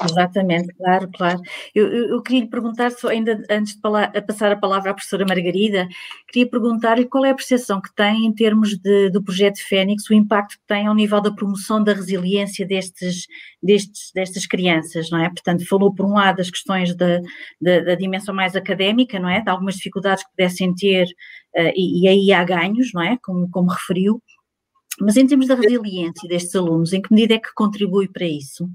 Exatamente, 0.03 0.73
claro, 0.75 1.11
claro. 1.13 1.41
Eu, 1.75 1.87
eu, 1.93 2.09
eu, 2.11 2.23
queria 2.23 2.41
lhe 2.41 2.49
perguntar, 2.49 2.91
só 2.91 3.09
ainda 3.09 3.43
antes 3.51 3.75
de 3.75 3.81
passar 4.27 4.53
a 4.53 4.57
palavra 4.57 4.91
à 4.91 4.95
professora 4.95 5.27
Margarida, 5.29 5.89
queria 6.29 6.49
perguntar-lhe 6.49 7.05
qual 7.05 7.25
é 7.25 7.31
a 7.31 7.35
percepção 7.35 7.81
que 7.81 7.95
tem 7.95 8.25
em 8.25 8.33
termos 8.33 8.79
de, 8.79 9.11
do 9.11 9.23
projeto 9.23 9.59
Fênix, 9.59 10.09
o 10.09 10.15
impacto 10.15 10.53
que 10.53 10.67
tem 10.67 10.87
ao 10.87 10.95
nível 10.95 11.21
da 11.21 11.31
promoção 11.31 11.83
da 11.85 11.93
resiliência 11.93 12.67
destes, 12.67 13.27
destes, 13.63 14.11
destas 14.15 14.47
crianças, 14.47 15.11
não 15.11 15.19
é? 15.19 15.29
Portanto, 15.29 15.67
falou 15.67 15.95
por 15.95 16.07
um 16.07 16.15
lado 16.15 16.37
das 16.37 16.51
questões 16.51 16.95
da, 16.97 17.21
da, 17.61 17.81
da 17.81 17.95
dimensão 17.95 18.35
mais 18.35 18.57
académica, 18.57 19.19
não 19.19 19.29
é? 19.29 19.43
De 19.43 19.51
algumas 19.51 19.75
dificuldades 19.75 20.25
que 20.25 20.31
pudessem 20.31 20.75
ter, 20.75 21.05
uh, 21.57 21.73
e, 21.77 22.05
e 22.05 22.09
aí 22.09 22.33
há 22.33 22.43
ganhos, 22.43 22.91
não 22.95 23.03
é? 23.03 23.19
Como, 23.23 23.51
como 23.51 23.71
referiu. 23.71 24.23
Mas 25.01 25.17
em 25.17 25.27
termos 25.27 25.47
da 25.47 25.55
resiliência 25.55 26.29
destes 26.29 26.55
alunos, 26.55 26.93
em 26.93 27.01
que 27.01 27.13
medida 27.13 27.35
é 27.35 27.39
que 27.39 27.53
contribui 27.55 28.09
para 28.09 28.27
isso? 28.27 28.69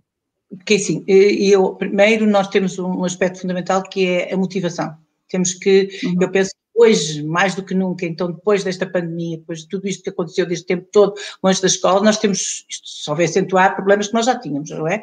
Porque 0.57 0.75
assim, 0.75 1.03
eu, 1.07 1.75
primeiro 1.75 2.25
nós 2.25 2.47
temos 2.47 2.77
um 2.79 3.03
aspecto 3.03 3.41
fundamental 3.41 3.83
que 3.83 4.07
é 4.07 4.33
a 4.33 4.37
motivação. 4.37 4.95
Temos 5.29 5.53
que, 5.53 5.89
uhum. 6.03 6.17
eu 6.21 6.31
penso 6.31 6.51
hoje, 6.75 7.23
mais 7.23 7.55
do 7.55 7.63
que 7.63 7.73
nunca, 7.73 8.05
então 8.05 8.31
depois 8.31 8.63
desta 8.63 8.85
pandemia, 8.85 9.37
depois 9.37 9.59
de 9.59 9.69
tudo 9.69 9.87
isto 9.87 10.03
que 10.03 10.09
aconteceu 10.09 10.45
desde 10.45 10.65
o 10.65 10.67
tempo 10.67 10.87
todo 10.91 11.13
longe 11.41 11.61
da 11.61 11.67
escola, 11.67 12.03
nós 12.03 12.17
temos, 12.17 12.65
isto 12.69 12.83
só 12.83 13.15
vai 13.15 13.25
acentuar 13.25 13.75
problemas 13.75 14.09
que 14.09 14.13
nós 14.13 14.25
já 14.25 14.37
tínhamos, 14.37 14.69
não 14.69 14.87
é? 14.87 15.01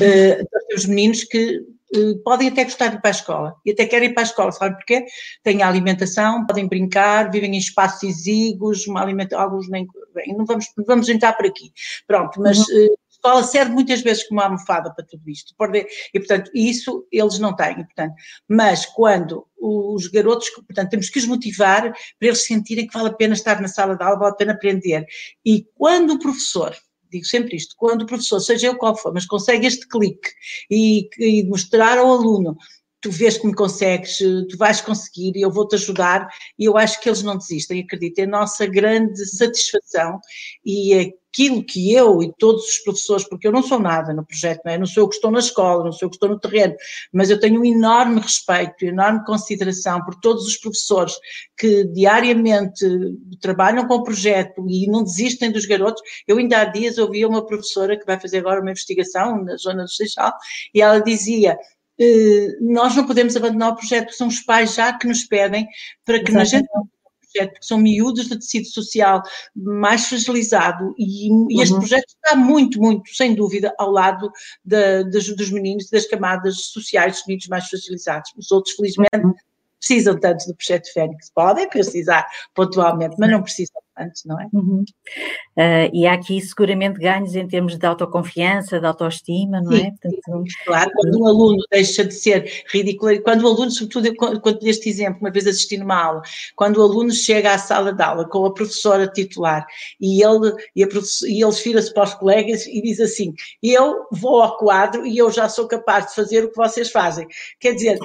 Uh, 0.00 0.46
nós 0.52 0.64
temos 0.68 0.86
meninos 0.86 1.24
que 1.24 1.58
uh, 1.96 2.18
podem 2.22 2.48
até 2.48 2.62
gostar 2.62 2.88
de 2.88 2.96
ir 2.96 3.00
para 3.00 3.10
a 3.10 3.18
escola, 3.18 3.56
e 3.66 3.72
até 3.72 3.84
querem 3.86 4.10
ir 4.10 4.14
para 4.14 4.22
a 4.22 4.26
escola, 4.26 4.52
sabe 4.52 4.76
porquê? 4.76 5.04
Têm 5.42 5.62
a 5.62 5.68
alimentação, 5.68 6.46
podem 6.46 6.68
brincar, 6.68 7.32
vivem 7.32 7.52
em 7.52 7.58
espaços 7.58 8.04
exíguos, 8.04 8.86
uma 8.86 9.02
alimentação, 9.02 9.44
alguns 9.44 9.68
nem, 9.68 9.88
bem, 10.14 10.36
não 10.36 10.46
vamos, 10.46 10.66
não 10.76 10.84
vamos 10.84 11.08
entrar 11.08 11.32
por 11.32 11.46
aqui, 11.46 11.72
pronto, 12.06 12.40
mas... 12.40 12.58
Uhum. 12.58 12.86
Uh, 12.86 13.07
escola 13.18 13.42
serve 13.42 13.72
muitas 13.72 14.00
vezes 14.00 14.26
como 14.26 14.40
almofada 14.40 14.92
para 14.94 15.04
tudo 15.04 15.28
isto. 15.28 15.54
E, 16.14 16.18
portanto, 16.18 16.50
isso 16.54 17.06
eles 17.12 17.38
não 17.38 17.54
têm. 17.54 17.76
Portanto, 17.76 18.14
mas 18.48 18.86
quando 18.86 19.46
os 19.60 20.06
garotos, 20.06 20.48
portanto, 20.50 20.90
temos 20.90 21.10
que 21.10 21.18
os 21.18 21.26
motivar 21.26 21.92
para 21.92 22.28
eles 22.28 22.44
sentirem 22.44 22.86
que 22.86 22.94
vale 22.94 23.08
a 23.08 23.14
pena 23.14 23.34
estar 23.34 23.60
na 23.60 23.68
sala 23.68 23.96
de 23.96 24.02
aula, 24.02 24.18
vale 24.18 24.32
a 24.32 24.36
pena 24.36 24.52
aprender. 24.52 25.04
E 25.44 25.66
quando 25.74 26.14
o 26.14 26.18
professor 26.18 26.74
digo 27.10 27.24
sempre 27.24 27.56
isto, 27.56 27.74
quando 27.76 28.02
o 28.02 28.06
professor, 28.06 28.38
seja 28.40 28.66
eu 28.66 28.76
qual 28.76 28.94
for, 28.94 29.12
mas 29.12 29.24
consegue 29.24 29.66
este 29.66 29.88
clique 29.88 30.28
e, 30.70 31.08
e 31.18 31.44
mostrar 31.44 31.96
ao 31.96 32.12
aluno 32.12 32.56
tu 33.00 33.10
vês 33.10 33.38
que 33.38 33.46
me 33.46 33.54
consegues, 33.54 34.18
tu 34.18 34.56
vais 34.56 34.80
conseguir 34.80 35.36
e 35.36 35.42
eu 35.42 35.50
vou-te 35.50 35.74
ajudar 35.76 36.28
e 36.58 36.64
eu 36.64 36.76
acho 36.76 37.00
que 37.00 37.08
eles 37.08 37.22
não 37.22 37.36
desistem, 37.36 37.80
acredito, 37.80 38.18
é 38.18 38.24
a 38.24 38.28
nossa 38.28 38.66
grande 38.66 39.24
satisfação 39.26 40.20
e 40.64 41.14
aquilo 41.38 41.62
que 41.62 41.92
eu 41.92 42.22
e 42.22 42.32
todos 42.38 42.64
os 42.64 42.78
professores, 42.78 43.28
porque 43.28 43.46
eu 43.46 43.52
não 43.52 43.62
sou 43.62 43.78
nada 43.78 44.12
no 44.12 44.26
projeto, 44.26 44.62
não, 44.64 44.72
é? 44.72 44.78
não 44.78 44.86
sou 44.86 45.04
eu 45.04 45.08
que 45.08 45.14
estou 45.14 45.30
na 45.30 45.38
escola, 45.38 45.84
não 45.84 45.92
sou 45.92 46.06
eu 46.06 46.10
que 46.10 46.16
estou 46.16 46.28
no 46.28 46.40
terreno, 46.40 46.74
mas 47.12 47.30
eu 47.30 47.38
tenho 47.38 47.60
um 47.60 47.64
enorme 47.64 48.20
respeito, 48.20 48.84
enorme 48.84 49.24
consideração 49.24 50.02
por 50.04 50.16
todos 50.16 50.46
os 50.46 50.56
professores 50.56 51.14
que 51.56 51.84
diariamente 51.84 52.84
trabalham 53.40 53.86
com 53.86 53.94
o 53.94 54.02
projeto 54.02 54.66
e 54.68 54.88
não 54.88 55.04
desistem 55.04 55.52
dos 55.52 55.66
garotos. 55.66 56.02
Eu 56.26 56.38
ainda 56.38 56.60
há 56.60 56.64
dias 56.64 56.98
ouvi 56.98 57.24
uma 57.24 57.46
professora 57.46 57.96
que 57.96 58.06
vai 58.06 58.18
fazer 58.18 58.38
agora 58.38 58.60
uma 58.60 58.70
investigação 58.70 59.44
na 59.44 59.56
zona 59.56 59.84
do 59.84 59.90
Seixal 59.90 60.32
e 60.74 60.82
ela 60.82 61.00
dizia 61.00 61.56
nós 62.60 62.94
não 62.94 63.06
podemos 63.06 63.36
abandonar 63.36 63.72
o 63.72 63.76
projeto, 63.76 64.12
são 64.12 64.28
os 64.28 64.40
pais 64.40 64.74
já 64.74 64.92
que 64.92 65.06
nos 65.06 65.24
pedem 65.24 65.68
para 66.04 66.18
que 66.22 66.30
Exatamente. 66.30 66.34
na 66.34 66.58
gente 66.58 66.68
projeto, 67.32 67.52
porque 67.52 67.66
são 67.66 67.78
miúdos 67.78 68.28
de 68.28 68.38
tecido 68.38 68.66
social 68.66 69.22
mais 69.54 70.06
fragilizado 70.06 70.94
e, 70.98 71.28
e 71.54 71.62
este 71.62 71.74
uhum. 71.74 71.80
projeto 71.80 72.06
está 72.08 72.36
muito, 72.36 72.80
muito, 72.80 73.14
sem 73.14 73.34
dúvida, 73.34 73.74
ao 73.78 73.90
lado 73.90 74.30
de, 74.64 75.04
de, 75.04 75.34
dos 75.34 75.50
meninos 75.50 75.86
e 75.86 75.90
das 75.90 76.06
camadas 76.06 76.56
sociais 76.66 77.14
dos 77.16 77.26
meninos 77.26 77.46
mais 77.48 77.68
fragilizados. 77.68 78.32
Os 78.36 78.50
outros, 78.50 78.74
felizmente, 78.74 79.08
uhum. 79.16 79.34
precisam 79.78 80.18
tanto 80.18 80.46
do 80.46 80.54
projeto 80.54 80.92
Fênix, 80.92 81.30
podem 81.30 81.68
precisar 81.68 82.26
pontualmente, 82.54 83.16
mas 83.18 83.30
não 83.30 83.42
precisam 83.42 83.80
não 84.24 84.40
é? 84.40 84.48
Uhum. 84.52 84.84
Uh, 85.56 85.90
e 85.92 86.06
há 86.06 86.14
aqui 86.14 86.40
seguramente 86.40 86.98
ganhos 86.98 87.34
em 87.34 87.46
termos 87.46 87.76
de 87.76 87.86
autoconfiança, 87.86 88.78
de 88.78 88.86
autoestima, 88.86 89.60
não 89.60 89.72
é? 89.72 89.90
Portanto, 89.90 90.44
claro, 90.64 90.90
quando 90.94 91.20
um 91.20 91.26
aluno 91.26 91.58
deixa 91.70 92.04
de 92.04 92.14
ser 92.14 92.64
ridículo, 92.72 93.20
quando 93.22 93.42
o 93.42 93.48
aluno, 93.48 93.70
sobretudo, 93.70 94.14
quando 94.16 94.58
este 94.62 94.88
exemplo, 94.88 95.20
uma 95.20 95.30
vez 95.30 95.46
assisti 95.46 95.76
numa 95.76 96.02
aula, 96.02 96.22
quando 96.56 96.76
o 96.78 96.82
aluno 96.82 97.12
chega 97.12 97.54
à 97.54 97.58
sala 97.58 97.92
de 97.92 98.02
aula 98.02 98.28
com 98.28 98.44
a 98.46 98.54
professora 98.54 99.06
titular 99.06 99.66
e 100.00 100.22
ele, 100.22 100.52
e, 100.74 100.84
a 100.84 100.88
e 101.26 101.42
ele 101.42 101.52
vira-se 101.52 101.92
para 101.92 102.04
os 102.04 102.14
colegas 102.14 102.66
e 102.66 102.80
diz 102.82 103.00
assim, 103.00 103.34
eu 103.62 104.06
vou 104.12 104.42
ao 104.42 104.56
quadro 104.56 105.06
e 105.06 105.18
eu 105.18 105.30
já 105.30 105.48
sou 105.48 105.66
capaz 105.66 106.08
de 106.08 106.14
fazer 106.14 106.44
o 106.44 106.50
que 106.50 106.56
vocês 106.56 106.90
fazem. 106.90 107.26
Quer 107.60 107.74
dizer, 107.74 107.98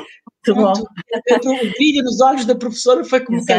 muito, 0.47 0.81
o 0.81 1.71
brilho 1.71 2.03
nos 2.03 2.19
olhos 2.19 2.45
da 2.45 2.55
professora 2.55 3.03
foi 3.05 3.21
como 3.21 3.45
que 3.45 3.53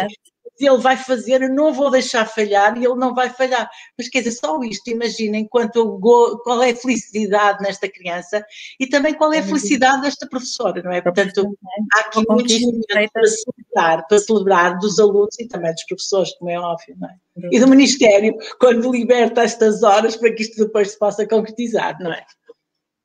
ele 0.59 0.79
vai 0.79 0.97
fazer, 0.97 1.43
eu 1.43 1.53
não 1.53 1.73
vou 1.73 1.91
deixar 1.91 2.27
falhar 2.27 2.77
e 2.77 2.85
ele 2.85 2.95
não 2.95 3.15
vai 3.15 3.31
falhar. 3.31 3.69
Mas 3.99 4.09
quer 4.09 4.19
dizer, 4.19 4.39
só 4.39 4.63
isto, 4.63 4.89
imaginem 4.89 5.47
quanto 5.49 5.99
qual 6.01 6.63
é 6.63 6.71
a 6.71 6.77
felicidade 6.77 7.63
nesta 7.63 7.89
criança 7.89 8.45
e 8.79 8.87
também 8.87 9.15
qual 9.15 9.33
é 9.33 9.39
a 9.39 9.43
felicidade 9.43 10.03
desta 10.03 10.29
professora, 10.29 10.83
não 10.83 10.93
é? 10.93 11.01
Portanto, 11.01 11.57
há 11.95 12.01
aqui 12.01 12.25
muitos 12.29 12.61
momentos 12.61 13.11
para 13.13 13.27
celebrar, 13.27 14.07
para 14.07 14.19
celebrar 14.19 14.79
dos 14.79 14.99
alunos 14.99 15.39
e 15.39 15.49
também 15.49 15.73
dos 15.73 15.85
professores, 15.85 16.33
como 16.39 16.51
é 16.51 16.59
óbvio, 16.59 16.97
não 16.99 17.09
é? 17.09 17.15
E 17.51 17.59
do 17.59 17.67
Ministério, 17.67 18.35
quando 18.61 18.93
liberta 18.93 19.43
estas 19.43 19.83
horas 19.83 20.17
para 20.17 20.33
que 20.33 20.43
isto 20.43 20.65
depois 20.65 20.93
se 20.93 20.99
possa 20.99 21.27
concretizar, 21.27 21.99
não 22.01 22.13
é? 22.13 22.25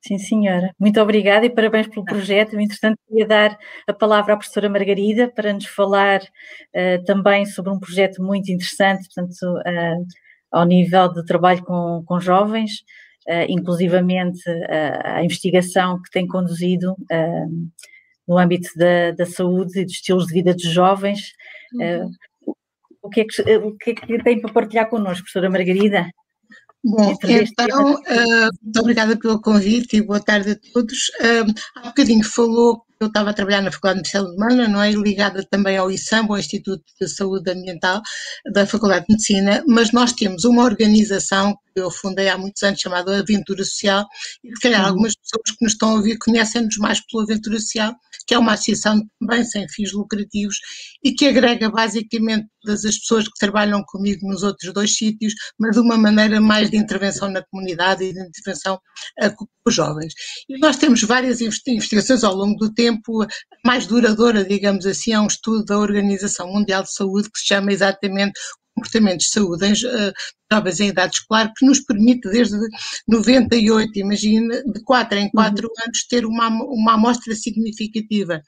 Sim, 0.02 0.18
senhora. 0.18 0.74
Muito 0.80 1.00
obrigada 1.02 1.46
e 1.46 1.50
parabéns 1.50 1.88
pelo 1.88 2.06
projeto. 2.06 2.58
Entretanto, 2.58 2.98
queria 3.08 3.28
dar 3.28 3.58
a 3.86 3.94
palavra 3.94 4.34
à 4.34 4.38
professora 4.38 4.70
Margarida 4.70 5.30
para 5.30 5.52
nos 5.52 5.66
falar 5.66 6.22
uh, 6.22 7.04
também 7.06 7.46
sobre 7.46 7.72
um 7.72 7.80
projeto 7.80 8.24
muito 8.24 8.50
interessante, 8.50 9.08
portanto, 9.14 9.44
uh, 9.44 10.06
ao 10.52 10.66
nível 10.66 11.12
de 11.12 11.26
trabalho 11.26 11.64
com, 11.64 12.02
com 12.06 12.20
jovens, 12.20 12.80
uh, 13.28 13.46
inclusivamente 13.50 14.42
a 15.04 15.24
investigação 15.24 16.02
que 16.02 16.10
tem 16.12 16.26
conduzido 16.26 16.96
no 18.28 18.38
âmbito 18.38 18.70
da, 18.78 19.12
da, 19.12 19.26
saúde 19.26 19.82
e 19.82 19.86
dos 19.86 19.96
estilos 19.96 20.28
de 20.28 20.34
vida 20.34 20.54
dos 20.54 20.64
jovens. 20.64 21.34
Uhum. 21.74 22.12
o, 23.02 23.10
que 23.10 23.22
é 23.22 23.26
que, 23.26 23.42
o 23.58 23.78
que 23.78 23.92
é 23.92 23.94
que 23.96 24.24
tem 24.24 24.40
para 24.40 24.54
partilhar 24.54 24.90
connosco, 24.90 25.24
professora 25.24 25.50
Margarida? 25.50 26.10
Bom, 26.84 27.14
então, 27.24 27.94
uh, 27.94 28.50
muito 28.62 28.80
obrigada 28.80 29.18
pelo 29.18 29.42
convite 29.42 29.98
e 29.98 30.02
boa 30.02 30.20
tarde 30.20 30.52
a 30.52 30.74
todos. 30.74 31.10
Uh, 31.20 31.54
há 31.76 31.88
bocadinho 31.88 32.24
falou 32.24 32.86
eu 33.00 33.08
estava 33.08 33.30
a 33.30 33.34
trabalhar 33.34 33.62
na 33.62 33.72
Faculdade 33.72 34.02
de 34.02 34.02
Medicina 34.02 34.34
Humana, 34.34 34.68
não 34.68 34.84
é? 34.84 34.92
Ligada 34.92 35.42
também 35.50 35.78
ao 35.78 35.90
ISAM, 35.90 36.26
ao 36.30 36.38
Instituto 36.38 36.84
de 37.00 37.08
Saúde 37.08 37.50
Ambiental 37.50 38.02
da 38.52 38.68
Faculdade 38.68 39.06
de 39.08 39.14
Medicina, 39.14 39.64
mas 39.66 39.94
nós 39.94 40.12
temos 40.12 40.44
uma 40.44 40.66
organização 40.66 41.58
que 41.74 41.80
eu 41.80 41.90
fundei 41.90 42.28
há 42.28 42.38
muitos 42.38 42.62
anos 42.62 42.82
chamada 42.82 43.18
Aventura 43.18 43.64
Social 43.64 44.06
e 44.44 44.50
se 44.50 44.60
calhar 44.62 44.82
uhum. 44.82 44.88
algumas 44.88 45.16
pessoas 45.16 45.58
que 45.58 45.64
nos 45.64 45.74
estão 45.74 45.92
a 45.92 45.94
ouvir 45.94 46.18
conhecem-nos 46.18 46.78
mais 46.78 47.00
pela 47.06 47.24
Aventura 47.24 47.58
Social, 47.58 47.96
que 48.28 48.34
é 48.34 48.38
uma 48.38 48.54
associação 48.54 49.02
também 49.18 49.46
sem 49.46 49.66
fins 49.70 49.94
lucrativos 49.94 50.58
e 51.02 51.14
que 51.14 51.26
agrega 51.28 51.70
basicamente 51.70 52.50
todas 52.62 52.86
as 52.86 52.98
pessoas 52.98 53.26
que 53.26 53.40
trabalham 53.40 53.84
comigo 53.88 54.28
nos 54.28 54.44
outros 54.44 54.74
dois 54.74 54.96
sítios, 54.96 55.34
mas 55.60 55.76
de 55.76 55.80
uma 55.80 55.98
maneira 55.98 56.40
mais 56.40 56.70
de 56.70 56.78
intervenção 56.78 57.30
na 57.30 57.44
comunidade 57.44 58.04
e 58.04 58.14
de 58.14 58.20
intervenção 58.20 58.80
com 59.36 59.46
os 59.66 59.74
jovens. 59.74 60.14
E 60.48 60.58
nós 60.60 60.78
temos 60.78 61.02
várias 61.04 61.42
investigações 61.42 62.24
ao 62.24 62.36
longo 62.36 62.58
do 62.58 62.74
tempo 62.74 62.90
tempo 62.90 63.26
mais 63.66 63.86
duradoura, 63.88 64.44
digamos 64.44 64.86
assim, 64.86 65.14
é 65.14 65.20
um 65.20 65.28
estudo 65.28 65.66
da 65.66 65.78
Organização 65.78 66.52
Mundial 66.52 66.84
de 66.84 66.94
Saúde 66.94 67.30
que 67.32 67.40
se 67.40 67.48
chama 67.48 67.72
exatamente 67.72 68.34
comportamentos 68.76 69.26
de 69.26 69.32
saúde 69.32 69.66
em 69.66 69.74
uh, 69.74 70.14
jovens 70.52 70.80
em 70.80 70.88
idade 70.88 71.16
escolar, 71.16 71.52
que 71.56 71.66
nos 71.66 71.82
permite 71.82 72.30
desde 72.30 72.58
98, 73.08 74.00
imagina, 74.00 74.64
de 74.64 74.84
4 74.84 75.18
em 75.18 75.30
4 75.30 75.68
uhum. 75.68 75.74
anos 75.86 76.08
ter 76.08 76.26
uma, 76.26 76.48
uma 76.48 76.94
amostra 76.94 77.36
significativa 77.36 78.42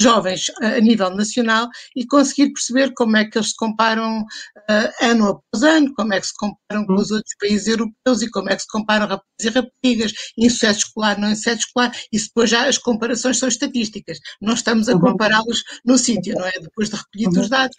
jovens 0.00 0.46
a 0.60 0.80
nível 0.80 1.10
nacional 1.10 1.68
e 1.94 2.06
conseguir 2.06 2.52
perceber 2.52 2.92
como 2.94 3.16
é 3.16 3.24
que 3.24 3.38
eles 3.38 3.50
se 3.50 3.56
comparam 3.56 4.20
uh, 4.20 5.04
ano 5.04 5.28
após 5.28 5.62
ano, 5.62 5.92
como 5.94 6.12
é 6.12 6.20
que 6.20 6.26
se 6.26 6.34
comparam 6.36 6.86
com 6.86 6.94
os 6.94 7.10
outros 7.10 7.34
países 7.40 7.66
europeus 7.66 8.22
e 8.22 8.30
como 8.30 8.50
é 8.50 8.56
que 8.56 8.62
se 8.62 8.68
comparam 8.68 9.06
rapazes 9.06 9.24
e 9.40 9.48
raparigas, 9.48 10.12
em 10.38 10.48
sucesso 10.48 10.80
escolar, 10.80 11.18
não 11.18 11.30
em 11.30 11.34
sucesso 11.34 11.60
escolar, 11.60 11.92
e 12.12 12.18
depois 12.18 12.50
já 12.50 12.68
as 12.68 12.78
comparações 12.78 13.38
são 13.38 13.48
estatísticas, 13.48 14.18
não 14.40 14.54
estamos 14.54 14.88
a 14.88 14.94
uhum. 14.94 15.00
compará-los 15.00 15.62
no 15.84 15.96
sítio, 15.96 16.34
não 16.34 16.46
é? 16.46 16.52
Depois 16.60 16.90
de 16.90 16.96
recolhidos 16.96 17.38
os 17.38 17.48
dados. 17.48 17.76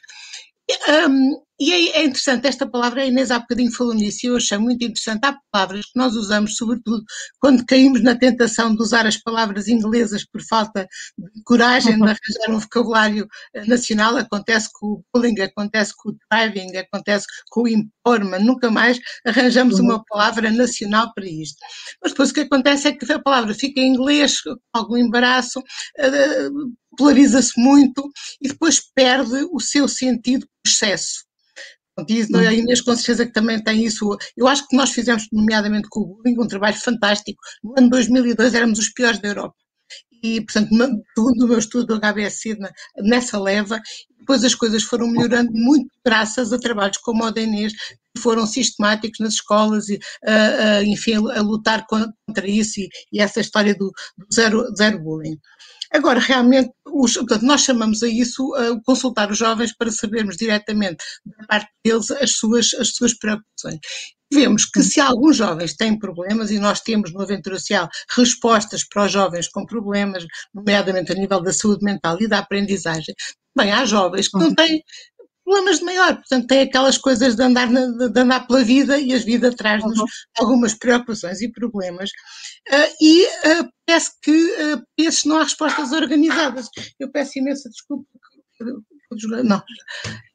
Um, 0.89 1.46
e 1.59 1.71
é, 1.71 2.01
é, 2.01 2.05
interessante, 2.05 2.47
esta 2.47 2.67
palavra, 2.67 3.01
a 3.01 3.05
Inês 3.05 3.31
há 3.31 3.39
bocadinho 3.39 3.71
falou 3.71 3.93
nisso 3.93 4.19
e 4.23 4.29
eu 4.29 4.37
achei 4.37 4.57
muito 4.59 4.83
interessante. 4.85 5.25
Há 5.25 5.35
palavras 5.51 5.85
que 5.85 5.97
nós 5.97 6.15
usamos, 6.15 6.55
sobretudo, 6.55 7.03
quando 7.39 7.65
caímos 7.65 8.03
na 8.03 8.15
tentação 8.15 8.75
de 8.75 8.81
usar 8.81 9.07
as 9.07 9.17
palavras 9.17 9.67
inglesas 9.67 10.23
por 10.23 10.41
falta 10.41 10.87
de 11.17 11.43
coragem 11.43 11.95
de 11.95 12.03
arranjar 12.03 12.49
um 12.49 12.59
vocabulário 12.59 13.27
eh, 13.55 13.65
nacional. 13.65 14.17
Acontece 14.17 14.69
com 14.71 14.85
o 14.87 15.03
bullying, 15.11 15.41
acontece 15.41 15.93
com 15.97 16.09
o 16.09 16.17
driving, 16.31 16.77
acontece 16.77 17.25
com 17.49 17.63
o 17.63 17.67
empowerment. 17.67 18.43
Nunca 18.43 18.69
mais 18.69 18.99
arranjamos 19.25 19.79
uma 19.79 20.03
palavra 20.05 20.51
nacional 20.51 21.11
para 21.15 21.25
isto. 21.25 21.57
Mas 22.01 22.11
depois 22.11 22.29
o 22.29 22.33
que 22.35 22.41
acontece 22.41 22.87
é 22.87 22.91
que 22.91 23.11
a 23.11 23.19
palavra 23.19 23.55
fica 23.55 23.81
em 23.81 23.93
inglês, 23.93 24.41
com 24.41 24.57
algum 24.73 24.97
embaraço, 24.97 25.63
eh, 25.97 26.49
polariza-se 26.97 27.59
muito 27.59 28.11
e 28.41 28.47
depois 28.47 28.79
perde 28.93 29.47
o 29.51 29.59
seu 29.59 29.87
sentido 29.87 30.47
excesso. 30.65 31.26
Diz, 32.05 32.31
a 32.33 32.53
Inês 32.53 32.81
com 32.81 32.95
certeza 32.95 33.25
que 33.25 33.33
também 33.33 33.63
tem 33.63 33.83
isso. 33.83 34.15
Eu 34.35 34.47
acho 34.47 34.67
que 34.67 34.75
nós 34.75 34.91
fizemos, 34.91 35.27
nomeadamente 35.31 35.87
com 35.89 36.01
o 36.01 36.05
bullying, 36.05 36.39
um 36.39 36.47
trabalho 36.47 36.77
fantástico. 36.77 37.39
No 37.63 37.73
ano 37.77 37.89
2002 37.89 38.53
éramos 38.53 38.79
os 38.79 38.89
piores 38.89 39.19
da 39.19 39.29
Europa. 39.29 39.55
E, 40.23 40.41
portanto, 40.41 40.69
segundo 40.69 41.45
o 41.45 41.47
meu 41.47 41.59
estudo 41.59 41.85
do 41.87 41.99
HBS 41.99 42.57
nessa 42.97 43.39
leva, 43.39 43.79
depois 44.19 44.43
as 44.43 44.55
coisas 44.55 44.83
foram 44.83 45.07
melhorando 45.07 45.51
muito 45.53 45.89
graças 46.03 46.51
a 46.51 46.59
trabalhos 46.59 46.97
como 46.97 47.23
o 47.23 47.31
da 47.31 47.41
Inês, 47.41 47.73
foram 48.17 48.45
sistemáticos 48.45 49.19
nas 49.19 49.33
escolas, 49.35 49.87
e, 49.89 49.99
a, 50.25 50.77
a, 50.77 50.83
enfim, 50.83 51.15
a 51.15 51.41
lutar 51.41 51.85
contra 51.87 52.47
isso 52.47 52.79
e, 52.79 52.89
e 53.13 53.21
essa 53.21 53.39
história 53.39 53.73
do, 53.73 53.91
do 54.17 54.25
zero, 54.33 54.65
zero 54.75 54.99
bullying. 54.99 55.37
Agora, 55.91 56.19
realmente, 56.19 56.69
os, 56.85 57.13
portanto, 57.13 57.43
nós 57.43 57.61
chamamos 57.61 58.03
a 58.03 58.07
isso 58.07 58.43
uh, 58.55 58.81
consultar 58.83 59.31
os 59.31 59.37
jovens 59.37 59.73
para 59.73 59.89
sabermos 59.89 60.35
diretamente 60.35 60.97
da 61.25 61.45
parte 61.47 61.69
deles 61.83 62.11
as 62.11 62.31
suas, 62.31 62.73
as 62.73 62.89
suas 62.89 63.17
preocupações. 63.17 63.79
Vemos 64.31 64.65
que 64.65 64.83
se 64.83 64.99
alguns 64.99 65.37
jovens 65.37 65.75
têm 65.75 65.97
problemas, 65.97 66.51
e 66.51 66.59
nós 66.59 66.81
temos 66.81 67.13
no 67.13 67.21
Aventura 67.21 67.57
Social 67.57 67.87
respostas 68.13 68.83
para 68.83 69.05
os 69.05 69.11
jovens 69.11 69.47
com 69.47 69.65
problemas, 69.65 70.25
nomeadamente 70.53 71.13
a 71.13 71.15
nível 71.15 71.41
da 71.41 71.53
saúde 71.53 71.85
mental 71.85 72.17
e 72.19 72.27
da 72.27 72.39
aprendizagem, 72.39 73.15
bem, 73.57 73.71
há 73.71 73.85
jovens 73.85 74.27
que 74.27 74.37
não 74.37 74.53
têm 74.53 74.83
problemas 75.47 75.79
de 75.79 75.85
maior, 75.85 76.15
portanto 76.15 76.47
tem 76.47 76.61
aquelas 76.61 76.97
coisas 76.97 77.35
de 77.35 77.41
andar, 77.41 77.69
na, 77.71 77.85
de 78.09 78.19
andar 78.19 78.45
pela 78.45 78.63
vida 78.65 78.99
e 78.99 79.13
a 79.13 79.17
vida 79.17 79.55
traz-nos 79.55 79.97
uhum. 79.97 80.05
algumas 80.37 80.73
preocupações 80.73 81.41
e 81.41 81.49
problemas 81.49 82.09
uh, 82.69 82.93
e 83.01 83.23
uh, 83.25 83.69
parece 83.85 84.11
que 84.21 84.31
uh, 84.31 84.83
esses 84.97 85.23
não 85.23 85.37
há 85.37 85.43
respostas 85.43 85.93
organizadas. 85.93 86.67
Eu 86.99 87.09
peço 87.09 87.39
imensa 87.39 87.69
desculpa. 87.69 88.05
Não, 89.45 89.63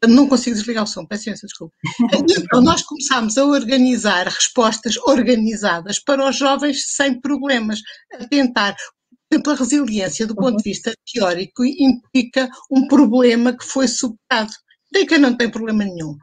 não 0.09 0.29
consigo 0.29 0.57
desligar 0.57 0.85
o 0.85 0.87
som, 0.87 1.05
peço 1.05 1.29
imensa 1.29 1.47
desculpa. 1.47 1.75
Então, 2.15 2.63
nós 2.63 2.81
começámos 2.81 3.37
a 3.37 3.45
organizar 3.45 4.27
respostas 4.27 4.97
organizadas 4.97 5.99
para 5.99 6.27
os 6.27 6.37
jovens 6.37 6.95
sem 6.95 7.21
problemas, 7.21 7.81
a 8.15 8.27
tentar 8.27 8.75
por 9.29 9.37
exemplo, 9.37 9.53
a 9.53 9.57
resiliência 9.57 10.27
do 10.27 10.35
ponto 10.35 10.51
de 10.51 10.57
uhum. 10.57 10.63
vista 10.63 10.93
teórico 11.11 11.65
implica 11.65 12.51
um 12.71 12.87
problema 12.87 13.57
que 13.57 13.65
foi 13.65 13.89
superado. 13.89 14.53
Que 14.93 15.19
não 15.19 15.37
tem 15.37 15.51
problema 15.51 15.85
nenhum. 15.85 16.17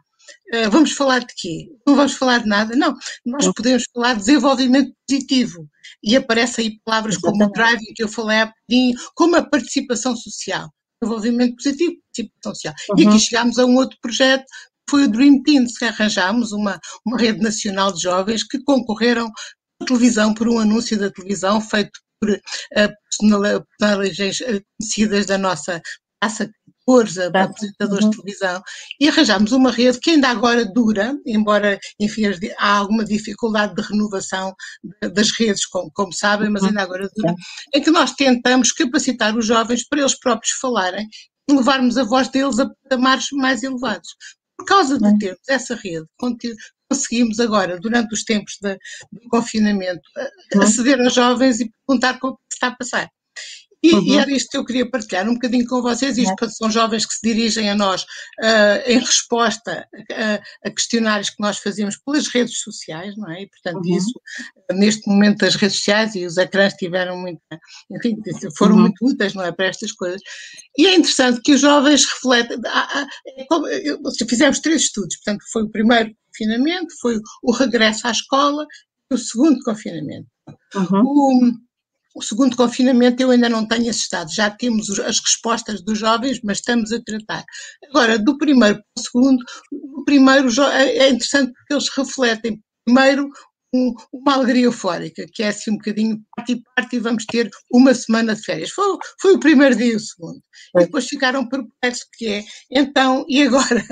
Uh, 0.53 0.69
vamos 0.69 0.91
falar 0.91 1.19
de 1.19 1.33
quê? 1.35 1.69
Não 1.85 1.95
vamos 1.95 2.13
falar 2.13 2.39
de 2.39 2.47
nada? 2.47 2.75
Não. 2.75 2.95
Nós 3.25 3.51
podemos 3.53 3.83
falar 3.93 4.13
de 4.13 4.19
desenvolvimento 4.19 4.93
positivo. 5.07 5.67
E 6.03 6.15
aparecem 6.15 6.65
aí 6.65 6.79
palavras 6.83 7.15
Exatamente. 7.15 7.39
como 7.39 7.49
o 7.49 7.53
driving, 7.53 7.93
que 7.95 8.03
eu 8.03 8.07
falei 8.07 8.37
há 8.39 8.45
bocadinho, 8.45 8.97
como 9.15 9.35
a 9.35 9.43
participação 9.43 10.15
social. 10.15 10.69
Desenvolvimento 11.01 11.55
positivo, 11.55 11.93
participação 12.03 12.55
social. 12.55 12.73
Uhum. 12.89 12.99
E 12.99 13.01
aqui 13.01 13.13
uhum. 13.13 13.19
chegámos 13.19 13.59
a 13.59 13.65
um 13.65 13.75
outro 13.75 13.97
projeto, 14.01 14.45
que 14.45 14.91
foi 14.91 15.03
o 15.03 15.11
Dream 15.11 15.41
Teams, 15.43 15.77
que 15.77 15.85
arranjámos 15.85 16.51
uma, 16.51 16.79
uma 17.05 17.17
rede 17.17 17.41
nacional 17.41 17.91
de 17.91 18.01
jovens 18.01 18.43
que 18.43 18.63
concorreram 18.63 19.31
à 19.81 19.85
televisão, 19.85 20.33
por 20.33 20.47
um 20.47 20.59
anúncio 20.59 20.97
da 20.97 21.11
televisão 21.11 21.61
feito 21.61 21.91
por 22.19 22.31
uh, 22.31 23.65
personagens 23.79 24.39
conhecidas 24.77 25.25
da 25.25 25.37
nossa 25.37 25.81
praça 26.19 26.51
cores, 26.89 27.19
apresentadores 27.19 28.05
uhum. 28.05 28.09
de 28.09 28.17
televisão, 28.17 28.63
e 28.99 29.07
arranjámos 29.07 29.51
uma 29.51 29.71
rede 29.71 29.99
que 29.99 30.09
ainda 30.09 30.27
agora 30.27 30.65
dura, 30.65 31.15
embora, 31.23 31.79
enfim, 31.99 32.23
há 32.57 32.77
alguma 32.77 33.05
dificuldade 33.05 33.75
de 33.75 33.81
renovação 33.83 34.55
das 35.13 35.29
redes, 35.37 35.67
como, 35.67 35.91
como 35.93 36.11
sabem, 36.11 36.49
mas 36.49 36.63
uhum. 36.63 36.69
ainda 36.69 36.81
agora 36.81 37.07
dura, 37.15 37.35
em 37.75 37.83
que 37.83 37.91
nós 37.91 38.13
tentamos 38.13 38.71
capacitar 38.71 39.37
os 39.37 39.45
jovens 39.45 39.87
para 39.87 39.99
eles 39.99 40.17
próprios 40.17 40.53
falarem 40.53 41.07
e 41.47 41.53
levarmos 41.53 41.95
a 41.95 42.03
voz 42.03 42.27
deles 42.29 42.57
a 42.57 42.67
patamares 42.67 43.27
mais 43.33 43.61
elevados. 43.61 44.09
Por 44.57 44.65
causa 44.65 44.97
de 44.97 45.05
uhum. 45.05 45.17
termos 45.19 45.47
essa 45.47 45.75
rede, 45.75 46.07
conseguimos 46.91 47.39
agora, 47.39 47.79
durante 47.79 48.15
os 48.15 48.23
tempos 48.23 48.57
de, 48.63 48.73
do 49.11 49.29
confinamento, 49.29 50.01
aceder 50.59 50.99
aos 50.99 51.13
jovens 51.13 51.59
e 51.59 51.69
perguntar 51.85 52.17
o 52.23 52.35
que 52.35 52.41
está 52.51 52.69
a 52.69 52.75
passar. 52.75 53.07
E, 53.81 53.93
uhum. 53.93 54.03
e, 54.03 54.17
era 54.17 54.31
isto 54.31 54.49
que 54.49 54.57
eu 54.57 54.65
queria 54.65 54.89
partilhar 54.89 55.27
um 55.27 55.33
bocadinho 55.33 55.65
com 55.65 55.81
vocês. 55.81 56.17
Isto 56.17 56.35
uhum. 56.41 56.49
são 56.49 56.71
jovens 56.71 57.05
que 57.05 57.13
se 57.13 57.21
dirigem 57.23 57.69
a 57.69 57.75
nós 57.75 58.03
uh, 58.03 58.81
em 58.85 58.99
resposta 58.99 59.87
a, 60.11 60.67
a, 60.67 60.71
questionários 60.71 61.29
que 61.29 61.41
nós 61.41 61.57
fazíamos 61.59 61.97
pelas 61.97 62.27
redes 62.27 62.59
sociais, 62.59 63.15
não 63.17 63.29
é? 63.31 63.43
E, 63.43 63.47
portanto, 63.47 63.85
uhum. 63.85 63.97
isso, 63.97 64.21
neste 64.71 65.07
momento, 65.07 65.45
as 65.45 65.55
redes 65.55 65.77
sociais 65.77 66.15
e 66.15 66.25
os 66.25 66.37
ecrãs 66.37 66.73
tiveram 66.73 67.17
muito, 67.17 67.39
enfim, 67.91 68.17
foram 68.57 68.75
uhum. 68.75 68.81
muito 68.81 69.05
úteis, 69.05 69.33
não 69.33 69.43
é? 69.43 69.51
Para 69.51 69.67
estas 69.67 69.91
coisas. 69.93 70.21
E 70.77 70.85
é 70.85 70.95
interessante 70.95 71.41
que 71.41 71.53
os 71.53 71.61
jovens 71.61 72.05
refletem. 72.05 72.57
É 73.37 73.45
fizemos 74.27 74.59
três 74.59 74.83
estudos, 74.83 75.15
portanto, 75.17 75.43
foi 75.51 75.63
o 75.63 75.69
primeiro 75.69 76.13
confinamento, 76.27 76.93
foi 77.01 77.19
o 77.43 77.51
regresso 77.51 78.07
à 78.07 78.11
escola 78.11 78.65
e 79.11 79.15
o 79.15 79.17
segundo 79.17 79.59
confinamento. 79.63 80.27
Uhum. 80.75 81.03
O, 81.03 81.51
o 82.15 82.21
segundo 82.21 82.55
confinamento 82.55 83.21
eu 83.21 83.31
ainda 83.31 83.49
não 83.49 83.67
tenho 83.67 83.89
assistado, 83.89 84.33
já 84.33 84.49
temos 84.49 84.89
as 84.99 85.19
respostas 85.19 85.81
dos 85.81 85.97
jovens, 85.97 86.39
mas 86.43 86.57
estamos 86.57 86.91
a 86.91 87.01
tratar. 87.01 87.43
Agora, 87.89 88.17
do 88.17 88.37
primeiro 88.37 88.75
para 88.75 89.01
o 89.01 89.03
segundo, 89.03 89.43
o 89.71 90.03
primeiro 90.03 90.49
é, 90.71 90.97
é 90.97 91.09
interessante 91.09 91.53
porque 91.53 91.73
eles 91.73 91.89
refletem 91.95 92.61
primeiro 92.85 93.29
um, 93.73 93.93
uma 94.11 94.33
alegria 94.33 94.65
eufórica, 94.65 95.25
que 95.31 95.43
é 95.43 95.49
assim 95.49 95.71
um 95.71 95.77
bocadinho 95.77 96.19
parte 96.35 96.53
e 96.53 96.63
parte 96.75 96.95
e 96.95 96.99
vamos 96.99 97.25
ter 97.25 97.49
uma 97.71 97.93
semana 97.93 98.35
de 98.35 98.41
férias. 98.41 98.71
Foi, 98.71 98.97
foi 99.21 99.33
o 99.33 99.39
primeiro 99.39 99.75
dia 99.75 99.93
e 99.93 99.95
o 99.95 99.99
segundo. 99.99 100.41
E 100.75 100.85
depois 100.85 101.05
ficaram 101.05 101.47
perplexos, 101.47 102.07
que 102.17 102.27
é, 102.27 102.43
então, 102.71 103.25
e 103.27 103.43
agora? 103.43 103.83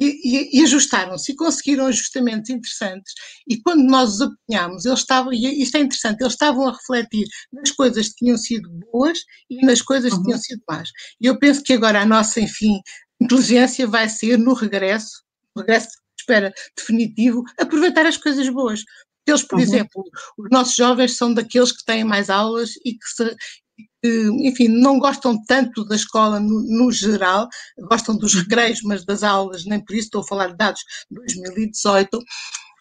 E, 0.00 0.58
e, 0.58 0.62
ajustaram-se 0.62 1.32
e 1.32 1.36
conseguiram 1.36 1.86
ajustamentos 1.86 2.50
interessantes. 2.50 3.12
E 3.48 3.60
quando 3.60 3.82
nós 3.84 4.14
os 4.14 4.20
apanhámos, 4.22 4.84
eles 4.84 5.00
estavam, 5.00 5.32
e 5.32 5.62
isto 5.62 5.76
é 5.76 5.80
interessante, 5.80 6.20
eles 6.20 6.32
estavam 6.32 6.68
a 6.68 6.72
refletir 6.72 7.26
nas 7.52 7.70
coisas 7.70 8.08
que 8.08 8.16
tinham 8.16 8.36
sido 8.36 8.68
boas 8.92 9.18
e 9.50 9.64
nas 9.64 9.82
coisas 9.82 10.12
uhum. 10.12 10.18
que 10.18 10.24
tinham 10.24 10.38
sido 10.38 10.62
más. 10.68 10.90
E 11.20 11.26
eu 11.26 11.38
penso 11.38 11.62
que 11.62 11.72
agora 11.72 12.02
a 12.02 12.06
nossa, 12.06 12.40
enfim, 12.40 12.80
inteligência 13.20 13.86
vai 13.86 14.08
ser 14.08 14.38
no 14.38 14.54
regresso, 14.54 15.22
regresso 15.56 16.02
espera 16.18 16.52
definitivo, 16.76 17.42
aproveitar 17.58 18.06
as 18.06 18.16
coisas 18.16 18.48
boas. 18.48 18.82
Eles, 19.26 19.42
por 19.42 19.56
uhum. 19.56 19.62
exemplo, 19.62 20.04
os 20.38 20.48
nossos 20.50 20.74
jovens 20.74 21.16
são 21.16 21.32
daqueles 21.32 21.72
que 21.72 21.84
têm 21.84 22.04
mais 22.04 22.28
aulas 22.28 22.70
e 22.84 22.92
que, 22.94 23.06
se, 23.06 23.36
enfim, 24.40 24.68
não 24.68 24.98
gostam 24.98 25.40
tanto 25.44 25.84
da 25.84 25.94
escola 25.94 26.40
no, 26.40 26.60
no, 26.62 26.90
geral, 26.90 27.48
gostam 27.88 28.16
dos 28.16 28.34
recreios, 28.34 28.80
mas 28.82 29.04
das 29.04 29.22
aulas, 29.22 29.64
nem 29.64 29.84
por 29.84 29.94
isso 29.94 30.06
estou 30.06 30.22
a 30.22 30.26
falar 30.26 30.48
de 30.48 30.56
dados 30.56 30.80
de 31.10 31.16
2018, 31.16 32.18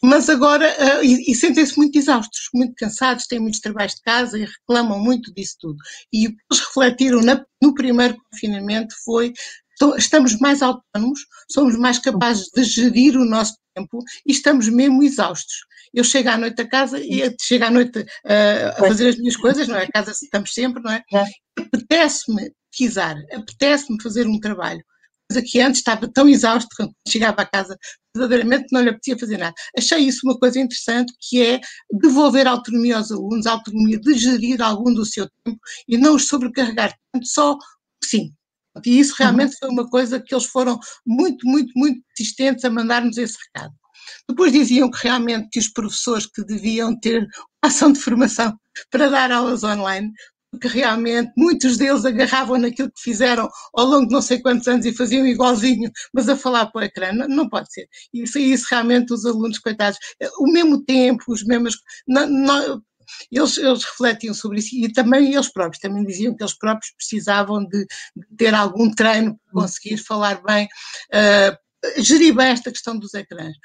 mas 0.04 0.30
agora, 0.30 0.66
uh, 0.66 1.04
e, 1.04 1.32
e 1.32 1.36
sentem-se 1.36 1.78
muito 1.78 1.98
exaustos, 1.98 2.50
muito 2.54 2.74
cansados, 2.76 3.28
têm 3.28 3.40
muitos 3.40 3.60
trabalhos 3.60 3.96
de 3.96 4.02
casa 4.02 4.38
e 4.38 4.46
reclamam 4.46 5.00
muito 5.00 5.32
disso 5.32 5.58
tudo. 5.60 5.78
E 6.12 6.28
o 6.28 6.32
que 6.32 6.38
eles 6.52 6.66
refletiram 6.66 7.22
na, 7.22 7.46
no 7.62 7.74
primeiro 7.76 8.18
confinamento 8.32 8.96
foi 9.06 9.32
estamos 9.98 10.38
mais 10.38 10.62
autónomos, 10.62 11.22
somos 11.50 11.76
mais 11.76 11.98
capazes 11.98 12.48
de 12.54 12.64
gerir 12.64 13.18
o 13.18 13.26
nosso 13.26 13.56
tempo 13.76 14.04
e 14.26 14.32
estamos 14.32 14.70
mesmo 14.70 15.04
exaustos 15.04 15.66
eu 15.94 16.04
chego 16.04 16.30
à 16.30 16.38
noite 16.38 16.62
a 16.62 16.68
casa 16.68 17.00
e 17.00 17.36
chego 17.40 17.66
à 17.66 17.70
noite 17.70 18.00
uh, 18.00 18.70
a 18.78 18.88
fazer 18.88 19.10
as 19.10 19.18
minhas 19.18 19.36
coisas, 19.36 19.68
não 19.68 19.76
é? 19.76 19.84
A 19.84 19.92
casa 19.92 20.12
estamos 20.12 20.54
sempre, 20.54 20.82
não 20.82 20.92
é? 20.92 21.04
Apetece-me 21.58 22.52
pesquisar, 22.72 23.18
apetece-me 23.34 24.02
fazer 24.02 24.26
um 24.26 24.40
trabalho. 24.40 24.82
Coisa 25.30 25.46
que 25.46 25.60
antes 25.62 25.80
estava 25.80 26.12
tão 26.12 26.28
exausto 26.28 26.70
quando 26.76 26.94
chegava 27.08 27.42
a 27.42 27.46
casa, 27.46 27.78
verdadeiramente 28.16 28.68
não 28.72 28.82
lhe 28.82 28.90
apetecia 28.90 29.18
fazer 29.18 29.38
nada. 29.38 29.54
Achei 29.78 30.00
isso 30.00 30.22
uma 30.24 30.38
coisa 30.38 30.60
interessante, 30.60 31.14
que 31.20 31.42
é 31.42 31.60
devolver 31.92 32.48
autonomia 32.48 32.98
aos 32.98 33.12
alunos, 33.12 33.46
a 33.46 33.52
autonomia 33.52 34.00
de 34.00 34.14
gerir 34.14 34.62
algum 34.62 34.94
do 34.94 35.06
seu 35.06 35.28
tempo 35.44 35.60
e 35.88 35.98
não 35.98 36.16
os 36.16 36.28
sobrecarregar 36.28 36.94
tanto 37.14 37.28
só 37.28 37.58
sim. 38.04 38.34
E 38.86 39.00
isso 39.00 39.16
realmente 39.18 39.58
foi 39.58 39.70
uma 39.70 39.90
coisa 39.90 40.20
que 40.20 40.34
eles 40.34 40.46
foram 40.46 40.80
muito, 41.06 41.46
muito, 41.48 41.72
muito 41.76 42.02
persistentes 42.08 42.64
a 42.64 42.70
mandar-nos 42.70 43.18
esse 43.18 43.38
recado. 43.48 43.74
Depois 44.28 44.52
diziam 44.52 44.90
que 44.90 45.04
realmente 45.04 45.50
que 45.52 45.60
os 45.60 45.68
professores 45.68 46.26
que 46.26 46.44
deviam 46.44 46.98
ter 47.00 47.28
ação 47.62 47.92
de 47.92 48.00
formação 48.00 48.58
para 48.90 49.10
dar 49.10 49.32
aulas 49.32 49.64
online, 49.64 50.12
porque 50.52 50.68
realmente 50.68 51.32
muitos 51.38 51.78
deles 51.78 52.04
agarravam 52.04 52.58
naquilo 52.58 52.92
que 52.92 53.02
fizeram 53.02 53.50
ao 53.74 53.86
longo 53.86 54.08
de 54.08 54.14
não 54.14 54.22
sei 54.22 54.42
quantos 54.42 54.68
anos 54.68 54.86
e 54.86 54.94
faziam 54.94 55.26
igualzinho, 55.26 55.90
mas 56.14 56.28
a 56.28 56.36
falar 56.36 56.68
para 56.68 56.82
o 56.82 56.84
ecrã, 56.84 57.12
não, 57.14 57.28
não 57.28 57.50
pode 57.50 57.72
ser. 57.72 57.88
Isso, 58.14 58.38
isso 58.38 58.66
realmente 58.70 59.14
os 59.14 59.26
alunos, 59.26 59.60
coitados, 59.60 59.98
o 60.40 60.52
mesmo 60.52 60.84
tempo, 60.84 61.24
os 61.30 61.44
mesmos. 61.46 61.78
Não, 62.08 62.28
não, 62.28 62.82
eles, 63.32 63.58
eles 63.58 63.84
refletiam 63.84 64.34
sobre 64.34 64.60
isso 64.60 64.76
e 64.76 64.92
também 64.92 65.34
eles 65.34 65.52
próprios, 65.52 65.82
também 65.82 66.06
diziam 66.06 66.36
que 66.36 66.44
eles 66.44 66.58
próprios 66.58 66.94
precisavam 66.96 67.66
de, 67.66 67.86
de 68.16 68.38
ter 68.38 68.54
algum 68.54 68.92
treino 68.92 69.40
para 69.46 69.62
conseguir 69.62 69.98
falar 69.98 70.42
bem, 70.44 70.66
uh, 70.66 72.02
gerir 72.02 72.36
bem 72.36 72.48
esta 72.48 72.72
questão 72.72 72.98
dos 72.98 73.14
ecrãs. 73.14 73.56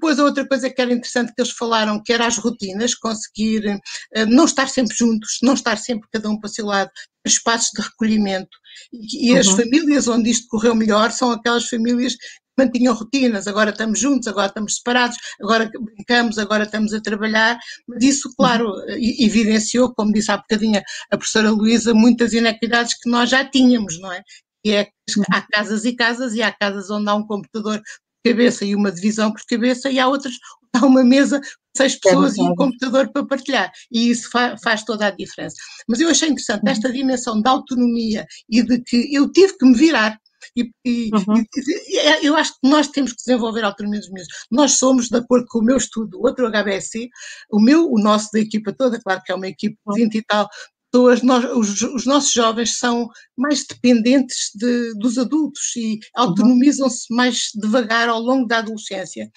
Depois, 0.00 0.18
a 0.18 0.24
outra 0.24 0.48
coisa 0.48 0.70
que 0.70 0.80
era 0.80 0.94
interessante 0.94 1.30
que 1.34 1.42
eles 1.42 1.52
falaram, 1.52 2.02
que 2.02 2.10
era 2.10 2.26
as 2.26 2.38
rotinas, 2.38 2.94
conseguir 2.94 3.66
uh, 3.66 4.26
não 4.26 4.46
estar 4.46 4.66
sempre 4.66 4.96
juntos, 4.96 5.38
não 5.42 5.52
estar 5.52 5.76
sempre 5.76 6.08
cada 6.10 6.30
um 6.30 6.40
para 6.40 6.48
o 6.48 6.50
seu 6.50 6.64
lado, 6.64 6.90
espaços 7.26 7.68
de 7.74 7.82
recolhimento. 7.82 8.56
E, 8.90 9.28
e 9.28 9.32
uhum. 9.34 9.40
as 9.40 9.48
famílias 9.48 10.08
onde 10.08 10.30
isto 10.30 10.48
correu 10.48 10.74
melhor 10.74 11.10
são 11.10 11.30
aquelas 11.30 11.68
famílias 11.68 12.14
mantinham 12.60 12.94
rotinas, 12.94 13.46
agora 13.46 13.70
estamos 13.70 13.98
juntos, 13.98 14.28
agora 14.28 14.48
estamos 14.48 14.76
separados, 14.76 15.16
agora 15.40 15.70
brincamos, 15.80 16.38
agora 16.38 16.64
estamos 16.64 16.92
a 16.92 17.00
trabalhar, 17.00 17.58
mas 17.88 18.02
isso, 18.02 18.30
claro, 18.36 18.68
uhum. 18.68 18.84
evidenciou, 19.18 19.92
como 19.94 20.12
disse 20.12 20.30
há 20.30 20.36
bocadinho 20.36 20.80
a 21.10 21.16
professora 21.16 21.50
Luísa, 21.50 21.94
muitas 21.94 22.32
inequidades 22.32 22.94
que 22.94 23.08
nós 23.08 23.30
já 23.30 23.44
tínhamos, 23.44 23.98
não 24.00 24.12
é? 24.12 24.22
E 24.64 24.72
é 24.72 24.84
que 24.84 24.90
há 25.32 25.40
casas 25.42 25.84
e 25.84 25.94
casas, 25.94 26.34
e 26.34 26.42
há 26.42 26.52
casas 26.52 26.90
onde 26.90 27.08
há 27.08 27.14
um 27.14 27.26
computador 27.26 27.80
cabeça 28.24 28.66
e 28.66 28.74
uma 28.74 28.92
divisão 28.92 29.32
por 29.32 29.40
cabeça, 29.48 29.90
e 29.90 29.98
há 29.98 30.06
outras, 30.06 30.34
há 30.74 30.84
uma 30.84 31.02
mesa 31.02 31.40
seis 31.76 31.98
pessoas 31.98 32.36
é 32.36 32.42
e 32.42 32.44
um 32.44 32.54
computador 32.54 33.10
para 33.12 33.26
partilhar. 33.26 33.70
E 33.90 34.10
isso 34.10 34.30
fa 34.30 34.56
faz 34.62 34.84
toda 34.84 35.06
a 35.06 35.10
diferença. 35.10 35.56
Mas 35.88 36.00
eu 36.00 36.10
achei 36.10 36.28
interessante 36.28 36.62
uhum. 36.64 36.70
esta 36.70 36.92
dimensão 36.92 37.40
da 37.40 37.50
autonomia 37.50 38.26
e 38.48 38.62
de 38.62 38.80
que 38.82 39.14
eu 39.14 39.30
tive 39.30 39.56
que 39.56 39.66
me 39.66 39.76
virar. 39.76 40.18
E, 40.56 40.70
e, 40.84 41.10
uhum. 41.12 41.44
e, 41.88 41.98
é, 41.98 42.26
eu 42.26 42.36
acho 42.36 42.52
que 42.52 42.68
nós 42.68 42.88
temos 42.88 43.12
que 43.12 43.18
desenvolver 43.24 43.64
a 43.64 43.68
autonomia 43.68 44.00
dos 44.00 44.10
mesmos. 44.10 44.32
Nós 44.50 44.72
somos, 44.72 45.08
de 45.08 45.16
acordo 45.16 45.46
com 45.48 45.60
o 45.60 45.64
meu 45.64 45.76
estudo, 45.76 46.18
o 46.18 46.26
outro 46.26 46.46
HBSC, 46.46 47.08
o 47.50 47.60
meu, 47.60 47.90
o 47.90 48.00
nosso 48.00 48.28
da 48.32 48.40
equipa 48.40 48.72
toda, 48.72 49.00
claro 49.00 49.20
que 49.24 49.32
é 49.32 49.34
uma 49.34 49.48
equipa 49.48 49.76
de 49.88 50.02
20 50.02 50.14
e 50.14 50.24
tal 50.24 50.48
pessoas, 50.90 51.22
nós, 51.22 51.44
os, 51.44 51.80
os, 51.82 52.04
nossos 52.04 52.32
jovens 52.32 52.76
são 52.76 53.08
mais 53.36 53.64
dependentes 53.66 54.50
de, 54.54 54.94
dos 54.94 55.18
adultos 55.18 55.74
e 55.76 55.98
autonomizam-se 56.14 57.12
mais 57.14 57.50
devagar 57.54 58.08
ao 58.08 58.20
longo 58.20 58.46
da 58.46 58.58
adolescência. 58.58 59.30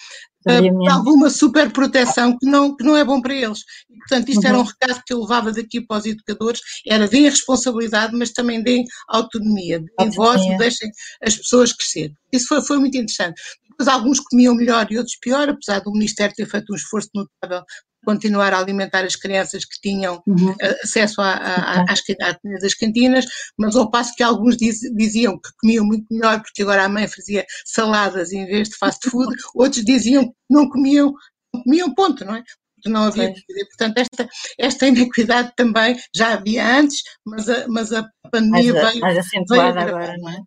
Uh, 0.46 0.90
alguma 0.90 1.30
super 1.30 1.70
proteção 1.72 2.36
que 2.38 2.46
não, 2.46 2.76
que 2.76 2.84
não 2.84 2.96
é 2.96 3.04
bom 3.04 3.20
para 3.20 3.34
eles. 3.34 3.60
E, 3.88 3.96
portanto, 3.96 4.28
isto 4.28 4.42
uhum. 4.42 4.48
era 4.48 4.58
um 4.58 4.62
recado 4.62 5.02
que 5.06 5.14
eu 5.14 5.20
levava 5.20 5.52
daqui 5.52 5.80
para 5.80 5.98
os 5.98 6.06
educadores, 6.06 6.60
era 6.86 7.08
deem 7.08 7.24
responsabilidade, 7.24 8.14
mas 8.16 8.30
também 8.30 8.62
deem 8.62 8.84
autonomia, 9.08 9.82
deem 9.98 10.10
voz, 10.10 10.40
deixem 10.58 10.90
as 11.22 11.36
pessoas 11.36 11.72
crescer. 11.72 12.12
Isso 12.32 12.48
foi, 12.48 12.60
foi 12.62 12.78
muito 12.78 12.96
interessante. 12.96 13.40
Depois 13.76 13.88
alguns 13.88 14.20
comiam 14.20 14.54
melhor 14.54 14.86
e 14.90 14.98
outros 14.98 15.16
pior, 15.20 15.48
apesar 15.48 15.80
do 15.80 15.92
Ministério 15.92 16.34
ter 16.34 16.46
feito 16.46 16.72
um 16.72 16.76
esforço 16.76 17.08
notável 17.14 17.64
continuar 18.04 18.52
a 18.52 18.58
alimentar 18.58 19.04
as 19.04 19.16
crianças 19.16 19.64
que 19.64 19.80
tinham 19.80 20.22
uhum. 20.26 20.54
Eh, 20.60 20.78
acesso 20.82 21.20
à, 21.20 21.32
à, 21.32 21.82
às, 21.84 22.02
às 22.20 22.60
das 22.60 22.74
cantinas, 22.74 23.24
mas 23.58 23.74
ao 23.74 23.90
passo 23.90 24.14
que 24.14 24.22
alguns 24.22 24.56
diz, 24.56 24.80
diziam 24.94 25.38
que 25.38 25.50
comiam 25.60 25.84
muito 25.84 26.06
melhor 26.10 26.40
porque 26.42 26.62
agora 26.62 26.84
a 26.84 26.88
mãe 26.88 27.08
fazia 27.08 27.44
saladas 27.64 28.32
em 28.32 28.46
vez 28.46 28.68
de 28.68 28.76
fast 28.76 29.08
food, 29.08 29.34
outros 29.54 29.84
diziam 29.84 30.26
que 30.26 30.34
não 30.50 30.68
comiam, 30.68 31.12
não 31.52 31.62
comiam 31.62 31.94
ponto, 31.94 32.24
não 32.24 32.36
é? 32.36 32.42
Não 32.86 33.04
havia 33.04 33.28
comida. 33.28 33.66
Portanto, 33.70 33.96
esta, 33.96 34.28
esta 34.58 34.86
inequidade 34.86 35.52
também 35.56 35.98
já 36.14 36.34
havia 36.34 36.78
antes, 36.78 37.02
mas 37.24 37.48
a, 37.48 37.66
mas 37.66 37.92
a 37.94 38.06
pandemia 38.30 38.74
mais, 38.74 38.90
veio. 38.90 39.00
Mais 39.00 39.18
acentuada 39.18 39.80
agora, 39.80 40.14
não 40.18 40.30
é? 40.30 40.38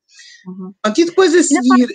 Uhum. 0.46 0.74
e 0.96 1.06
depois 1.06 1.34
a 1.34 1.42
seguir. 1.42 1.90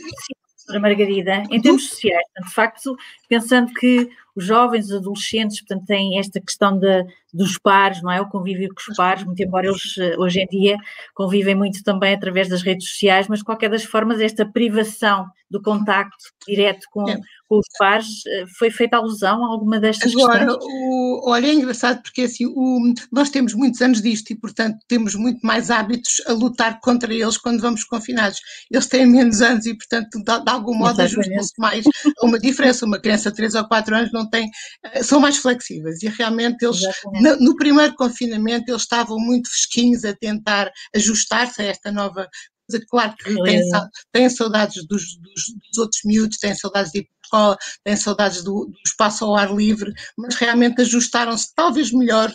Margarida, 0.81 1.43
em 1.51 1.61
termos 1.61 1.89
sociais, 1.89 2.25
de 2.45 2.53
facto, 2.53 2.97
pensando 3.33 3.73
que 3.73 4.11
os 4.37 4.45
jovens, 4.45 4.87
os 4.87 4.93
adolescentes, 4.93 5.61
portanto, 5.61 5.87
têm 5.87 6.19
esta 6.19 6.39
questão 6.39 6.79
de, 6.79 7.07
dos 7.33 7.57
pares, 7.57 8.03
não 8.03 8.11
é? 8.11 8.21
O 8.21 8.29
convívio 8.29 8.69
com 8.69 8.91
os 8.91 8.97
pares, 8.97 9.25
muito 9.25 9.43
embora 9.43 9.67
eles 9.67 9.97
eh, 9.99 10.17
hoje 10.19 10.41
em 10.41 10.47
dia 10.47 10.77
convivem 11.15 11.55
muito 11.55 11.83
também 11.83 12.15
através 12.15 12.49
das 12.49 12.63
redes 12.63 12.89
sociais, 12.89 13.27
mas 13.29 13.39
de 13.39 13.45
qualquer 13.45 13.71
das 13.71 13.85
formas, 13.85 14.21
esta 14.21 14.45
privação 14.45 15.27
do 15.51 15.61
contacto 15.61 16.17
direto 16.49 16.87
com, 16.91 17.05
com 17.05 17.59
os 17.59 17.67
pares, 17.79 18.07
eh, 18.27 18.45
foi 18.59 18.71
feita 18.71 18.97
alusão 18.97 19.45
a 19.45 19.49
alguma 19.49 19.79
destas 19.79 20.13
Agora, 20.13 20.47
questões? 20.47 20.65
O, 20.65 21.31
olha, 21.31 21.47
é 21.47 21.53
engraçado 21.53 22.03
porque 22.03 22.23
assim, 22.23 22.47
o, 22.47 22.95
nós 23.13 23.29
temos 23.29 23.53
muitos 23.53 23.81
anos 23.83 24.01
disto 24.01 24.31
e, 24.31 24.35
portanto, 24.35 24.79
temos 24.89 25.15
muito 25.15 25.41
mais 25.47 25.71
hábitos 25.71 26.23
a 26.27 26.33
lutar 26.33 26.81
contra 26.81 27.13
eles 27.13 27.37
quando 27.37 27.61
vamos 27.61 27.85
confinados. 27.85 28.41
Eles 28.71 28.87
têm 28.87 29.07
menos 29.07 29.43
anos 29.43 29.67
e, 29.67 29.77
portanto, 29.77 30.19
de, 30.19 30.25
de 30.25 30.51
algum 30.51 30.75
modo 30.75 31.01
ajustam-se 31.03 31.53
mais 31.59 31.85
a 32.19 32.27
uma 32.27 32.39
diferença. 32.39 32.87
Uma 32.87 32.99
criança 32.99 33.22
de 33.31 33.37
3 33.37 33.55
ou 33.55 33.67
4 33.67 33.97
anos 33.97 34.13
não 34.13 34.29
tem, 34.29 34.51
eh, 34.85 35.03
são 35.03 35.21
mais 35.21 35.37
flexíveis. 35.39 36.03
E 36.03 36.09
realmente 36.09 36.65
eles 36.65 36.81
no, 37.21 37.37
no, 37.37 37.57
primeiro 37.57 37.95
confinamento 37.95 38.71
eles 38.71 38.83
estavam 38.83 39.19
muito 39.19 39.49
fresquinhos 39.51 40.05
a 40.05 40.15
tentar 40.15 40.71
ajustar-se 40.95 41.63
a 41.63 41.67
esta 41.67 41.91
nova 41.91 42.29
coisa. 42.69 42.87
Claro 42.89 43.17
que 43.17 43.43
têm, 43.43 43.63
têm 44.13 44.31
saudades 44.31 44.87
dos, 44.87 45.17
dos, 45.19 45.45
dos, 45.69 45.79
outros 45.79 46.01
miúdos, 46.05 46.39
têm 46.39 46.55
saudades 46.55 46.93
de 46.93 47.01
ir 47.01 47.05
para 47.05 47.13
a 47.13 47.25
escola, 47.25 47.59
têm 47.85 47.97
saudades 47.97 48.43
do, 48.43 48.67
do 48.67 48.79
espaço 48.87 49.25
ao 49.25 49.37
ar 49.37 49.55
livre, 49.55 49.93
mas 50.17 50.35
realmente 50.37 50.81
ajustaram-se 50.81 51.55
talvez 51.55 51.93
melhor 51.93 52.35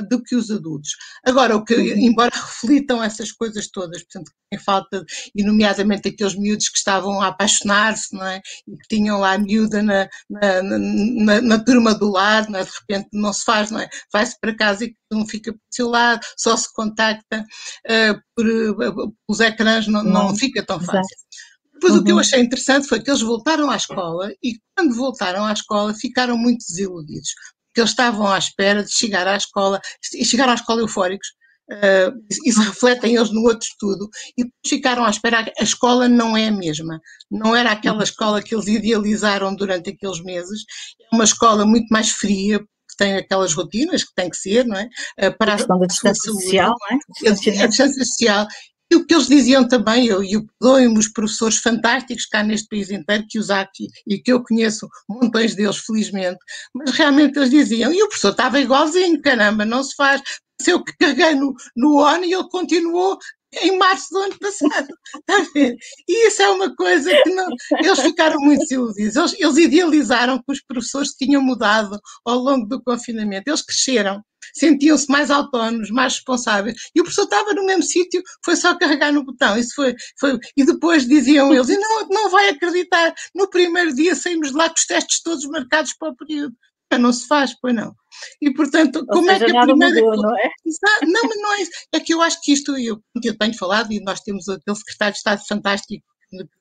do 0.00 0.22
que 0.22 0.36
os 0.36 0.50
adultos. 0.50 0.90
Agora, 1.24 1.56
o 1.56 1.64
que, 1.64 1.74
embora 1.74 2.30
reflitam 2.34 3.02
essas 3.02 3.32
coisas 3.32 3.68
todas, 3.68 4.02
portanto, 4.02 4.30
em 4.52 4.58
falta, 4.58 5.04
e 5.34 5.42
nomeadamente 5.42 6.08
aqueles 6.08 6.34
miúdos 6.34 6.68
que 6.68 6.78
estavam 6.78 7.20
a 7.20 7.28
apaixonar-se, 7.28 8.14
não 8.14 8.24
é? 8.24 8.40
E 8.66 8.76
que 8.76 8.96
tinham 8.96 9.18
lá 9.18 9.34
a 9.34 9.38
miúda 9.38 9.82
na, 9.82 10.08
na, 10.30 10.62
na, 10.62 11.40
na 11.40 11.58
turma 11.64 11.94
do 11.94 12.10
lado, 12.10 12.50
não 12.50 12.58
é? 12.58 12.64
De 12.64 12.70
repente 12.70 13.08
não 13.12 13.32
se 13.32 13.44
faz, 13.44 13.70
não 13.70 13.80
é? 13.80 13.88
Vai-se 14.12 14.38
para 14.40 14.56
casa 14.56 14.84
e 14.84 14.94
não 15.12 15.26
fica 15.26 15.52
para 15.52 15.58
o 15.58 15.74
seu 15.74 15.88
lado, 15.88 16.20
só 16.36 16.56
se 16.56 16.72
contacta 16.72 17.40
uh, 17.40 18.20
por, 18.34 18.46
uh, 18.46 19.14
pelos 19.26 19.40
ecrãs, 19.40 19.86
não, 19.86 20.02
não, 20.02 20.28
não 20.28 20.36
fica 20.36 20.64
tão 20.64 20.80
fácil. 20.80 21.16
Depois 21.78 21.94
uhum. 21.94 22.00
o 22.00 22.04
que 22.04 22.10
eu 22.10 22.14
uhum. 22.16 22.20
achei 22.20 22.40
interessante 22.40 22.88
foi 22.88 23.00
que 23.00 23.08
eles 23.08 23.22
voltaram 23.22 23.70
à 23.70 23.76
escola 23.76 24.32
e 24.42 24.58
quando 24.76 24.94
voltaram 24.94 25.44
à 25.44 25.52
escola 25.52 25.94
ficaram 25.94 26.36
muito 26.36 26.64
desiludidos, 26.66 27.30
que 27.78 27.82
eles 27.82 27.90
estavam 27.90 28.26
à 28.26 28.36
espera 28.36 28.82
de 28.82 28.92
chegar 28.92 29.28
à 29.28 29.36
escola, 29.36 29.80
e 30.12 30.24
chegaram 30.24 30.50
à 30.50 30.56
escola 30.56 30.80
eufóricos, 30.80 31.28
uh, 31.70 32.12
isso 32.44 32.60
refletem 32.60 33.14
eles 33.14 33.30
no 33.30 33.42
outro 33.42 33.64
estudo, 33.68 34.08
e 34.36 34.44
ficaram 34.66 35.04
à 35.04 35.10
espera, 35.10 35.52
a 35.56 35.62
escola 35.62 36.08
não 36.08 36.36
é 36.36 36.48
a 36.48 36.52
mesma, 36.52 37.00
não 37.30 37.54
era 37.54 37.70
aquela 37.70 38.02
escola 38.02 38.42
que 38.42 38.52
eles 38.52 38.66
idealizaram 38.66 39.54
durante 39.54 39.90
aqueles 39.90 40.20
meses, 40.24 40.64
é 41.00 41.14
uma 41.14 41.22
escola 41.22 41.64
muito 41.64 41.86
mais 41.88 42.10
fria, 42.10 42.58
que 42.58 42.96
tem 42.98 43.14
aquelas 43.16 43.54
rotinas 43.54 44.02
que 44.02 44.12
tem 44.16 44.28
que 44.28 44.36
ser, 44.36 44.66
não 44.66 44.76
é? 44.76 44.88
Uh, 45.22 45.38
para 45.38 45.52
a 45.52 45.56
questão 45.56 45.78
da 45.78 45.86
distância 45.86 46.32
social, 46.32 46.74
não 46.80 46.96
é? 46.96 47.30
A 47.30 47.66
distância 47.68 48.04
social 48.04 48.46
e 48.90 48.96
o 48.96 49.06
que 49.06 49.14
eles 49.14 49.26
diziam 49.26 49.66
também, 49.66 50.06
eu, 50.06 50.22
e 50.22 50.36
o 50.36 50.46
perdoem-me 50.58 50.98
os 50.98 51.08
professores 51.08 51.58
fantásticos 51.58 52.26
cá 52.26 52.42
neste 52.42 52.68
país 52.68 52.90
inteiro, 52.90 53.26
que 53.28 53.38
os 53.38 53.50
há 53.50 53.60
aqui 53.60 53.88
e 54.06 54.18
que 54.18 54.32
eu 54.32 54.42
conheço 54.42 54.88
montões 55.08 55.54
deles, 55.54 55.78
felizmente, 55.78 56.38
mas 56.74 56.90
realmente 56.92 57.38
eles 57.38 57.50
diziam, 57.50 57.92
e 57.92 58.02
o 58.02 58.08
professor 58.08 58.30
estava 58.30 58.60
igualzinho, 58.60 59.20
caramba, 59.20 59.64
não 59.64 59.82
se 59.82 59.94
faz. 59.94 60.22
Se 60.60 60.72
eu 60.72 60.82
carreguei 60.98 61.34
no, 61.34 61.54
no 61.76 61.98
ONU 61.98 62.24
e 62.24 62.32
ele 62.32 62.48
continuou 62.48 63.16
em 63.52 63.78
março 63.78 64.08
do 64.10 64.18
ano 64.18 64.38
passado. 64.38 64.88
Está 65.16 65.36
a 65.36 65.52
ver? 65.54 65.76
E 66.08 66.28
isso 66.28 66.42
é 66.42 66.48
uma 66.50 66.74
coisa 66.74 67.10
que 67.22 67.30
não. 67.30 67.48
Eles 67.82 68.00
ficaram 68.00 68.40
muito 68.40 68.60
desiludidos. 68.60 69.16
Eles, 69.16 69.34
eles 69.38 69.56
idealizaram 69.56 70.38
que 70.38 70.52
os 70.52 70.62
professores 70.62 71.10
tinham 71.10 71.42
mudado 71.42 71.98
ao 72.24 72.38
longo 72.38 72.66
do 72.66 72.82
confinamento. 72.82 73.48
Eles 73.48 73.62
cresceram 73.62 74.22
sentiam-se 74.54 75.10
mais 75.10 75.30
autónomos, 75.30 75.90
mais 75.90 76.14
responsáveis. 76.14 76.76
E 76.94 77.00
o 77.00 77.04
professor 77.04 77.24
estava 77.24 77.52
no 77.52 77.64
mesmo 77.64 77.82
sítio, 77.82 78.22
foi 78.44 78.56
só 78.56 78.76
carregar 78.76 79.12
no 79.12 79.24
botão. 79.24 79.58
Isso 79.58 79.74
foi, 79.74 79.94
foi, 80.18 80.38
e 80.56 80.64
depois 80.64 81.06
diziam 81.06 81.52
eles, 81.52 81.68
e 81.68 81.76
não, 81.76 82.08
não 82.08 82.30
vai 82.30 82.48
acreditar, 82.48 83.14
no 83.34 83.48
primeiro 83.48 83.94
dia 83.94 84.14
saímos 84.14 84.50
de 84.50 84.56
lá 84.56 84.68
com 84.68 84.76
os 84.76 84.86
testes 84.86 85.22
todos 85.22 85.44
marcados 85.46 85.94
para 85.94 86.10
o 86.10 86.16
período. 86.16 86.54
Não 86.96 87.12
se 87.12 87.26
faz, 87.26 87.54
pois 87.60 87.74
não. 87.74 87.94
E 88.40 88.52
portanto, 88.52 88.96
Ou 88.96 89.06
como 89.06 89.30
seja, 89.30 89.44
é 89.44 89.50
que 89.50 89.56
a 89.56 89.62
primeira. 89.62 90.00
Mudou, 90.00 90.22
não, 90.22 90.38
é? 90.38 90.50
não, 91.02 91.22
mas 91.22 91.40
não 91.40 91.54
é 91.54 91.62
isso. 91.62 91.70
É 91.92 92.00
que 92.00 92.14
eu 92.14 92.22
acho 92.22 92.40
que 92.42 92.52
isto, 92.52 92.76
eu, 92.78 93.02
eu 93.22 93.36
tenho 93.36 93.56
falado, 93.56 93.92
e 93.92 94.00
nós 94.02 94.20
temos 94.20 94.48
aquele 94.48 94.76
secretário 94.76 95.12
de 95.12 95.18
Estado 95.18 95.42
fantástico 95.46 96.04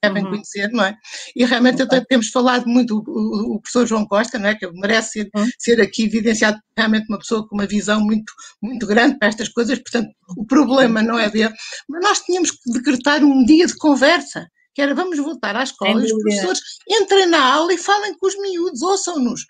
devem 0.01 0.23
uhum. 0.23 0.29
conhecer, 0.31 0.69
não 0.71 0.83
é? 0.83 0.95
E 1.35 1.45
realmente 1.45 1.81
até 1.81 2.01
temos 2.01 2.29
falado 2.29 2.65
muito, 2.67 3.03
o, 3.05 3.55
o, 3.55 3.61
professor 3.61 3.85
João 3.85 4.05
Costa, 4.05 4.39
não 4.39 4.49
é? 4.49 4.55
Que 4.55 4.67
merece 4.71 5.11
ser, 5.11 5.29
uhum. 5.35 5.47
ser 5.59 5.81
aqui 5.81 6.05
evidenciado, 6.05 6.57
realmente 6.75 7.05
uma 7.09 7.19
pessoa 7.19 7.47
com 7.47 7.55
uma 7.55 7.67
visão 7.67 7.99
muito, 8.01 8.31
muito 8.61 8.87
grande 8.87 9.17
para 9.17 9.27
estas 9.27 9.49
coisas, 9.49 9.77
portanto, 9.79 10.09
o 10.37 10.45
problema 10.45 11.01
não 11.01 11.19
é 11.19 11.29
dele, 11.29 11.53
mas 11.89 12.01
nós 12.01 12.19
tínhamos 12.21 12.51
que 12.51 12.71
decretar 12.71 13.23
um 13.23 13.43
dia 13.43 13.67
de 13.67 13.75
conversa, 13.75 14.47
que 14.73 14.81
era 14.81 14.93
vamos 14.93 15.17
voltar 15.17 15.55
à 15.55 15.63
escola 15.63 16.01
e 16.01 16.05
os 16.05 16.11
professores 16.11 16.61
entrem 16.87 17.25
na 17.25 17.43
aula 17.53 17.73
e 17.73 17.77
falem 17.77 18.15
com 18.17 18.27
os 18.27 18.39
miúdos, 18.39 18.81
ouçam-nos, 18.81 19.41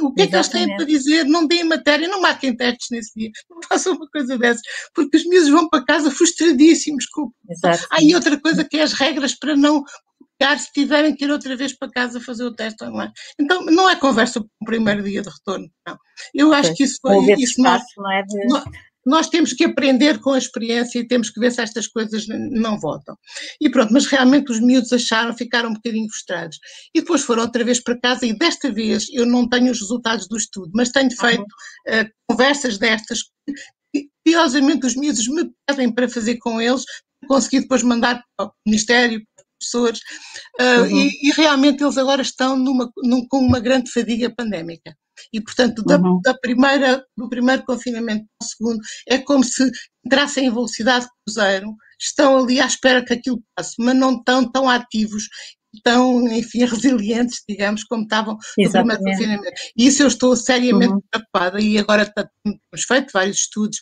o 0.00 0.12
que 0.12 0.22
é 0.22 0.26
que 0.26 0.34
eles 0.34 0.48
têm 0.48 0.76
para 0.76 0.84
dizer? 0.84 1.24
Não 1.24 1.46
deem 1.46 1.64
matéria, 1.64 2.08
não 2.08 2.20
marquem 2.20 2.56
testes 2.56 2.88
nesse 2.90 3.12
dia, 3.14 3.30
não 3.48 3.58
façam 3.68 3.94
uma 3.94 4.08
coisa 4.08 4.36
dessas, 4.38 4.62
porque 4.94 5.16
os 5.16 5.26
miúdos 5.26 5.50
vão 5.50 5.68
para 5.68 5.84
casa 5.84 6.10
frustradíssimos. 6.10 7.06
Com... 7.06 7.30
Exato. 7.48 7.86
Ah, 7.90 8.02
e 8.02 8.14
outra 8.14 8.38
coisa 8.40 8.64
que 8.64 8.78
é 8.78 8.82
as 8.82 8.92
regras 8.92 9.34
para 9.34 9.56
não 9.56 9.84
copiar 10.18 10.58
se 10.58 10.72
tiverem 10.72 11.14
que 11.14 11.24
ir 11.24 11.30
outra 11.30 11.56
vez 11.56 11.76
para 11.76 11.90
casa 11.90 12.20
fazer 12.20 12.44
o 12.44 12.54
teste 12.54 12.84
online. 12.84 13.12
Então, 13.38 13.64
não 13.66 13.88
é 13.88 13.96
conversa 13.96 14.40
para 14.40 14.48
o 14.60 14.66
primeiro 14.66 15.02
dia 15.02 15.22
de 15.22 15.28
retorno, 15.28 15.68
não. 15.86 15.96
Eu 16.34 16.52
acho 16.52 16.74
que 16.74 16.84
isso 16.84 16.98
foi. 17.00 17.18
Isso 17.34 17.62
nós, 17.62 17.82
não 17.96 18.12
é 18.12 18.22
de... 18.22 18.46
nós, 18.46 18.64
nós 19.06 19.28
temos 19.28 19.52
que 19.52 19.64
aprender 19.64 20.18
com 20.20 20.30
a 20.30 20.38
experiência 20.38 20.98
e 20.98 21.06
temos 21.06 21.30
que 21.30 21.40
ver 21.40 21.52
se 21.52 21.60
estas 21.60 21.86
coisas 21.86 22.26
não 22.28 22.78
voltam. 22.78 23.16
E 23.60 23.70
pronto, 23.70 23.92
mas 23.92 24.06
realmente 24.06 24.50
os 24.50 24.60
miúdos 24.60 24.92
acharam, 24.92 25.36
ficaram 25.36 25.70
um 25.70 25.74
bocadinho 25.74 26.08
frustrados. 26.08 26.58
E 26.94 27.00
depois 27.00 27.22
foram 27.22 27.42
outra 27.42 27.64
vez 27.64 27.82
para 27.82 28.00
casa 28.00 28.26
e 28.26 28.36
desta 28.36 28.72
vez 28.72 29.06
eu 29.12 29.26
não 29.26 29.48
tenho 29.48 29.70
os 29.70 29.80
resultados 29.80 30.26
do 30.28 30.36
estudo, 30.36 30.70
mas 30.74 30.90
tenho 30.90 31.10
feito 31.10 31.42
uh, 31.42 32.08
conversas 32.28 32.78
destas 32.78 33.20
que, 33.92 34.08
curiosamente, 34.24 34.86
os 34.86 34.96
miúdos 34.96 35.28
me 35.28 35.50
pedem 35.66 35.92
para 35.92 36.08
fazer 36.08 36.38
com 36.38 36.60
eles, 36.60 36.84
conseguir 37.28 37.60
depois 37.60 37.82
mandar 37.82 38.22
para 38.36 38.48
o 38.48 38.52
Ministério, 38.66 39.22
professores, 39.58 40.00
uh, 40.60 40.82
uhum. 40.82 40.98
e, 40.98 41.28
e, 41.28 41.32
realmente 41.32 41.82
eles 41.82 41.96
agora 41.96 42.22
estão 42.22 42.56
numa, 42.56 42.90
num, 43.02 43.26
com 43.26 43.38
uma 43.38 43.60
grande 43.60 43.90
fadiga 43.90 44.32
pandémica. 44.34 44.94
E, 45.32 45.40
portanto, 45.40 45.82
da, 45.84 45.98
uhum. 45.98 46.20
da, 46.22 46.34
primeira, 46.34 47.04
do 47.16 47.28
primeiro 47.28 47.64
confinamento 47.64 48.24
para 48.38 48.44
o 48.44 48.48
segundo, 48.48 48.80
é 49.08 49.18
como 49.18 49.44
se 49.44 49.70
entrassem 50.04 50.46
em 50.46 50.50
velocidade 50.50 51.06
cruzeiro, 51.24 51.74
estão 52.00 52.38
ali 52.38 52.60
à 52.60 52.66
espera 52.66 53.04
que 53.04 53.14
aquilo 53.14 53.42
passe, 53.56 53.74
mas 53.78 53.96
não 53.96 54.16
estão 54.16 54.50
tão 54.50 54.68
ativos 54.68 55.24
tão, 55.82 56.28
enfim, 56.28 56.64
resilientes, 56.64 57.42
digamos, 57.48 57.84
como 57.84 58.04
estavam 58.04 58.36
no 58.58 58.70
primeiro 58.70 59.02
confinamento. 59.02 59.52
E 59.76 59.86
isso 59.86 60.02
eu 60.02 60.08
estou 60.08 60.36
seriamente 60.36 60.92
uhum. 60.92 61.02
preocupada 61.10 61.60
e 61.60 61.78
agora 61.78 62.10
temos 62.14 62.84
feito 62.86 63.10
vários 63.12 63.38
estudos 63.38 63.78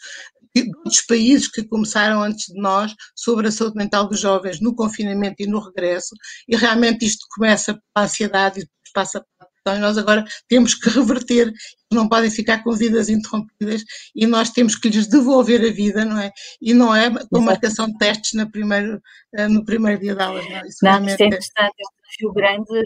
dos 0.85 1.01
países 1.03 1.49
que 1.49 1.65
começaram 1.65 2.23
antes 2.23 2.47
de 2.47 2.61
nós 2.61 2.95
sobre 3.17 3.49
a 3.49 3.53
saúde 3.53 3.77
mental 3.77 4.07
dos 4.07 4.21
jovens 4.21 4.61
no 4.61 4.75
confinamento 4.75 5.37
e 5.39 5.47
no 5.47 5.61
regresso, 5.61 6.15
e 6.47 6.57
realmente 6.57 7.07
isto 7.07 7.27
começa 7.35 7.73
pela 7.95 8.07
ansiedade 8.07 8.61
e 8.61 8.63
depois 8.63 8.93
passa 8.93 9.25
então, 9.63 9.79
nós 9.79 9.97
agora 9.97 10.25
temos 10.49 10.75
que 10.75 10.91
reverter, 10.91 11.53
não 11.93 12.09
podem 12.09 12.31
ficar 12.31 12.63
com 12.63 12.73
vidas 12.73 13.09
interrompidas 13.09 13.85
e 14.15 14.27
nós 14.27 14.51
temos 14.51 14.77
que 14.77 14.89
lhes 14.89 15.07
devolver 15.07 15.61
a 15.61 15.73
vida, 15.73 16.05
não 16.05 16.19
é? 16.19 16.33
E 16.61 16.75
não 16.75 16.95
é 16.95 17.11
com 17.31 17.41
marcação 17.41 17.87
de 17.87 17.97
testes 17.97 18.33
no 18.35 18.51
primeiro, 18.51 19.01
eh, 19.35 19.49
no 19.49 19.65
primeiro 19.65 20.01
dia 20.01 20.15
de 20.15 20.23
aulas, 20.23 20.45
não 20.49 20.57
é? 20.57 20.67
Isso, 20.67 20.79
não, 20.83 21.07
isso 21.07 21.23
é 21.23 21.27
interessante, 21.27 21.75
é 21.79 21.85
um 21.85 22.03
desafio 22.03 22.33
grande 22.33 22.83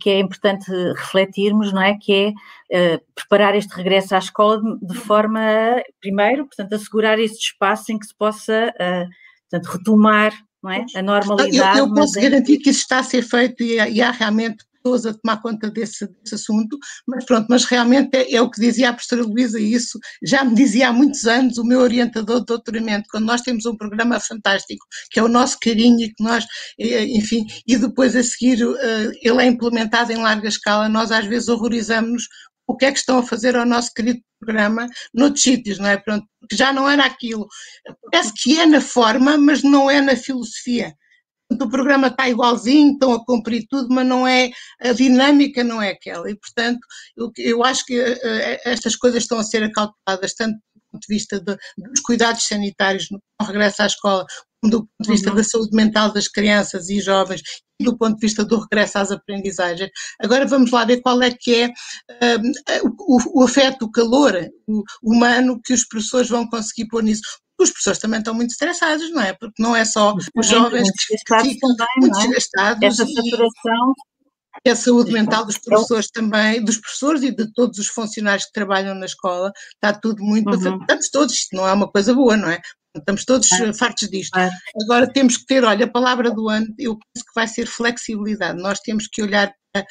que 0.00 0.10
é 0.10 0.18
importante 0.18 0.68
refletirmos, 0.96 1.72
não 1.72 1.82
é? 1.82 1.96
Que 1.96 2.34
é 2.70 2.96
uh, 2.96 3.02
preparar 3.14 3.54
este 3.54 3.72
regresso 3.76 4.16
à 4.16 4.18
escola 4.18 4.60
de, 4.60 4.86
de, 4.86 4.94
forma, 4.94 5.40
primeiro, 6.00 6.46
portanto, 6.46 6.72
assegurar 6.72 7.20
esse 7.20 7.38
espaço 7.38 7.92
em 7.92 7.98
que 7.98 8.06
se 8.06 8.14
possa, 8.16 8.74
uh, 8.74 9.06
portanto, 9.48 9.78
retomar 9.78 10.32
não 10.60 10.72
é? 10.72 10.84
a 10.96 11.02
normalidade. 11.02 11.78
Eu, 11.78 11.86
eu 11.86 11.94
posso 11.94 12.20
garantir 12.20 12.58
que 12.58 12.70
isso 12.70 12.80
está 12.80 12.98
a 12.98 13.04
ser 13.04 13.22
feito 13.22 13.62
e, 13.62 13.76
e 13.76 14.02
há 14.02 14.10
realmente 14.10 14.64
a 14.94 15.14
tomar 15.14 15.42
conta 15.42 15.70
desse, 15.70 16.06
desse 16.06 16.34
assunto, 16.34 16.78
mas 17.06 17.24
pronto, 17.24 17.46
mas 17.48 17.64
realmente 17.64 18.14
é, 18.14 18.34
é, 18.34 18.40
o 18.40 18.50
que 18.50 18.60
dizia 18.60 18.90
a 18.90 18.92
professora 18.92 19.22
Luísa, 19.22 19.58
isso 19.58 19.98
já 20.22 20.44
me 20.44 20.54
dizia 20.54 20.88
há 20.88 20.92
muitos 20.92 21.26
anos 21.26 21.58
o 21.58 21.64
meu 21.64 21.80
orientador 21.80 22.40
de 22.40 22.46
doutoramento, 22.46 23.08
quando 23.10 23.26
nós 23.26 23.40
temos 23.40 23.66
um 23.66 23.76
programa 23.76 24.20
fantástico, 24.20 24.84
que 25.10 25.18
é 25.18 25.22
o 25.22 25.28
nosso 25.28 25.58
carinho 25.60 26.00
e 26.00 26.08
que 26.08 26.22
nós, 26.22 26.46
enfim, 26.78 27.44
e 27.66 27.76
depois 27.76 28.14
a 28.14 28.22
seguir 28.22 28.62
eh, 28.62 29.10
ele 29.22 29.42
é 29.42 29.46
implementado 29.46 30.12
em 30.12 30.16
larga 30.16 30.48
escala, 30.48 30.88
nós 30.88 31.10
às 31.10 31.26
vezes 31.26 31.48
horrorizamos 31.48 32.24
o 32.66 32.76
que 32.76 32.84
é 32.84 32.92
que 32.92 32.98
estão 32.98 33.18
a 33.18 33.22
fazer 33.22 33.56
ao 33.56 33.64
nosso 33.64 33.92
querido 33.94 34.20
programa 34.40 34.86
noutros 35.14 35.42
sítios, 35.42 35.78
não 35.78 35.88
é? 35.88 35.96
Pronto, 35.96 36.26
que 36.48 36.56
já 36.56 36.72
não 36.72 36.88
era 36.88 37.04
aquilo. 37.04 37.46
Parece 38.10 38.32
que 38.34 38.58
é 38.58 38.66
na 38.66 38.80
forma, 38.80 39.38
mas 39.38 39.62
não 39.62 39.90
é 39.90 40.00
na 40.00 40.16
filosofia 40.16 40.92
o 41.50 41.68
programa 41.68 42.08
está 42.08 42.28
igualzinho, 42.28 42.92
estão 42.92 43.12
a 43.12 43.24
cumprir 43.24 43.66
tudo, 43.68 43.88
mas 43.90 44.06
não 44.06 44.26
é, 44.26 44.50
a 44.80 44.92
dinâmica 44.92 45.62
não 45.62 45.80
é 45.80 45.90
aquela. 45.90 46.30
E, 46.30 46.36
portanto, 46.36 46.80
eu, 47.16 47.30
eu 47.38 47.64
acho 47.64 47.84
que 47.84 47.98
uh, 48.00 48.18
estas 48.64 48.96
coisas 48.96 49.22
estão 49.22 49.38
a 49.38 49.44
ser 49.44 49.62
acauteladas, 49.62 50.34
tanto 50.34 50.54
do 50.54 50.82
ponto 50.92 51.06
de 51.08 51.14
vista 51.14 51.40
de, 51.40 51.56
dos 51.78 52.00
cuidados 52.04 52.46
sanitários 52.46 53.06
no 53.10 53.20
regresso 53.46 53.82
à 53.82 53.86
escola, 53.86 54.26
como 54.60 54.70
do 54.70 54.80
ponto 54.80 54.90
de 55.02 55.10
vista 55.10 55.30
uhum. 55.30 55.36
da 55.36 55.44
saúde 55.44 55.76
mental 55.76 56.12
das 56.12 56.28
crianças 56.28 56.88
e 56.88 57.00
jovens, 57.00 57.42
e 57.80 57.84
do 57.84 57.96
ponto 57.96 58.14
de 58.14 58.26
vista 58.26 58.44
do 58.44 58.58
regresso 58.58 58.98
às 58.98 59.10
aprendizagens. 59.10 59.90
Agora 60.20 60.46
vamos 60.46 60.70
lá 60.70 60.84
ver 60.84 61.00
qual 61.00 61.22
é 61.22 61.30
que 61.30 61.54
é 61.54 61.66
uh, 61.68 62.94
o, 63.00 63.40
o, 63.40 63.44
afeto, 63.44 63.84
o 63.84 63.90
calor 63.90 64.34
o, 64.66 64.82
humano 65.02 65.60
que 65.64 65.72
os 65.72 65.86
professores 65.86 66.28
vão 66.28 66.48
conseguir 66.48 66.88
pôr 66.88 67.02
nisso 67.02 67.22
os 67.58 67.70
professores 67.70 67.98
também 67.98 68.18
estão 68.18 68.34
muito 68.34 68.50
estressados, 68.50 69.10
não 69.10 69.22
é? 69.22 69.32
Porque 69.32 69.62
não 69.62 69.74
é 69.74 69.84
só 69.84 70.14
os 70.36 70.46
jovens 70.46 70.88
que, 70.90 71.16
ficam 71.16 71.74
muito 72.00 72.18
é? 72.18 72.22
desgastados. 72.22 72.82
Essa 72.82 73.06
saturação. 73.06 73.94
E 74.64 74.70
a 74.70 74.76
saúde 74.76 75.12
mental 75.12 75.44
dos 75.44 75.58
professores 75.58 76.10
também, 76.10 76.64
dos 76.64 76.78
professores 76.78 77.22
e 77.22 77.30
de 77.30 77.52
todos 77.52 77.78
os 77.78 77.88
funcionários 77.88 78.46
que 78.46 78.52
trabalham 78.52 78.94
na 78.94 79.06
escola, 79.06 79.52
está 79.74 79.96
tudo 79.98 80.22
muito. 80.24 80.48
Uhum. 80.50 80.80
Estamos 80.80 81.10
todos, 81.10 81.34
isto 81.34 81.54
não 81.54 81.68
é 81.68 81.72
uma 81.72 81.88
coisa 81.88 82.14
boa, 82.14 82.36
não 82.36 82.50
é? 82.50 82.60
Estamos 82.96 83.24
todos 83.24 83.50
é. 83.52 83.72
fartos 83.74 84.08
disto. 84.08 84.36
É. 84.38 84.50
Agora 84.82 85.12
temos 85.12 85.36
que 85.36 85.46
ter, 85.46 85.62
olha, 85.64 85.84
a 85.84 85.90
palavra 85.90 86.30
do 86.30 86.48
ano, 86.48 86.66
eu 86.78 86.96
penso 86.96 87.26
que 87.26 87.34
vai 87.34 87.46
ser 87.46 87.66
flexibilidade. 87.66 88.60
Nós 88.60 88.80
temos 88.80 89.06
que 89.06 89.22
olhar 89.22 89.52
para, 89.72 89.86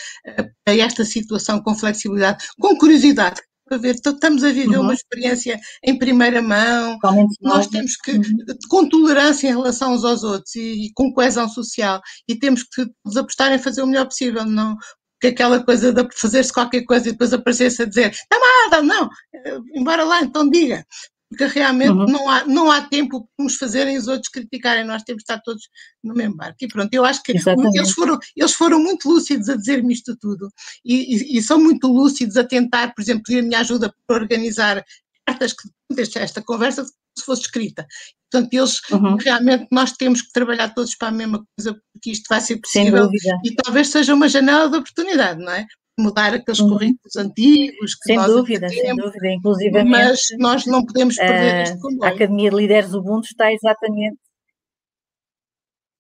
para 0.66 0.76
esta 0.76 1.06
situação 1.06 1.62
com 1.62 1.76
flexibilidade, 1.76 2.44
com 2.60 2.76
curiosidade, 2.78 3.40
para 3.66 3.78
ver, 3.78 3.96
então, 3.96 4.14
estamos 4.14 4.44
a 4.44 4.52
viver 4.52 4.78
uhum. 4.78 4.84
uma 4.84 4.94
experiência 4.94 5.60
em 5.84 5.98
primeira 5.98 6.42
mão, 6.42 6.94
Totalmente 7.00 7.38
nós 7.42 7.68
temos 7.68 7.96
que, 7.98 8.12
uhum. 8.12 8.46
com 8.70 8.88
tolerância 8.88 9.48
em 9.48 9.52
relação 9.52 9.94
uns 9.94 10.04
aos 10.04 10.24
outros 10.24 10.56
e, 10.56 10.86
e, 10.86 10.94
com 10.94 11.12
coesão 11.12 11.50
social, 11.50 12.02
e 12.28 12.36
temos 12.36 12.64
que 12.64 12.86
nos 13.04 13.18
apostar 13.18 13.52
em 13.52 13.60
fazer 13.60 13.82
o 13.82 13.88
melhor 13.88 14.06
possível, 14.06 14.46
não 14.46 14.78
que 15.22 15.28
aquela 15.28 15.64
coisa 15.64 15.94
de 15.94 16.08
fazer-se 16.14 16.54
qualquer 16.54 16.84
coisa 16.84 17.10
e 17.10 17.12
depois 17.12 17.34
aparecer-se 17.34 17.82
a 17.82 17.86
dizer, 17.86 18.12
está 18.12 18.38
nada, 18.38 18.84
não, 18.84 19.10
eh, 19.34 19.60
embora 19.74 20.04
lá, 20.04 20.22
então 20.22 20.50
diga, 20.50 20.86
porque 21.30 21.46
realmente 21.46 21.92
uhum. 21.92 22.06
não, 22.06 22.30
há, 22.30 22.46
não 22.46 22.72
há 22.72 22.82
tempo 22.82 23.28
para 23.36 23.44
nos 23.44 23.56
fazerem 23.56 23.98
os 23.98 24.08
outros 24.08 24.30
criticarem, 24.30 24.86
nós 24.86 25.04
temos 25.04 25.24
de 25.24 25.32
estar 25.32 25.42
todos 25.42 25.64
no 26.04 26.14
mesmo 26.14 26.36
barco. 26.36 26.58
E 26.62 26.68
pronto, 26.68 26.94
eu 26.94 27.04
acho 27.04 27.24
que 27.24 27.32
eles 27.32 27.92
foram, 27.92 28.20
eles 28.36 28.54
foram 28.54 28.80
muito 28.80 29.10
lúcidos 29.10 29.50
a 29.50 29.56
dizer-me 29.56 29.94
isto 29.94 30.16
tudo 30.18 30.50
e, 30.84 31.16
e, 31.16 31.38
e, 31.38 31.42
são 31.42 31.60
muito 31.60 31.88
lúcidos 31.88 32.38
a 32.38 32.44
tentar, 32.44 32.94
por 32.94 33.02
exemplo, 33.02 33.24
pedir 33.24 33.40
a 33.40 33.44
minha 33.44 33.60
ajuda 33.60 33.94
para 34.08 34.22
organizar 34.22 34.84
cartas 35.26 35.54
que 35.54 36.20
esta 36.20 36.42
conversa 36.42 36.86
se 36.86 37.26
fosse 37.26 37.44
escrita. 37.44 37.88
Portanto, 38.32 38.54
eles 38.54 38.80
uhum. 38.92 39.16
realmente 39.16 39.68
nós 39.72 39.94
temos 39.94 40.22
que 40.22 40.32
trabalhar 40.32 40.74
todos 40.74 40.96
para 40.96 41.08
a 41.08 41.12
mesma 41.12 41.44
coisa, 41.58 41.80
porque 41.94 42.12
isto 42.12 42.26
vai 42.30 42.42
ser 42.42 42.58
possível 42.58 43.10
e 43.44 43.56
talvez 43.56 43.88
seja 43.88 44.14
uma 44.14 44.28
janela 44.28 44.70
de 44.70 44.78
oportunidade, 44.78 45.40
não 45.42 45.52
é? 45.52 45.66
Mudar 45.98 46.34
aqueles 46.34 46.60
uhum. 46.60 46.70
currículos 46.70 47.16
antigos. 47.16 47.98
sem 48.04 48.22
dúvida, 48.22 48.70
sem 48.70 48.96
dúvida, 48.96 49.28
inclusive. 49.32 49.84
Mas 49.84 50.20
nós 50.38 50.66
não 50.66 50.86
podemos 50.86 51.16
perder 51.16 51.56
uh, 51.56 51.62
este 51.64 51.80
comboio. 51.80 52.04
A 52.04 52.16
Academia 52.16 52.50
de 52.50 52.56
Líderes 52.56 52.94
Ubuntu 52.94 53.28
está 53.28 53.52
exatamente. 53.52 54.18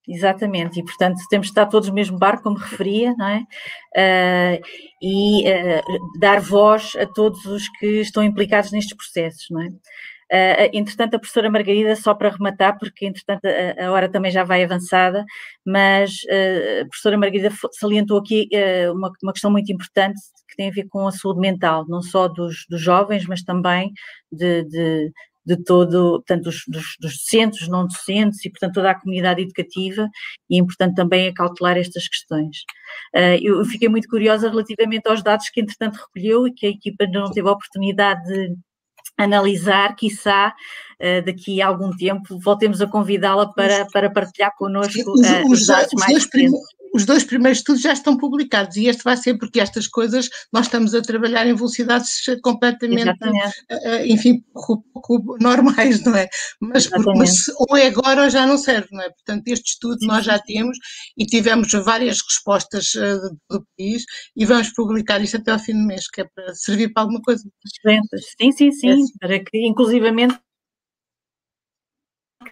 Exatamente, 0.07 0.79
e 0.79 0.83
portanto 0.83 1.17
temos 1.31 1.47
de 1.47 1.51
estar 1.51 1.65
todos 1.65 1.89
no 1.89 1.95
mesmo 1.95 2.19
barco, 2.19 2.43
como 2.43 2.59
referia, 2.59 3.15
não 3.17 3.27
é? 3.27 3.39
Uh, 3.97 4.61
e 5.01 5.49
uh, 5.49 6.19
dar 6.19 6.39
voz 6.39 6.95
a 6.95 7.07
todos 7.07 7.43
os 7.45 7.67
que 7.79 8.01
estão 8.01 8.23
implicados 8.23 8.71
nestes 8.71 8.95
processos, 8.95 9.47
não 9.49 9.63
é? 9.63 9.69
Uh, 10.31 10.73
entretanto, 10.73 11.15
a 11.15 11.19
professora 11.19 11.51
Margarida, 11.51 11.95
só 11.95 12.15
para 12.15 12.29
rematar, 12.29 12.77
porque 12.79 13.05
entretanto 13.05 13.45
a, 13.45 13.85
a 13.85 13.91
hora 13.91 14.09
também 14.09 14.31
já 14.31 14.43
vai 14.43 14.63
avançada, 14.63 15.23
mas 15.63 16.23
uh, 16.23 16.81
a 16.81 16.87
professora 16.87 17.17
Margarida 17.17 17.51
salientou 17.73 18.17
aqui 18.17 18.49
uh, 18.51 18.91
uma, 18.93 19.11
uma, 19.21 19.31
questão 19.31 19.51
muito 19.51 19.71
importante 19.71 20.19
que 20.49 20.55
tem 20.55 20.69
a 20.69 20.71
ver 20.71 20.87
com 20.89 21.07
a 21.07 21.11
saúde 21.11 21.39
mental, 21.39 21.85
não 21.87 22.01
só 22.01 22.27
dos, 22.27 22.65
dos 22.67 22.81
jovens, 22.81 23.27
mas 23.27 23.43
também 23.43 23.91
de, 24.31 24.63
de, 24.63 25.11
de 25.45 25.63
todo, 25.63 26.13
portanto, 26.17 26.45
dos, 26.45 26.63
dos, 26.67 26.95
dos, 26.99 27.17
docentes, 27.17 27.67
não 27.67 27.85
docentes 27.85 28.43
e, 28.45 28.49
portanto, 28.49 28.73
toda 28.73 28.89
a 28.89 28.99
comunidade 28.99 29.43
educativa 29.43 30.09
e 30.49 30.57
é 30.57 30.59
importante 30.59 30.95
também 30.95 31.27
acautelar 31.27 31.77
estas 31.77 32.07
questões. 32.07 32.63
eu 33.43 33.63
fiquei 33.65 33.89
muito 33.89 34.07
curiosa 34.07 34.49
relativamente 34.49 35.07
aos 35.07 35.21
dados 35.21 35.49
que, 35.49 35.61
entretanto, 35.61 35.97
recolheu 35.97 36.47
e 36.47 36.53
que 36.53 36.65
a 36.65 36.69
equipa 36.69 37.05
não 37.07 37.29
teve 37.29 37.47
a 37.47 37.51
oportunidade 37.51 38.23
de 38.25 38.55
analisar, 39.17 39.95
quiçá, 39.95 40.53
uh, 40.99 41.25
daqui 41.25 41.61
a 41.61 41.67
algum 41.67 41.95
tempo, 41.95 42.39
voltemos 42.39 42.81
a 42.81 42.87
convidá-la 42.87 43.51
para, 43.53 43.85
para 43.91 44.09
partilhar 44.09 44.53
connosco 44.57 45.11
os, 45.11 45.21
uh, 45.21 45.47
os, 45.49 45.67
dados 45.67 45.91
mais 45.99 46.25
recentes 46.25 46.74
os 46.95 47.05
dois 47.05 47.25
primeiros 47.25 47.57
estudos 47.57 47.81
já 47.81 47.91
estão 47.91 48.15
publicados 48.15 48.77
e 48.77 48.87
este 48.87 49.03
vai 49.03 49.17
ser 49.17 49.37
porque 49.37 49.59
estas 49.59 49.85
coisas 49.85 50.29
nós 50.51 50.67
estamos 50.67 50.95
a 50.95 51.01
trabalhar 51.01 51.45
em 51.45 51.53
velocidades 51.53 52.21
completamente, 52.41 53.09
uh, 53.09 54.05
enfim, 54.05 54.41
normais, 55.41 56.01
não 56.05 56.15
é? 56.15 56.29
Mas, 56.61 56.89
mas 56.89 57.49
ou 57.69 57.75
é 57.75 57.87
agora 57.87 58.23
ou 58.23 58.29
já 58.29 58.47
não 58.47 58.57
serve, 58.57 58.87
não 58.91 59.01
é? 59.01 59.09
Portanto, 59.09 59.45
este 59.49 59.71
estudo 59.71 59.99
sim, 59.99 60.07
nós 60.07 60.23
já 60.23 60.39
temos 60.39 60.77
e 61.17 61.25
tivemos 61.25 61.69
várias 61.83 62.21
respostas 62.21 62.95
uh, 62.95 63.37
do 63.49 63.67
país 63.77 64.05
e 64.33 64.45
vamos 64.45 64.69
publicar 64.69 65.21
isto 65.21 65.35
até 65.35 65.51
ao 65.51 65.59
fim 65.59 65.73
do 65.73 65.85
mês, 65.85 66.09
que 66.09 66.21
é 66.21 66.27
para 66.33 66.55
servir 66.55 66.93
para 66.93 67.03
alguma 67.03 67.21
coisa. 67.21 67.43
Sim, 68.39 68.51
sim, 68.53 68.71
sim, 68.71 68.89
é. 68.89 68.95
para 69.19 69.39
que 69.39 69.67
inclusivamente 69.67 70.39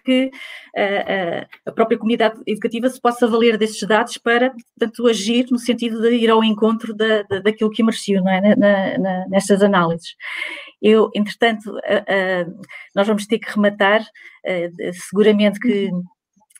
que 0.03 0.25
uh, 0.25 1.47
a 1.65 1.71
própria 1.71 1.97
comunidade 1.97 2.41
educativa 2.45 2.89
se 2.89 2.99
possa 2.99 3.27
valer 3.27 3.57
desses 3.57 3.81
dados 3.87 4.17
para, 4.17 4.51
portanto, 4.51 5.07
agir 5.07 5.47
no 5.49 5.57
sentido 5.57 6.01
de 6.01 6.15
ir 6.15 6.29
ao 6.29 6.43
encontro 6.43 6.93
da, 6.93 7.23
da, 7.23 7.39
daquilo 7.39 7.71
que 7.71 7.81
emergiu 7.81 8.27
é? 8.27 8.55
Na, 8.55 8.97
na, 8.97 9.27
nestas 9.27 9.61
análises. 9.61 10.15
Eu, 10.81 11.09
entretanto, 11.15 11.71
uh, 11.71 12.61
nós 12.95 13.07
vamos 13.07 13.25
ter 13.25 13.39
que 13.39 13.49
rematar, 13.51 14.03
seguramente 14.93 15.59
que 15.59 15.89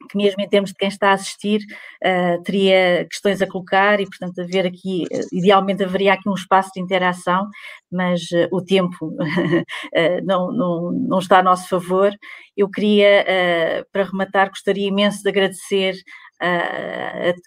que 0.10 0.18
mesmo 0.18 0.41
em 0.41 0.49
termos 0.49 0.72
de 0.72 0.76
quem 0.76 0.88
está 0.88 1.10
a 1.10 1.14
assistir 1.14 1.62
uh, 2.04 2.41
teria 2.43 3.06
questões 3.10 3.41
a 3.41 3.47
colocar 3.47 3.99
e, 3.99 4.06
portanto, 4.06 4.39
haver 4.39 4.66
aqui, 4.66 5.06
uh, 5.12 5.28
idealmente 5.32 5.84
haveria 5.84 6.14
aqui 6.14 6.30
um 6.30 6.34
espaço 6.34 6.72
de 6.76 6.82
interação, 6.82 7.47
mas 7.91 8.22
uh, 8.32 8.47
o 8.51 8.64
tempo 8.64 9.16
não, 10.24 10.51
não, 10.51 10.91
não 10.91 11.20
está 11.20 11.39
a 11.39 11.43
nosso 11.43 11.68
favor. 11.68 12.12
Eu 12.56 12.70
queria, 12.70 13.86
para 13.91 14.04
rematar, 14.04 14.49
gostaria 14.49 14.88
imenso 14.88 15.24
de 15.24 15.30
agradecer 15.30 15.95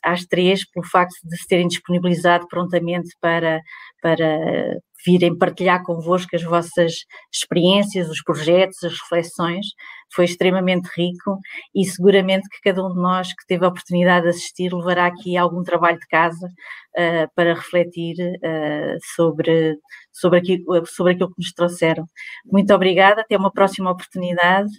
às 0.03 0.25
três 0.25 0.69
pelo 0.71 0.87
facto 0.87 1.15
de 1.25 1.37
se 1.37 1.47
terem 1.47 1.69
disponibilizado 1.69 2.47
prontamente 2.49 3.11
para, 3.21 3.61
para 4.01 4.79
virem 5.05 5.37
partilhar 5.37 5.83
convosco 5.85 6.35
as 6.35 6.43
vossas 6.43 7.05
experiências, 7.33 8.09
os 8.09 8.23
projetos, 8.23 8.83
as 8.83 8.93
reflexões. 9.01 9.67
Foi 10.15 10.25
extremamente 10.25 10.89
rico 10.97 11.39
e 11.75 11.85
seguramente 11.85 12.49
que 12.49 12.61
cada 12.63 12.85
um 12.85 12.93
de 12.93 13.01
nós 13.01 13.29
que 13.29 13.47
teve 13.47 13.65
a 13.65 13.69
oportunidade 13.69 14.25
de 14.25 14.31
assistir 14.31 14.73
levará 14.73 15.07
aqui 15.07 15.37
algum 15.37 15.63
trabalho 15.63 15.99
de 15.99 16.07
casa 16.07 16.47
uh, 16.47 17.29
para 17.35 17.55
refletir 17.55 18.17
uh, 18.19 18.99
sobre, 19.15 19.77
sobre, 20.13 20.39
aquilo, 20.39 20.87
sobre 20.87 21.13
aquilo 21.13 21.31
que 21.31 21.39
nos 21.39 21.53
trouxeram. 21.53 22.07
Muito 22.45 22.73
obrigada, 22.73 23.21
até 23.21 23.37
uma 23.37 23.53
próxima 23.53 23.91
oportunidade 23.91 24.73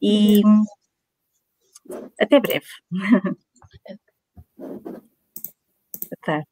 e 0.00 0.42
até 2.20 2.40
breve. 2.40 2.66
Tehát. 6.20 6.48